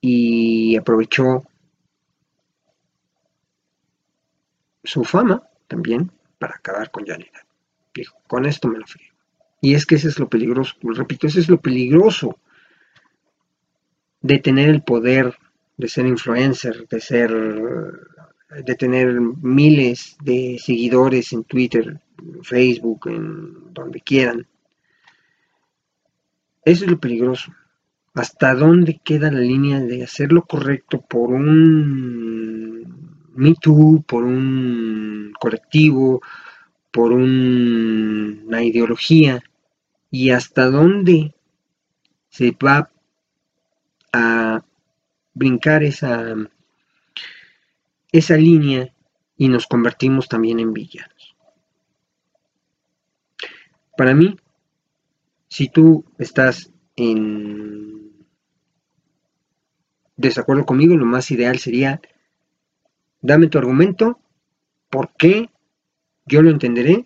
y 0.00 0.76
aprovechó 0.76 1.44
su 4.84 5.04
fama 5.04 5.42
también 5.68 6.10
para 6.38 6.56
acabar 6.56 6.90
con 6.90 7.06
Johnny 7.06 7.26
Dijo, 7.94 8.16
con 8.26 8.46
esto 8.46 8.68
me 8.68 8.78
lo 8.78 8.86
frío. 8.86 9.12
Y 9.60 9.74
es 9.74 9.84
que 9.84 9.96
ese 9.96 10.08
es 10.08 10.18
lo 10.18 10.28
peligroso, 10.28 10.74
repito, 10.82 11.26
ese 11.26 11.40
es 11.40 11.48
lo 11.48 11.60
peligroso 11.60 12.38
de 14.22 14.38
tener 14.38 14.68
el 14.68 14.82
poder, 14.82 15.36
de 15.76 15.88
ser 15.88 16.06
influencer, 16.06 16.86
de 16.88 17.00
ser, 17.00 17.30
de 17.30 18.74
tener 18.74 19.20
miles 19.20 20.16
de 20.22 20.58
seguidores 20.58 21.32
en 21.32 21.44
Twitter, 21.44 22.00
en 22.18 22.44
Facebook, 22.44 23.08
en 23.08 23.72
donde 23.74 24.00
quieran. 24.00 24.46
Eso 26.64 26.84
es 26.84 26.90
lo 26.90 27.00
peligroso. 27.00 27.52
¿Hasta 28.14 28.54
dónde 28.54 29.00
queda 29.02 29.30
la 29.30 29.40
línea 29.40 29.80
de 29.80 30.04
hacer 30.04 30.32
lo 30.32 30.42
correcto 30.42 31.00
por 31.00 31.30
un 31.30 33.09
Me 33.40 33.54
Too, 33.54 34.04
por 34.06 34.24
un 34.24 35.32
colectivo, 35.40 36.20
por 36.90 37.12
una 37.12 38.62
ideología 38.62 39.42
y 40.10 40.30
hasta 40.30 40.68
dónde 40.68 41.34
se 42.28 42.54
va 42.62 42.90
a 44.12 44.62
brincar 45.32 45.82
esa, 45.84 46.34
esa 48.12 48.36
línea 48.36 48.92
y 49.38 49.48
nos 49.48 49.66
convertimos 49.66 50.28
también 50.28 50.60
en 50.60 50.74
villanos. 50.74 51.34
Para 53.96 54.14
mí, 54.14 54.36
si 55.48 55.70
tú 55.70 56.04
estás 56.18 56.70
en 56.94 58.26
desacuerdo 60.18 60.66
conmigo, 60.66 60.94
lo 60.94 61.06
más 61.06 61.30
ideal 61.30 61.58
sería, 61.58 62.02
dame 63.22 63.48
tu 63.48 63.58
argumento, 63.58 64.20
por 64.88 65.12
qué, 65.16 65.50
yo 66.26 66.42
lo 66.42 66.50
entenderé, 66.50 67.04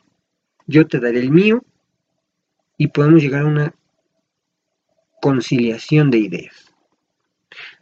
yo 0.66 0.86
te 0.86 1.01
daré 1.01 1.20
el 1.20 1.31
mío 1.31 1.62
y 2.77 2.89
podemos 2.89 3.23
llegar 3.23 3.43
a 3.43 3.47
una 3.47 3.74
conciliación 5.20 6.11
de 6.11 6.19
ideas. 6.19 6.74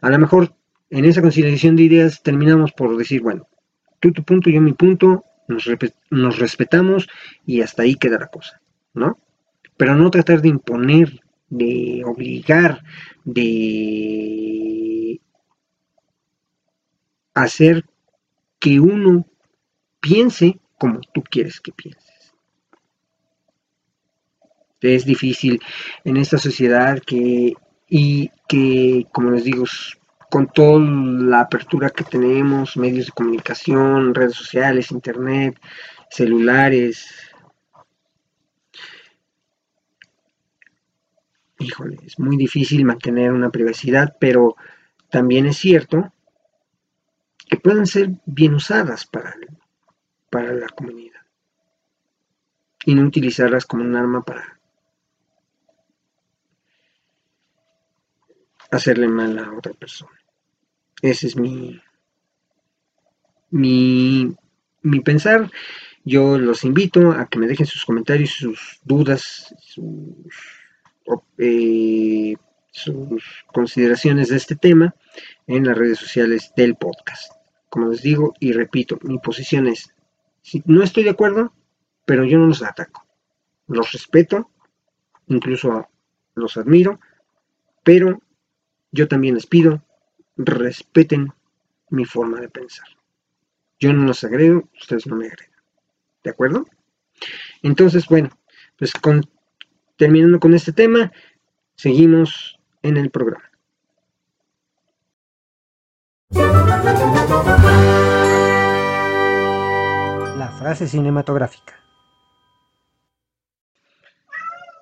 A 0.01 0.09
lo 0.09 0.19
mejor 0.19 0.55
en 0.89 1.05
esa 1.05 1.21
conciliación 1.21 1.75
de 1.75 1.83
ideas 1.83 2.21
terminamos 2.21 2.71
por 2.71 2.95
decir, 2.97 3.21
bueno, 3.21 3.47
tú 3.99 4.11
tu 4.11 4.23
punto, 4.23 4.49
yo 4.49 4.61
mi 4.61 4.73
punto, 4.73 5.23
nos, 5.47 6.37
respetamos 6.37 7.07
y 7.45 7.61
hasta 7.61 7.83
ahí 7.83 7.95
queda 7.95 8.19
la 8.19 8.27
cosa, 8.27 8.61
¿no? 8.93 9.19
Pero 9.77 9.95
no 9.95 10.11
tratar 10.11 10.41
de 10.41 10.49
imponer, 10.49 11.21
de 11.49 12.03
obligar, 12.05 12.83
de 13.23 15.19
hacer 17.33 17.85
que 18.63 18.79
uno 18.79 19.27
piense 19.99 20.57
como 20.79 21.01
tú 21.13 21.21
quieres 21.21 21.59
que 21.59 21.73
piense 21.73 22.13
es 24.79 25.03
difícil 25.03 25.61
en 26.05 26.15
esta 26.15 26.37
sociedad 26.37 26.99
que 27.05 27.53
y 27.89 28.29
que 28.47 29.05
como 29.11 29.31
les 29.31 29.43
digo 29.43 29.65
con 30.29 30.47
toda 30.47 30.79
la 30.79 31.41
apertura 31.41 31.89
que 31.89 32.05
tenemos 32.05 32.77
medios 32.77 33.07
de 33.07 33.11
comunicación 33.11 34.15
redes 34.15 34.35
sociales 34.35 34.91
internet 34.91 35.59
celulares. 36.09 37.05
Híjole 41.59 41.97
es 42.05 42.17
muy 42.17 42.37
difícil 42.37 42.85
mantener 42.85 43.33
una 43.33 43.49
privacidad 43.49 44.15
pero 44.21 44.55
también 45.09 45.47
es 45.47 45.57
cierto 45.57 46.13
que 47.53 47.59
pueden 47.59 47.85
ser 47.85 48.09
bien 48.25 48.55
usadas 48.55 49.05
para, 49.05 49.35
para 50.31 50.53
la 50.53 50.67
comunidad 50.69 51.21
y 52.83 52.95
no 52.95 53.03
utilizarlas 53.03 53.67
como 53.67 53.83
un 53.83 53.95
arma 53.95 54.23
para 54.23 54.59
hacerle 58.71 59.07
mal 59.07 59.37
a 59.37 59.53
otra 59.53 59.71
persona. 59.73 60.19
Ese 61.03 61.27
es 61.27 61.35
mi, 61.35 61.79
mi, 63.51 64.35
mi 64.81 64.99
pensar. 65.01 65.51
Yo 66.03 66.39
los 66.39 66.63
invito 66.63 67.11
a 67.11 67.27
que 67.27 67.37
me 67.37 67.45
dejen 67.45 67.67
sus 67.67 67.85
comentarios, 67.85 68.31
sus 68.31 68.79
dudas, 68.83 69.53
sus, 69.61 69.85
eh, 71.37 72.35
sus 72.71 73.45
consideraciones 73.45 74.29
de 74.29 74.37
este 74.37 74.55
tema 74.55 74.95
en 75.45 75.67
las 75.67 75.77
redes 75.77 75.99
sociales 75.99 76.51
del 76.55 76.73
podcast. 76.73 77.42
Como 77.73 77.89
les 77.89 78.03
digo 78.03 78.35
y 78.39 78.51
repito, 78.51 78.99
mi 79.01 79.17
posición 79.17 79.65
es, 79.65 79.95
si 80.43 80.61
no 80.67 80.83
estoy 80.83 81.05
de 81.05 81.09
acuerdo, 81.09 81.55
pero 82.05 82.23
yo 82.23 82.37
no 82.37 82.45
los 82.45 82.61
ataco. 82.61 83.03
Los 83.65 83.93
respeto, 83.93 84.51
incluso 85.25 85.89
los 86.35 86.55
admiro, 86.55 86.99
pero 87.83 88.21
yo 88.91 89.07
también 89.07 89.33
les 89.33 89.47
pido, 89.47 89.83
respeten 90.37 91.33
mi 91.89 92.05
forma 92.05 92.39
de 92.39 92.49
pensar. 92.49 92.85
Yo 93.79 93.91
no 93.91 94.03
los 94.03 94.23
agredo, 94.23 94.69
ustedes 94.79 95.07
no 95.07 95.15
me 95.15 95.25
agreden. 95.25 95.55
¿De 96.23 96.29
acuerdo? 96.29 96.67
Entonces, 97.63 98.05
bueno, 98.05 98.29
pues 98.77 98.93
terminando 99.97 100.39
con 100.39 100.53
este 100.53 100.73
tema, 100.73 101.11
seguimos 101.73 102.59
en 102.83 102.97
el 102.97 103.09
programa. 103.09 103.49
La 110.35 110.53
frase 110.57 110.87
cinematográfica. 110.87 111.79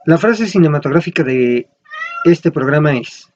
La 0.05 0.17
frase 0.17 0.47
cinematográfica 0.47 1.23
de 1.23 1.69
este 2.25 2.51
programa 2.51 2.95
es, 2.97 3.31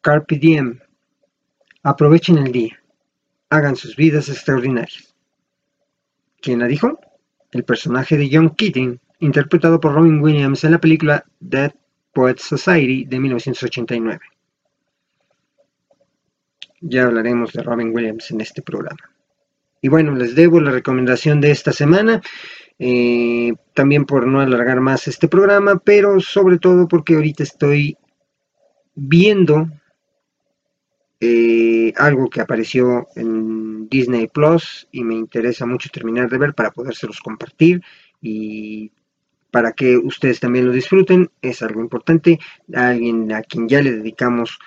Carpe 0.00 0.36
diem. 0.38 0.80
Aprovechen 1.82 2.38
el 2.38 2.52
día. 2.52 2.82
Hagan 3.50 3.76
sus 3.76 3.94
vidas 3.96 4.28
extraordinarias. 4.28 5.14
¿Quién 6.40 6.60
la 6.60 6.66
dijo? 6.66 7.00
El 7.52 7.64
personaje 7.64 8.16
de 8.16 8.28
John 8.30 8.50
Keating, 8.50 9.00
interpretado 9.20 9.80
por 9.80 9.94
Robin 9.94 10.20
Williams 10.20 10.64
en 10.64 10.72
la 10.72 10.78
película 10.78 11.24
Dead 11.40 11.72
Poets 12.12 12.42
Society 12.42 13.04
de 13.04 13.20
1989. 13.20 14.20
Ya 16.80 17.04
hablaremos 17.04 17.52
de 17.52 17.62
Robin 17.62 17.94
Williams 17.94 18.30
en 18.30 18.40
este 18.40 18.62
programa. 18.62 18.98
Y 19.80 19.88
bueno, 19.88 20.14
les 20.14 20.34
debo 20.34 20.60
la 20.60 20.70
recomendación 20.70 21.40
de 21.40 21.50
esta 21.50 21.72
semana, 21.72 22.20
eh, 22.78 23.52
también 23.74 24.04
por 24.04 24.26
no 24.26 24.40
alargar 24.40 24.80
más 24.80 25.06
este 25.06 25.28
programa, 25.28 25.78
pero 25.78 26.20
sobre 26.20 26.58
todo 26.58 26.88
porque 26.88 27.14
ahorita 27.14 27.42
estoy 27.42 27.96
viendo 28.94 29.68
eh, 31.20 31.92
algo 31.96 32.28
que 32.28 32.40
apareció 32.40 33.08
en 33.16 33.88
Disney 33.88 34.28
Plus 34.28 34.88
y 34.92 35.02
me 35.02 35.14
interesa 35.14 35.66
mucho 35.66 35.88
terminar 35.90 36.28
de 36.28 36.38
ver 36.38 36.54
para 36.54 36.70
podérselos 36.70 37.20
compartir 37.20 37.82
y 38.20 38.92
para 39.50 39.72
que 39.72 39.96
ustedes 39.96 40.40
también 40.40 40.66
lo 40.66 40.72
disfruten. 40.72 41.30
Es 41.40 41.62
algo 41.62 41.80
importante. 41.80 42.38
alguien 42.74 43.32
a 43.32 43.42
quien 43.42 43.68
ya 43.68 43.80
le 43.80 43.92
dedicamos 43.92 44.58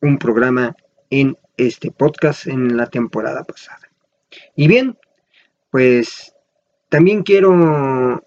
un 0.00 0.18
programa 0.18 0.74
en 1.10 1.36
este 1.56 1.90
podcast 1.90 2.46
en 2.46 2.76
la 2.76 2.86
temporada 2.86 3.44
pasada. 3.44 3.88
Y 4.56 4.68
bien, 4.68 4.98
pues 5.70 6.34
también 6.88 7.22
quiero 7.22 8.22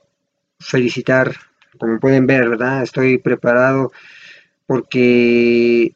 felicitar, 0.60 1.36
como 1.78 2.00
pueden 2.00 2.28
ver, 2.28 2.50
¿verdad? 2.50 2.84
Estoy 2.84 3.18
preparado 3.18 3.92
porque, 4.66 5.94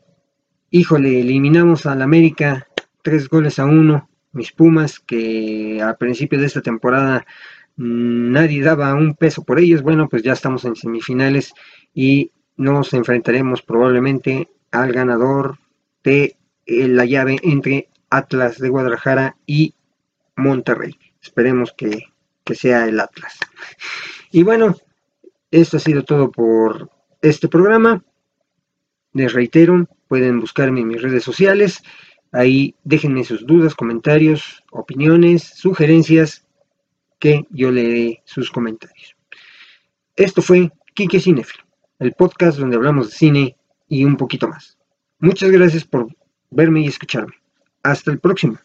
híjole, 0.70 1.22
eliminamos 1.22 1.86
al 1.86 2.02
América 2.02 2.68
tres 3.02 3.30
goles 3.30 3.60
a 3.60 3.66
uno. 3.66 4.10
Mis 4.32 4.52
Pumas, 4.52 5.00
que 5.00 5.82
al 5.82 5.98
principio 5.98 6.40
de 6.40 6.46
esta 6.46 6.62
temporada 6.62 7.26
nadie 7.76 8.62
daba 8.62 8.94
un 8.94 9.16
peso 9.16 9.44
por 9.44 9.60
ellos. 9.60 9.82
Bueno, 9.82 10.08
pues 10.08 10.22
ya 10.22 10.34
estamos 10.34 10.66
en 10.66 10.76
semifinales 10.76 11.54
y 11.94 12.32
nos 12.58 12.94
enfrentaremos 12.94 13.62
probablemente 13.62 14.50
al 14.72 14.92
ganador 14.92 15.58
de 16.04 16.38
la 16.70 17.06
llave 17.06 17.38
entre 17.44 17.90
Atlas 18.10 18.60
de 18.60 18.70
Guadalajara 18.70 19.38
y 19.46 19.76
Monterrey. 20.36 20.98
Esperemos 21.22 21.74
que, 21.74 22.06
que 22.44 22.56
sea 22.56 22.88
el 22.88 23.00
Atlas. 23.00 23.38
Y 24.32 24.44
bueno, 24.44 24.76
esto 25.52 25.78
ha 25.78 25.80
sido 25.80 26.04
todo 26.04 26.32
por 26.32 26.90
este 27.22 27.48
programa. 27.48 28.04
Les 29.14 29.34
reitero, 29.34 29.88
pueden 30.08 30.40
buscarme 30.40 30.82
en 30.82 30.88
mis 30.88 31.02
redes 31.02 31.24
sociales. 31.24 31.82
Ahí 32.32 32.76
déjenme 32.84 33.24
sus 33.24 33.46
dudas, 33.46 33.74
comentarios, 33.74 34.64
opiniones, 34.72 35.44
sugerencias, 35.44 36.46
que 37.18 37.46
yo 37.50 37.72
leeré 37.72 38.22
sus 38.26 38.52
comentarios. 38.52 39.16
Esto 40.16 40.42
fue 40.42 40.72
Kike 40.94 41.20
Cinefilo, 41.20 41.64
el 42.00 42.14
podcast 42.14 42.60
donde 42.60 42.76
hablamos 42.76 43.10
de 43.10 43.16
cine 43.16 43.58
y 43.88 44.06
un 44.06 44.16
poquito 44.16 44.48
más. 44.48 44.78
Muchas 45.20 45.50
gracias 45.52 45.84
por 45.84 46.08
verme 46.52 46.82
y 46.82 46.88
escucharme. 46.88 47.34
Hasta 47.84 48.12
el 48.12 48.20
próximo. 48.20 48.58